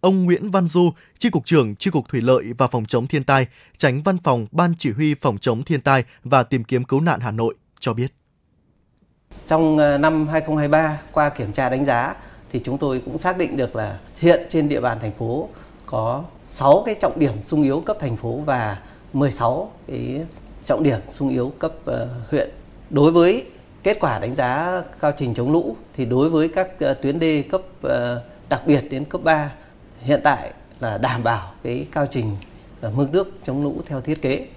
Ông 0.01 0.25
Nguyễn 0.25 0.51
Văn 0.51 0.67
Du, 0.67 0.91
Chi 1.19 1.29
cục 1.29 1.45
trưởng 1.45 1.75
Chi 1.75 1.91
cục 1.91 2.09
Thủy 2.09 2.21
lợi 2.21 2.53
và 2.57 2.67
Phòng 2.67 2.85
chống 2.85 3.07
thiên 3.07 3.23
tai, 3.23 3.47
tránh 3.77 4.03
văn 4.03 4.17
phòng 4.23 4.47
Ban 4.51 4.73
chỉ 4.77 4.91
huy 4.91 5.15
phòng 5.15 5.37
chống 5.37 5.63
thiên 5.63 5.81
tai 5.81 6.03
và 6.23 6.43
tìm 6.43 6.63
kiếm 6.63 6.83
cứu 6.83 7.01
nạn 7.01 7.19
Hà 7.19 7.31
Nội 7.31 7.55
cho 7.79 7.93
biết. 7.93 8.13
Trong 9.47 9.77
ờ, 9.77 9.97
năm 9.97 10.27
2023, 10.27 10.99
qua 11.11 11.29
kiểm 11.29 11.51
tra 11.51 11.69
đánh 11.69 11.85
giá 11.85 12.13
thì 12.51 12.61
chúng 12.63 12.77
tôi 12.77 13.01
cũng 13.05 13.17
xác 13.17 13.37
định 13.37 13.57
được 13.57 13.75
là 13.75 13.99
hiện 14.19 14.45
trên 14.49 14.69
địa 14.69 14.81
bàn 14.81 14.97
thành 15.01 15.11
phố 15.11 15.49
có 15.85 16.23
6 16.47 16.83
cái 16.85 16.95
trọng 17.01 17.19
điểm 17.19 17.43
sung 17.43 17.63
yếu 17.63 17.81
cấp 17.81 17.97
thành 17.99 18.17
phố 18.17 18.37
và 18.45 18.77
16 19.13 19.71
cái 19.87 20.21
trọng 20.65 20.83
điểm 20.83 20.99
sung 21.11 21.29
yếu 21.29 21.53
cấp 21.59 21.73
uh, 21.89 21.95
huyện. 22.31 22.49
Đối 22.89 23.11
với 23.11 23.45
kết 23.83 23.97
quả 23.99 24.19
đánh 24.19 24.35
giá 24.35 24.81
cao 24.99 25.11
trình 25.17 25.33
chống 25.33 25.51
lũ 25.51 25.75
thì 25.93 26.05
đối 26.05 26.29
với 26.29 26.47
các 26.47 26.69
uh, 26.91 27.01
tuyến 27.01 27.19
đê 27.19 27.41
cấp 27.41 27.61
uh, 27.87 27.91
đặc 28.49 28.61
biệt 28.67 28.81
đến 28.89 29.05
cấp 29.05 29.21
3 29.23 29.51
hiện 30.01 30.19
tại 30.23 30.53
là 30.79 30.97
đảm 30.97 31.23
bảo 31.23 31.53
cái 31.63 31.87
cao 31.91 32.05
trình 32.11 32.35
mực 32.95 33.13
nước 33.13 33.39
chống 33.43 33.63
lũ 33.63 33.81
theo 33.85 34.01
thiết 34.01 34.21
kế. 34.21 34.47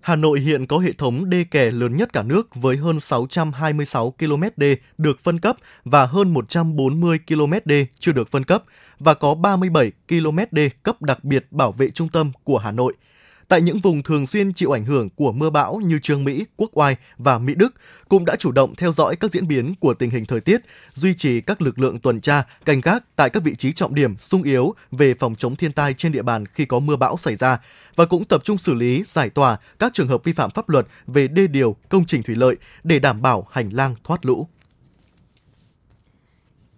Hà 0.00 0.16
Nội 0.16 0.40
hiện 0.40 0.66
có 0.66 0.78
hệ 0.78 0.92
thống 0.92 1.30
đê 1.30 1.44
kè 1.50 1.70
lớn 1.70 1.96
nhất 1.96 2.12
cả 2.12 2.22
nước 2.22 2.54
với 2.54 2.76
hơn 2.76 3.00
626 3.00 4.10
km 4.10 4.42
đê 4.56 4.76
được 4.98 5.20
phân 5.22 5.40
cấp 5.40 5.56
và 5.84 6.04
hơn 6.04 6.34
140 6.34 7.18
km 7.28 7.52
đê 7.64 7.86
chưa 7.98 8.12
được 8.12 8.28
phân 8.28 8.44
cấp 8.44 8.64
và 8.98 9.14
có 9.14 9.34
37 9.34 9.92
km 10.08 10.38
đê 10.50 10.70
cấp 10.82 11.02
đặc 11.02 11.24
biệt 11.24 11.46
bảo 11.50 11.72
vệ 11.72 11.90
trung 11.90 12.08
tâm 12.08 12.32
của 12.44 12.58
Hà 12.58 12.72
Nội– 12.72 12.94
tại 13.48 13.60
những 13.60 13.80
vùng 13.80 14.02
thường 14.02 14.26
xuyên 14.26 14.52
chịu 14.52 14.70
ảnh 14.70 14.84
hưởng 14.84 15.10
của 15.10 15.32
mưa 15.32 15.50
bão 15.50 15.80
như 15.84 15.98
Trương 15.98 16.24
Mỹ, 16.24 16.44
Quốc 16.56 16.70
Oai 16.72 16.96
và 17.18 17.38
Mỹ 17.38 17.54
Đức 17.54 17.74
cũng 18.08 18.24
đã 18.24 18.36
chủ 18.36 18.52
động 18.52 18.74
theo 18.76 18.92
dõi 18.92 19.16
các 19.16 19.30
diễn 19.32 19.48
biến 19.48 19.74
của 19.80 19.94
tình 19.94 20.10
hình 20.10 20.24
thời 20.24 20.40
tiết, 20.40 20.60
duy 20.94 21.14
trì 21.14 21.40
các 21.40 21.62
lực 21.62 21.78
lượng 21.78 21.98
tuần 21.98 22.20
tra, 22.20 22.42
canh 22.64 22.80
gác 22.80 23.04
tại 23.16 23.30
các 23.30 23.42
vị 23.42 23.54
trí 23.54 23.72
trọng 23.72 23.94
điểm 23.94 24.16
sung 24.16 24.42
yếu 24.42 24.74
về 24.90 25.14
phòng 25.14 25.34
chống 25.34 25.56
thiên 25.56 25.72
tai 25.72 25.94
trên 25.94 26.12
địa 26.12 26.22
bàn 26.22 26.46
khi 26.46 26.64
có 26.64 26.78
mưa 26.78 26.96
bão 26.96 27.16
xảy 27.16 27.36
ra 27.36 27.58
và 27.96 28.06
cũng 28.06 28.24
tập 28.24 28.44
trung 28.44 28.58
xử 28.58 28.74
lý, 28.74 29.02
giải 29.06 29.30
tỏa 29.30 29.56
các 29.78 29.94
trường 29.94 30.08
hợp 30.08 30.24
vi 30.24 30.32
phạm 30.32 30.50
pháp 30.50 30.68
luật 30.68 30.86
về 31.06 31.28
đê 31.28 31.46
điều, 31.46 31.76
công 31.88 32.04
trình 32.06 32.22
thủy 32.22 32.34
lợi 32.36 32.56
để 32.84 32.98
đảm 32.98 33.22
bảo 33.22 33.46
hành 33.50 33.70
lang 33.72 33.94
thoát 34.04 34.26
lũ. 34.26 34.48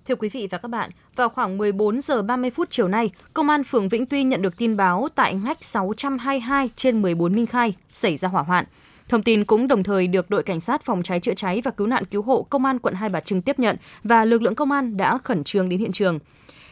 Thưa 0.09 0.16
quý 0.16 0.29
vị 0.29 0.49
và 0.51 0.59
các 0.59 0.68
bạn, 0.68 0.90
vào 1.16 1.29
khoảng 1.29 1.59
14 1.59 2.01
giờ 2.01 2.23
30 2.23 2.51
phút 2.51 2.71
chiều 2.71 2.88
nay, 2.88 3.11
Công 3.35 3.51
an 3.51 3.64
phường 3.64 3.88
Vĩnh 3.88 4.07
Tuy 4.07 4.23
nhận 4.23 4.42
được 4.42 4.57
tin 4.57 4.77
báo 4.77 5.09
tại 5.14 5.35
ngách 5.35 5.64
622 5.64 6.71
trên 6.77 7.03
14 7.03 7.35
Minh 7.35 7.47
Khai 7.47 7.75
xảy 7.92 8.16
ra 8.16 8.29
hỏa 8.29 8.42
hoạn. 8.42 8.64
Thông 9.09 9.23
tin 9.23 9.44
cũng 9.44 9.68
đồng 9.68 9.83
thời 9.83 10.07
được 10.07 10.31
đội 10.31 10.42
cảnh 10.42 10.61
sát 10.61 10.85
phòng 10.85 11.03
cháy 11.03 11.21
chữa 11.21 11.35
cháy 11.35 11.61
và 11.64 11.71
cứu 11.71 11.87
nạn 11.87 12.05
cứu 12.05 12.23
hộ 12.23 12.42
Công 12.42 12.64
an 12.64 12.79
quận 12.79 12.94
Hai 12.94 13.09
Bà 13.09 13.21
Trưng 13.21 13.42
tiếp 13.42 13.59
nhận 13.59 13.77
và 14.05 14.25
lực 14.25 14.42
lượng 14.42 14.55
công 14.55 14.73
an 14.73 14.97
đã 14.97 15.18
khẩn 15.18 15.44
trương 15.44 15.68
đến 15.68 15.81
hiện 15.81 15.92
trường. 15.92 16.18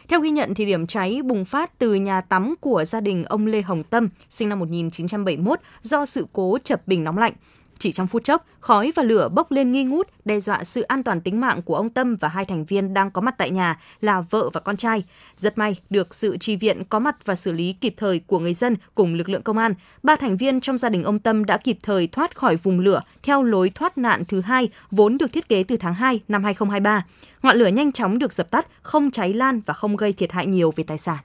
Theo 0.07 0.19
ghi 0.19 0.29
nhận 0.29 0.53
thì 0.53 0.65
điểm 0.65 0.87
cháy 0.87 1.21
bùng 1.23 1.45
phát 1.45 1.79
từ 1.79 1.95
nhà 1.95 2.21
tắm 2.21 2.55
của 2.61 2.85
gia 2.85 3.01
đình 3.01 3.23
ông 3.23 3.45
Lê 3.45 3.61
Hồng 3.61 3.83
Tâm, 3.83 4.09
sinh 4.29 4.49
năm 4.49 4.59
1971 4.59 5.59
do 5.81 6.05
sự 6.05 6.27
cố 6.33 6.57
chập 6.63 6.87
bình 6.87 7.03
nóng 7.03 7.17
lạnh. 7.17 7.33
Chỉ 7.79 7.91
trong 7.91 8.07
phút 8.07 8.23
chốc, 8.23 8.45
khói 8.59 8.91
và 8.95 9.03
lửa 9.03 9.29
bốc 9.29 9.51
lên 9.51 9.71
nghi 9.71 9.83
ngút, 9.83 10.07
đe 10.25 10.39
dọa 10.39 10.63
sự 10.63 10.81
an 10.81 11.03
toàn 11.03 11.21
tính 11.21 11.39
mạng 11.39 11.61
của 11.61 11.75
ông 11.75 11.89
Tâm 11.89 12.15
và 12.15 12.27
hai 12.27 12.45
thành 12.45 12.65
viên 12.65 12.93
đang 12.93 13.11
có 13.11 13.21
mặt 13.21 13.35
tại 13.37 13.51
nhà 13.51 13.79
là 14.01 14.21
vợ 14.21 14.49
và 14.53 14.59
con 14.59 14.77
trai. 14.77 15.03
Rất 15.37 15.57
may 15.57 15.79
được 15.89 16.15
sự 16.15 16.37
tri 16.37 16.55
viện 16.55 16.83
có 16.89 16.99
mặt 16.99 17.25
và 17.25 17.35
xử 17.35 17.51
lý 17.51 17.73
kịp 17.73 17.93
thời 17.97 18.19
của 18.19 18.39
người 18.39 18.53
dân 18.53 18.75
cùng 18.95 19.13
lực 19.13 19.29
lượng 19.29 19.41
công 19.41 19.57
an. 19.57 19.73
Ba 20.03 20.15
thành 20.15 20.37
viên 20.37 20.61
trong 20.61 20.77
gia 20.77 20.89
đình 20.89 21.03
ông 21.03 21.19
Tâm 21.19 21.45
đã 21.45 21.57
kịp 21.57 21.77
thời 21.83 22.07
thoát 22.07 22.35
khỏi 22.35 22.55
vùng 22.55 22.79
lửa 22.79 23.01
theo 23.23 23.43
lối 23.43 23.69
thoát 23.69 23.97
nạn 23.97 24.23
thứ 24.27 24.41
hai 24.41 24.69
vốn 24.91 25.17
được 25.17 25.33
thiết 25.33 25.49
kế 25.49 25.63
từ 25.63 25.77
tháng 25.77 25.93
2 25.93 26.19
năm 26.27 26.43
2023. 26.43 27.05
Ngọn 27.43 27.57
lửa 27.57 27.67
nhanh 27.67 27.91
chóng 27.91 28.19
được 28.19 28.33
dập 28.33 28.51
tắt, 28.51 28.67
không 28.81 29.11
cháy 29.11 29.33
lan 29.33 29.61
và 29.65 29.73
không 29.73 29.95
gây 29.95 30.13
thiệt 30.13 30.31
hại 30.31 30.45
nhiều 30.45 30.73
về 30.75 30.83
tài 30.83 30.97
sản. 30.97 31.17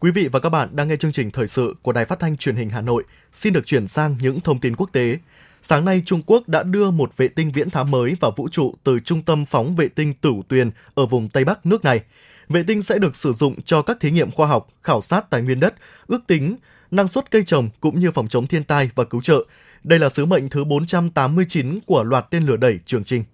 Quý 0.00 0.10
vị 0.10 0.28
và 0.32 0.40
các 0.40 0.48
bạn 0.48 0.68
đang 0.72 0.88
nghe 0.88 0.96
chương 0.96 1.12
trình 1.12 1.30
thời 1.30 1.46
sự 1.46 1.74
của 1.82 1.92
Đài 1.92 2.04
Phát 2.04 2.18
thanh 2.18 2.36
Truyền 2.36 2.56
hình 2.56 2.70
Hà 2.70 2.80
Nội. 2.80 3.04
Xin 3.32 3.52
được 3.52 3.66
chuyển 3.66 3.88
sang 3.88 4.16
những 4.20 4.40
thông 4.40 4.60
tin 4.60 4.76
quốc 4.76 4.92
tế. 4.92 5.18
Sáng 5.62 5.84
nay, 5.84 6.02
Trung 6.06 6.22
Quốc 6.26 6.48
đã 6.48 6.62
đưa 6.62 6.90
một 6.90 7.16
vệ 7.16 7.28
tinh 7.28 7.52
viễn 7.52 7.70
thám 7.70 7.90
mới 7.90 8.16
vào 8.20 8.32
vũ 8.36 8.48
trụ 8.48 8.74
từ 8.84 9.00
trung 9.00 9.22
tâm 9.22 9.46
phóng 9.46 9.76
vệ 9.76 9.88
tinh 9.88 10.14
Tử 10.20 10.32
Tuyền 10.48 10.70
ở 10.94 11.06
vùng 11.06 11.28
Tây 11.28 11.44
Bắc 11.44 11.66
nước 11.66 11.84
này. 11.84 12.00
Vệ 12.48 12.62
tinh 12.62 12.82
sẽ 12.82 12.98
được 12.98 13.16
sử 13.16 13.32
dụng 13.32 13.62
cho 13.62 13.82
các 13.82 14.00
thí 14.00 14.10
nghiệm 14.10 14.30
khoa 14.30 14.46
học, 14.46 14.68
khảo 14.82 15.00
sát 15.00 15.30
tài 15.30 15.42
nguyên 15.42 15.60
đất, 15.60 15.74
ước 16.06 16.26
tính 16.26 16.56
năng 16.90 17.08
suất 17.08 17.30
cây 17.30 17.42
trồng 17.46 17.68
cũng 17.80 18.00
như 18.00 18.10
phòng 18.10 18.28
chống 18.28 18.46
thiên 18.46 18.64
tai 18.64 18.90
và 18.94 19.04
cứu 19.04 19.20
trợ. 19.20 19.44
Đây 19.84 19.98
là 19.98 20.08
sứ 20.08 20.26
mệnh 20.26 20.48
thứ 20.48 20.64
489 20.64 21.80
của 21.86 22.02
loạt 22.02 22.26
tên 22.30 22.46
lửa 22.46 22.56
đẩy 22.56 22.78
Trường 22.86 23.04
Trinh. 23.04 23.24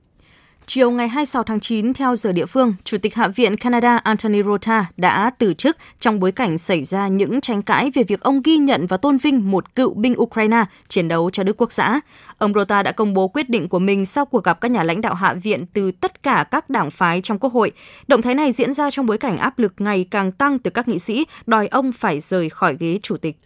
Chiều 0.67 0.91
ngày 0.91 1.09
26 1.09 1.43
tháng 1.43 1.61
9 1.61 1.95
theo 1.95 2.17
giờ 2.17 2.33
địa 2.33 2.47
phương, 2.47 2.75
Chủ 2.85 2.99
tịch 2.99 3.15
Hạ 3.15 3.29
viện 3.29 3.57
Canada 3.57 3.97
Anthony 3.97 4.43
Rota 4.43 4.87
đã 4.97 5.31
từ 5.39 5.55
chức 5.55 5.77
trong 6.01 6.21
bối 6.21 6.33
cảnh 6.33 6.59
xảy 6.59 6.85
ra 6.85 7.09
những 7.09 7.41
tranh 7.41 7.63
cãi 7.63 7.91
về 7.95 8.03
việc 8.03 8.21
ông 8.21 8.43
ghi 8.45 8.57
nhận 8.57 8.87
và 8.87 8.97
tôn 8.97 9.19
vinh 9.19 9.51
một 9.51 9.75
cựu 9.75 9.95
binh 9.95 10.15
Ukraine 10.19 10.65
chiến 10.89 11.09
đấu 11.09 11.31
cho 11.31 11.43
Đức 11.43 11.57
Quốc 11.57 11.73
xã. 11.73 12.01
Ông 12.39 12.55
Rota 12.55 12.83
đã 12.83 12.93
công 12.93 13.15
bố 13.15 13.29
quyết 13.29 13.51
định 13.51 13.69
của 13.69 13.79
mình 13.79 14.07
sau 14.07 14.25
cuộc 14.25 14.45
gặp 14.45 14.61
các 14.61 14.71
nhà 14.71 14.83
lãnh 14.83 15.01
đạo 15.01 15.15
Hạ 15.15 15.35
viện 15.35 15.67
từ 15.73 15.91
tất 15.91 16.23
cả 16.23 16.45
các 16.51 16.71
đảng 16.71 16.91
phái 16.91 17.21
trong 17.21 17.39
Quốc 17.39 17.53
hội. 17.53 17.73
Động 18.09 18.23
thái 18.23 18.35
này 18.35 18.53
diễn 18.53 18.73
ra 18.73 18.91
trong 18.91 19.07
bối 19.07 19.19
cảnh 19.19 19.37
áp 19.37 19.59
lực 19.59 19.75
ngày 19.79 20.07
càng 20.11 20.33
tăng 20.33 20.59
từ 20.59 20.71
các 20.71 20.89
nghị 20.89 20.99
sĩ 20.99 21.27
đòi 21.47 21.67
ông 21.67 21.93
phải 21.93 22.21
rời 22.21 22.49
khỏi 22.49 22.77
ghế 22.81 22.99
chủ 23.03 23.17
tịch. 23.17 23.37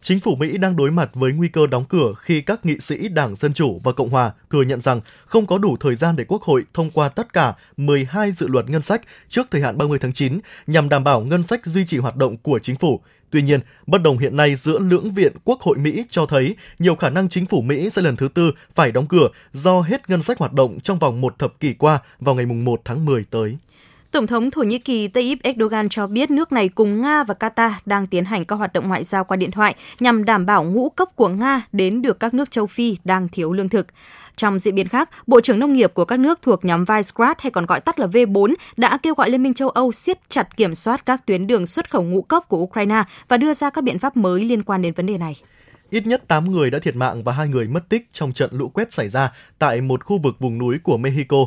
Chính 0.00 0.20
phủ 0.20 0.36
Mỹ 0.36 0.58
đang 0.58 0.76
đối 0.76 0.90
mặt 0.90 1.10
với 1.14 1.32
nguy 1.32 1.48
cơ 1.48 1.66
đóng 1.66 1.84
cửa 1.88 2.12
khi 2.18 2.40
các 2.40 2.66
nghị 2.66 2.78
sĩ 2.80 3.08
Đảng 3.08 3.36
Dân 3.36 3.52
Chủ 3.52 3.80
và 3.84 3.92
Cộng 3.92 4.08
Hòa 4.08 4.32
thừa 4.50 4.62
nhận 4.62 4.80
rằng 4.80 5.00
không 5.26 5.46
có 5.46 5.58
đủ 5.58 5.76
thời 5.80 5.94
gian 5.94 6.16
để 6.16 6.24
Quốc 6.28 6.42
hội 6.42 6.64
thông 6.74 6.90
qua 6.90 7.08
tất 7.08 7.32
cả 7.32 7.54
12 7.76 8.32
dự 8.32 8.46
luật 8.48 8.70
ngân 8.70 8.82
sách 8.82 9.02
trước 9.28 9.46
thời 9.50 9.62
hạn 9.62 9.78
30 9.78 9.98
tháng 9.98 10.12
9 10.12 10.40
nhằm 10.66 10.88
đảm 10.88 11.04
bảo 11.04 11.20
ngân 11.20 11.42
sách 11.42 11.66
duy 11.66 11.86
trì 11.86 11.98
hoạt 11.98 12.16
động 12.16 12.36
của 12.36 12.58
chính 12.58 12.76
phủ. 12.76 13.00
Tuy 13.30 13.42
nhiên, 13.42 13.60
bất 13.86 14.02
đồng 14.02 14.18
hiện 14.18 14.36
nay 14.36 14.54
giữa 14.54 14.78
lưỡng 14.78 15.10
viện 15.10 15.32
Quốc 15.44 15.60
hội 15.60 15.78
Mỹ 15.78 16.04
cho 16.10 16.26
thấy 16.26 16.56
nhiều 16.78 16.94
khả 16.94 17.10
năng 17.10 17.28
chính 17.28 17.46
phủ 17.46 17.62
Mỹ 17.62 17.90
sẽ 17.90 18.02
lần 18.02 18.16
thứ 18.16 18.28
tư 18.28 18.52
phải 18.74 18.92
đóng 18.92 19.06
cửa 19.06 19.28
do 19.52 19.80
hết 19.80 20.10
ngân 20.10 20.22
sách 20.22 20.38
hoạt 20.38 20.52
động 20.52 20.80
trong 20.80 20.98
vòng 20.98 21.20
một 21.20 21.38
thập 21.38 21.60
kỷ 21.60 21.74
qua 21.74 21.98
vào 22.20 22.34
ngày 22.34 22.46
1 22.46 22.80
tháng 22.84 23.04
10 23.04 23.24
tới. 23.30 23.56
Tổng 24.10 24.26
thống 24.26 24.50
Thổ 24.50 24.62
Nhĩ 24.62 24.78
Kỳ 24.78 25.08
Tayyip 25.08 25.38
Erdogan 25.42 25.88
cho 25.88 26.06
biết 26.06 26.30
nước 26.30 26.52
này 26.52 26.68
cùng 26.68 27.00
Nga 27.00 27.24
và 27.24 27.34
Qatar 27.38 27.70
đang 27.86 28.06
tiến 28.06 28.24
hành 28.24 28.44
các 28.44 28.56
hoạt 28.56 28.72
động 28.72 28.88
ngoại 28.88 29.04
giao 29.04 29.24
qua 29.24 29.36
điện 29.36 29.50
thoại 29.50 29.74
nhằm 30.00 30.24
đảm 30.24 30.46
bảo 30.46 30.64
ngũ 30.64 30.88
cốc 30.88 31.12
của 31.16 31.28
Nga 31.28 31.62
đến 31.72 32.02
được 32.02 32.20
các 32.20 32.34
nước 32.34 32.50
châu 32.50 32.66
Phi 32.66 32.96
đang 33.04 33.28
thiếu 33.28 33.52
lương 33.52 33.68
thực. 33.68 33.86
Trong 34.36 34.58
diễn 34.58 34.74
biến 34.74 34.88
khác, 34.88 35.10
Bộ 35.26 35.40
trưởng 35.40 35.58
Nông 35.58 35.72
nghiệp 35.72 35.94
của 35.94 36.04
các 36.04 36.18
nước 36.18 36.42
thuộc 36.42 36.64
nhóm 36.64 36.84
Visegrad 36.84 37.36
hay 37.38 37.50
còn 37.50 37.66
gọi 37.66 37.80
tắt 37.80 38.00
là 38.00 38.06
V4 38.06 38.54
đã 38.76 38.98
kêu 39.02 39.14
gọi 39.14 39.30
Liên 39.30 39.42
minh 39.42 39.54
châu 39.54 39.68
Âu 39.68 39.92
siết 39.92 40.18
chặt 40.28 40.56
kiểm 40.56 40.74
soát 40.74 41.06
các 41.06 41.26
tuyến 41.26 41.46
đường 41.46 41.66
xuất 41.66 41.90
khẩu 41.90 42.02
ngũ 42.02 42.22
cốc 42.22 42.48
của 42.48 42.58
Ukraine 42.58 43.02
và 43.28 43.36
đưa 43.36 43.54
ra 43.54 43.70
các 43.70 43.84
biện 43.84 43.98
pháp 43.98 44.16
mới 44.16 44.44
liên 44.44 44.62
quan 44.62 44.82
đến 44.82 44.92
vấn 44.94 45.06
đề 45.06 45.18
này. 45.18 45.36
Ít 45.90 46.06
nhất 46.06 46.22
8 46.28 46.50
người 46.50 46.70
đã 46.70 46.78
thiệt 46.78 46.96
mạng 46.96 47.24
và 47.24 47.32
hai 47.32 47.48
người 47.48 47.68
mất 47.68 47.88
tích 47.88 48.08
trong 48.12 48.32
trận 48.32 48.50
lũ 48.52 48.68
quét 48.68 48.92
xảy 48.92 49.08
ra 49.08 49.32
tại 49.58 49.80
một 49.80 50.04
khu 50.04 50.18
vực 50.18 50.38
vùng 50.38 50.58
núi 50.58 50.78
của 50.82 50.96
Mexico. 50.96 51.46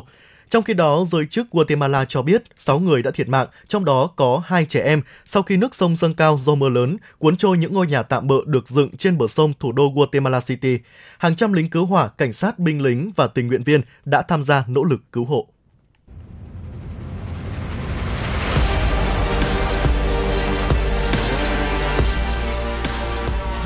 Trong 0.52 0.62
khi 0.62 0.74
đó, 0.74 1.04
giới 1.06 1.26
chức 1.26 1.50
Guatemala 1.50 2.04
cho 2.04 2.22
biết 2.22 2.42
6 2.56 2.78
người 2.78 3.02
đã 3.02 3.10
thiệt 3.10 3.28
mạng, 3.28 3.46
trong 3.66 3.84
đó 3.84 4.10
có 4.16 4.42
hai 4.44 4.64
trẻ 4.64 4.82
em 4.84 5.02
sau 5.24 5.42
khi 5.42 5.56
nước 5.56 5.74
sông 5.74 5.96
dâng 5.96 6.14
cao 6.14 6.38
do 6.40 6.54
mưa 6.54 6.68
lớn, 6.68 6.96
cuốn 7.18 7.36
trôi 7.36 7.58
những 7.58 7.74
ngôi 7.74 7.86
nhà 7.86 8.02
tạm 8.02 8.28
bợ 8.28 8.36
được 8.46 8.68
dựng 8.68 8.96
trên 8.96 9.18
bờ 9.18 9.26
sông 9.26 9.52
thủ 9.60 9.72
đô 9.72 9.92
Guatemala 9.94 10.40
City. 10.40 10.78
Hàng 11.18 11.36
trăm 11.36 11.52
lính 11.52 11.70
cứu 11.70 11.86
hỏa, 11.86 12.08
cảnh 12.08 12.32
sát, 12.32 12.58
binh 12.58 12.82
lính 12.82 13.10
và 13.16 13.26
tình 13.26 13.46
nguyện 13.46 13.62
viên 13.62 13.80
đã 14.04 14.22
tham 14.22 14.44
gia 14.44 14.64
nỗ 14.68 14.84
lực 14.84 15.00
cứu 15.12 15.24
hộ. 15.24 15.46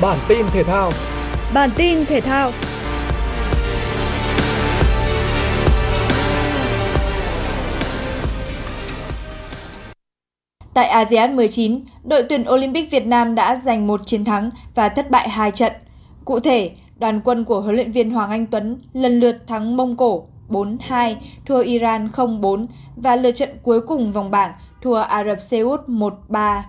Bản 0.01 0.19
tin 0.27 0.45
thể 0.51 0.63
thao 0.63 0.91
Bản 1.53 1.69
tin 1.77 2.05
thể 2.05 2.21
thao 2.21 2.51
Tại 10.77 10.87
ASEAN 10.87 11.35
19, 11.35 11.79
đội 12.03 12.23
tuyển 12.23 12.43
Olympic 12.49 12.91
Việt 12.91 13.07
Nam 13.07 13.35
đã 13.35 13.55
giành 13.55 13.87
một 13.87 14.01
chiến 14.05 14.25
thắng 14.25 14.49
và 14.75 14.89
thất 14.89 15.11
bại 15.11 15.29
hai 15.29 15.51
trận. 15.51 15.73
Cụ 16.25 16.39
thể, 16.39 16.71
đoàn 16.99 17.21
quân 17.23 17.45
của 17.45 17.61
huấn 17.61 17.75
luyện 17.75 17.91
viên 17.91 18.11
Hoàng 18.11 18.29
Anh 18.29 18.45
Tuấn 18.45 18.81
lần 18.93 19.19
lượt 19.19 19.47
thắng 19.47 19.77
Mông 19.77 19.97
Cổ 19.97 20.27
4-2, 20.49 21.15
thua 21.45 21.59
Iran 21.59 22.09
0-4 22.13 22.67
và 22.95 23.15
lượt 23.15 23.31
trận 23.31 23.49
cuối 23.63 23.81
cùng 23.81 24.11
vòng 24.11 24.31
bảng 24.31 24.51
thua 24.81 24.95
Ả 24.95 25.23
Rập 25.23 25.41
Xê 25.41 25.59
Út 25.59 25.79
1-3. 25.87 26.61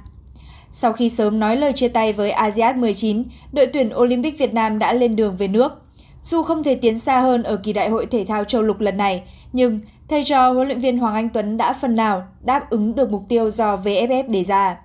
Sau 0.71 0.93
khi 0.93 1.09
sớm 1.11 1.41
nói 1.41 1.57
lời 1.57 1.73
chia 1.73 1.89
tay 1.89 2.13
với 2.13 2.31
ASEAN 2.31 2.81
19, 2.81 3.25
đội 3.53 3.67
tuyển 3.67 3.91
Olympic 3.97 4.39
Việt 4.39 4.55
Nam 4.55 4.79
đã 4.79 4.93
lên 4.93 5.17
đường 5.17 5.37
về 5.37 5.49
nước. 5.49 5.73
Dù 6.23 6.43
không 6.43 6.63
thể 6.63 6.75
tiến 6.75 6.99
xa 6.99 7.21
hơn 7.21 7.43
ở 7.43 7.57
kỳ 7.57 7.73
đại 7.73 7.89
hội 7.89 8.07
thể 8.07 8.25
thao 8.25 8.45
châu 8.45 8.63
lục 8.63 8.81
lần 8.81 8.97
này, 8.97 9.23
nhưng 9.53 9.81
thầy 10.09 10.25
trò 10.25 10.53
huấn 10.53 10.67
luyện 10.67 10.79
viên 10.79 10.99
Hoàng 10.99 11.15
Anh 11.15 11.29
Tuấn 11.29 11.57
đã 11.57 11.73
phần 11.73 11.95
nào 11.95 12.23
đáp 12.41 12.71
ứng 12.71 12.95
được 12.95 13.11
mục 13.11 13.25
tiêu 13.29 13.51
do 13.51 13.77
VFF 13.77 14.31
đề 14.31 14.45
ra. 14.45 14.77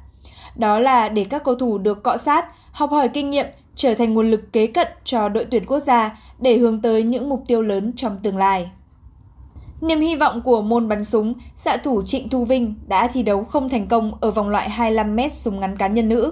Đó 0.56 0.80
là 0.80 1.10
để 1.10 1.24
các 1.24 1.44
cầu 1.44 1.56
thủ 1.56 1.78
được 1.78 2.04
cọ 2.04 2.18
sát, 2.18 2.46
học 2.72 2.92
hỏi 2.92 3.10
kinh 3.10 3.30
nghiệm, 3.30 3.46
trở 3.76 3.94
thành 3.94 4.14
nguồn 4.14 4.32
lực 4.32 4.54
kế 4.54 4.68
cận 4.68 4.88
cho 5.04 5.30
đội 5.30 5.46
tuyển 5.46 5.66
quốc 5.66 5.80
gia 5.80 6.20
để 6.40 6.58
hướng 6.58 6.82
tới 6.82 7.04
những 7.04 7.30
mục 7.30 7.44
tiêu 7.48 7.62
lớn 7.62 7.94
trong 7.96 8.18
tương 8.24 8.38
lai. 8.38 8.70
Niềm 9.82 10.00
hy 10.00 10.16
vọng 10.16 10.42
của 10.42 10.62
môn 10.62 10.88
bắn 10.88 11.04
súng, 11.04 11.34
xạ 11.56 11.78
thủ 11.78 12.02
Trịnh 12.06 12.30
Thu 12.30 12.46
Vinh 12.46 12.76
đã 12.88 13.08
thi 13.08 13.24
đấu 13.24 13.44
không 13.44 13.70
thành 13.70 13.88
công 13.88 14.12
ở 14.22 14.32
vòng 14.32 14.50
loại 14.50 14.70
25m 14.70 15.30
súng 15.30 15.60
ngắn 15.60 15.78
cá 15.78 15.88
nhân 15.88 16.10
nữ. 16.10 16.32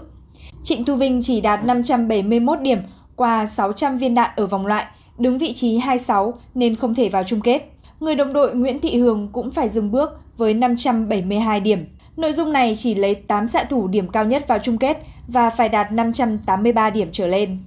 Trịnh 0.64 0.86
Thu 0.86 0.96
Vinh 0.96 1.20
chỉ 1.24 1.42
đạt 1.42 1.66
571 1.66 2.62
điểm 2.62 2.80
qua 3.16 3.46
600 3.46 3.98
viên 3.98 4.14
đạn 4.14 4.30
ở 4.36 4.48
vòng 4.48 4.66
loại, 4.66 4.86
đứng 5.18 5.38
vị 5.38 5.54
trí 5.54 5.78
26 5.78 6.34
nên 6.56 6.76
không 6.76 6.96
thể 6.96 7.10
vào 7.10 7.24
chung 7.24 7.42
kết 7.42 7.72
người 8.02 8.16
đồng 8.16 8.34
đội 8.34 8.56
Nguyễn 8.56 8.80
Thị 8.80 8.98
Hường 8.98 9.30
cũng 9.32 9.52
phải 9.52 9.70
dừng 9.70 9.92
bước 9.92 10.10
với 10.38 10.54
572 10.54 11.60
điểm. 11.60 11.86
Nội 12.18 12.34
dung 12.34 12.54
này 12.54 12.76
chỉ 12.78 12.96
lấy 12.96 13.16
8 13.16 13.48
xạ 13.48 13.64
thủ 13.64 13.88
điểm 13.88 14.08
cao 14.08 14.26
nhất 14.26 14.48
vào 14.48 14.60
chung 14.60 14.78
kết 14.78 14.98
và 15.28 15.50
phải 15.50 15.70
đạt 15.70 15.92
583 15.92 16.90
điểm 16.90 17.10
trở 17.12 17.28
lên. 17.28 17.58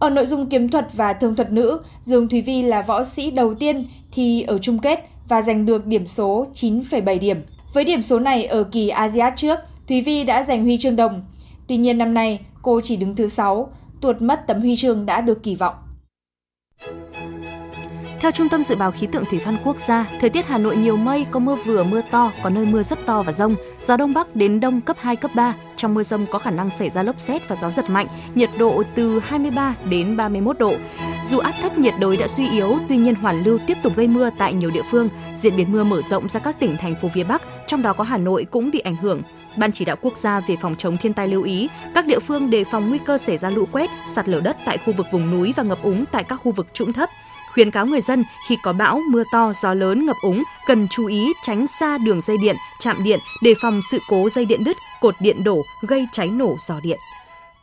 Ở 0.00 0.10
nội 0.10 0.26
dung 0.26 0.46
kiếm 0.46 0.68
thuật 0.68 0.88
và 0.92 1.12
thương 1.12 1.36
thuật 1.36 1.52
nữ, 1.52 1.80
Dương 2.02 2.28
Thúy 2.28 2.40
Vi 2.40 2.62
là 2.62 2.82
võ 2.82 3.04
sĩ 3.04 3.30
đầu 3.30 3.54
tiên 3.54 3.88
thi 4.12 4.42
ở 4.42 4.58
chung 4.58 4.78
kết 4.78 5.08
và 5.28 5.42
giành 5.42 5.66
được 5.66 5.86
điểm 5.86 6.06
số 6.06 6.46
9,7 6.54 7.18
điểm. 7.18 7.42
Với 7.72 7.84
điểm 7.84 8.02
số 8.02 8.18
này 8.18 8.44
ở 8.44 8.64
kỳ 8.64 8.88
ASEAN 8.88 9.32
trước, 9.36 9.58
Thúy 9.88 10.00
Vi 10.00 10.24
đã 10.24 10.42
giành 10.42 10.62
huy 10.62 10.78
chương 10.78 10.96
đồng. 10.96 11.22
Tuy 11.66 11.76
nhiên 11.76 11.98
năm 11.98 12.14
nay, 12.14 12.40
cô 12.62 12.80
chỉ 12.80 12.96
đứng 12.96 13.16
thứ 13.16 13.28
6, 13.28 13.68
tuột 14.04 14.22
mất 14.22 14.44
tấm 14.46 14.60
huy 14.60 14.76
chương 14.76 15.06
đã 15.06 15.20
được 15.20 15.42
kỳ 15.42 15.54
vọng. 15.54 15.74
Theo 18.20 18.30
Trung 18.30 18.48
tâm 18.48 18.62
Dự 18.62 18.76
báo 18.76 18.90
Khí 18.90 19.06
tượng 19.06 19.24
Thủy 19.24 19.40
văn 19.44 19.56
Quốc 19.64 19.78
gia, 19.78 20.06
thời 20.20 20.30
tiết 20.30 20.46
Hà 20.46 20.58
Nội 20.58 20.76
nhiều 20.76 20.96
mây, 20.96 21.26
có 21.30 21.40
mưa 21.40 21.54
vừa 21.54 21.84
mưa 21.84 22.00
to, 22.10 22.32
có 22.42 22.50
nơi 22.50 22.66
mưa 22.66 22.82
rất 22.82 23.06
to 23.06 23.22
và 23.22 23.32
rông, 23.32 23.56
gió 23.80 23.96
đông 23.96 24.14
bắc 24.14 24.36
đến 24.36 24.60
đông 24.60 24.80
cấp 24.80 24.96
2, 25.00 25.16
cấp 25.16 25.30
3. 25.34 25.54
Trong 25.76 25.94
mưa 25.94 26.02
rông 26.02 26.26
có 26.30 26.38
khả 26.38 26.50
năng 26.50 26.70
xảy 26.70 26.90
ra 26.90 27.02
lốc 27.02 27.20
xét 27.20 27.48
và 27.48 27.56
gió 27.56 27.70
giật 27.70 27.90
mạnh, 27.90 28.06
nhiệt 28.34 28.50
độ 28.58 28.82
từ 28.94 29.20
23 29.20 29.74
đến 29.90 30.16
31 30.16 30.58
độ. 30.58 30.74
Dù 31.24 31.38
áp 31.38 31.52
thấp 31.62 31.78
nhiệt 31.78 31.94
đới 32.00 32.16
đã 32.16 32.26
suy 32.26 32.50
yếu, 32.50 32.78
tuy 32.88 32.96
nhiên 32.96 33.14
hoàn 33.14 33.44
lưu 33.44 33.58
tiếp 33.66 33.76
tục 33.82 33.92
gây 33.96 34.08
mưa 34.08 34.30
tại 34.38 34.54
nhiều 34.54 34.70
địa 34.70 34.84
phương. 34.90 35.08
Diễn 35.34 35.56
biến 35.56 35.72
mưa 35.72 35.84
mở 35.84 36.02
rộng 36.02 36.28
ra 36.28 36.40
các 36.40 36.56
tỉnh 36.60 36.76
thành 36.76 36.94
phố 37.02 37.08
phía 37.14 37.24
Bắc, 37.24 37.42
trong 37.66 37.82
đó 37.82 37.92
có 37.92 38.04
Hà 38.04 38.18
Nội 38.18 38.46
cũng 38.50 38.70
bị 38.70 38.78
ảnh 38.78 38.96
hưởng. 38.96 39.22
Ban 39.56 39.72
chỉ 39.72 39.84
đạo 39.84 39.96
quốc 40.02 40.16
gia 40.16 40.40
về 40.40 40.56
phòng 40.60 40.74
chống 40.78 40.96
thiên 40.96 41.12
tai 41.12 41.28
lưu 41.28 41.42
ý 41.42 41.68
các 41.94 42.06
địa 42.06 42.18
phương 42.18 42.50
đề 42.50 42.64
phòng 42.64 42.88
nguy 42.88 42.98
cơ 42.98 43.18
xảy 43.18 43.38
ra 43.38 43.50
lũ 43.50 43.68
quét, 43.72 43.90
sạt 44.14 44.28
lở 44.28 44.40
đất 44.40 44.56
tại 44.64 44.78
khu 44.78 44.92
vực 44.92 45.06
vùng 45.12 45.30
núi 45.30 45.52
và 45.56 45.62
ngập 45.62 45.82
úng 45.82 46.04
tại 46.12 46.24
các 46.24 46.36
khu 46.36 46.52
vực 46.52 46.66
trũng 46.74 46.92
thấp 46.92 47.10
khuyến 47.54 47.70
cáo 47.70 47.86
người 47.86 48.00
dân 48.00 48.24
khi 48.48 48.56
có 48.62 48.72
bão, 48.72 49.00
mưa 49.10 49.22
to, 49.32 49.52
gió 49.54 49.74
lớn, 49.74 50.06
ngập 50.06 50.16
úng 50.22 50.42
cần 50.66 50.88
chú 50.90 51.06
ý 51.06 51.32
tránh 51.42 51.66
xa 51.66 51.98
đường 51.98 52.20
dây 52.20 52.36
điện, 52.42 52.56
chạm 52.78 53.04
điện 53.04 53.20
để 53.42 53.54
phòng 53.62 53.80
sự 53.90 53.98
cố 54.08 54.28
dây 54.28 54.44
điện 54.44 54.64
đứt, 54.64 54.76
cột 55.00 55.14
điện 55.20 55.44
đổ 55.44 55.62
gây 55.82 56.06
cháy 56.12 56.28
nổ 56.28 56.56
giò 56.58 56.80
điện. 56.82 56.98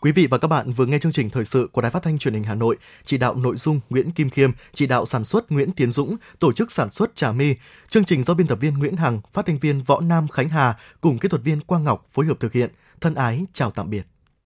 Quý 0.02 0.12
vị 0.12 0.28
và 0.28 0.38
các 0.38 0.48
bạn 0.48 0.72
vừa 0.72 0.86
nghe 0.86 1.00
chương 1.00 1.12
trình 1.12 1.30
thời 1.30 1.46
sự 1.46 1.70
của 1.72 1.82
Đài 1.82 1.92
Phát 1.92 2.04
thanh 2.04 2.18
Truyền 2.18 2.34
hình 2.34 2.44
Hà 2.44 2.56
Nội, 2.56 2.78
chỉ 3.06 3.18
đạo 3.18 3.36
nội 3.36 3.56
dung 3.56 3.80
Nguyễn 3.90 4.12
Kim 4.12 4.30
Khiêm, 4.30 4.52
chỉ 4.74 4.88
đạo 4.88 5.06
sản 5.06 5.24
xuất 5.24 5.52
Nguyễn 5.52 5.72
Tiến 5.72 5.92
Dũng, 5.92 6.16
tổ 6.40 6.52
chức 6.52 6.72
sản 6.72 6.90
xuất 6.90 7.16
Trà 7.16 7.32
My. 7.32 7.56
Chương 7.90 8.06
trình 8.06 8.24
do 8.24 8.34
biên 8.34 8.48
tập 8.48 8.58
viên 8.62 8.74
Nguyễn 8.74 8.96
Hằng, 8.96 9.22
phát 9.34 9.46
thanh 9.46 9.58
viên 9.58 9.82
Võ 9.82 10.00
Nam 10.02 10.28
Khánh 10.28 10.50
Hà 10.50 10.78
cùng 11.02 11.18
kỹ 11.18 11.30
thuật 11.30 11.44
viên 11.44 11.62
Quang 11.62 11.84
Ngọc 11.84 12.06
phối 12.10 12.26
hợp 12.26 12.40
thực 12.40 12.54
hiện. 12.54 12.70
Thân 13.02 13.16
ái 13.16 13.46
chào 13.54 13.72
tạm 13.72 13.90
biệt. 13.90 14.04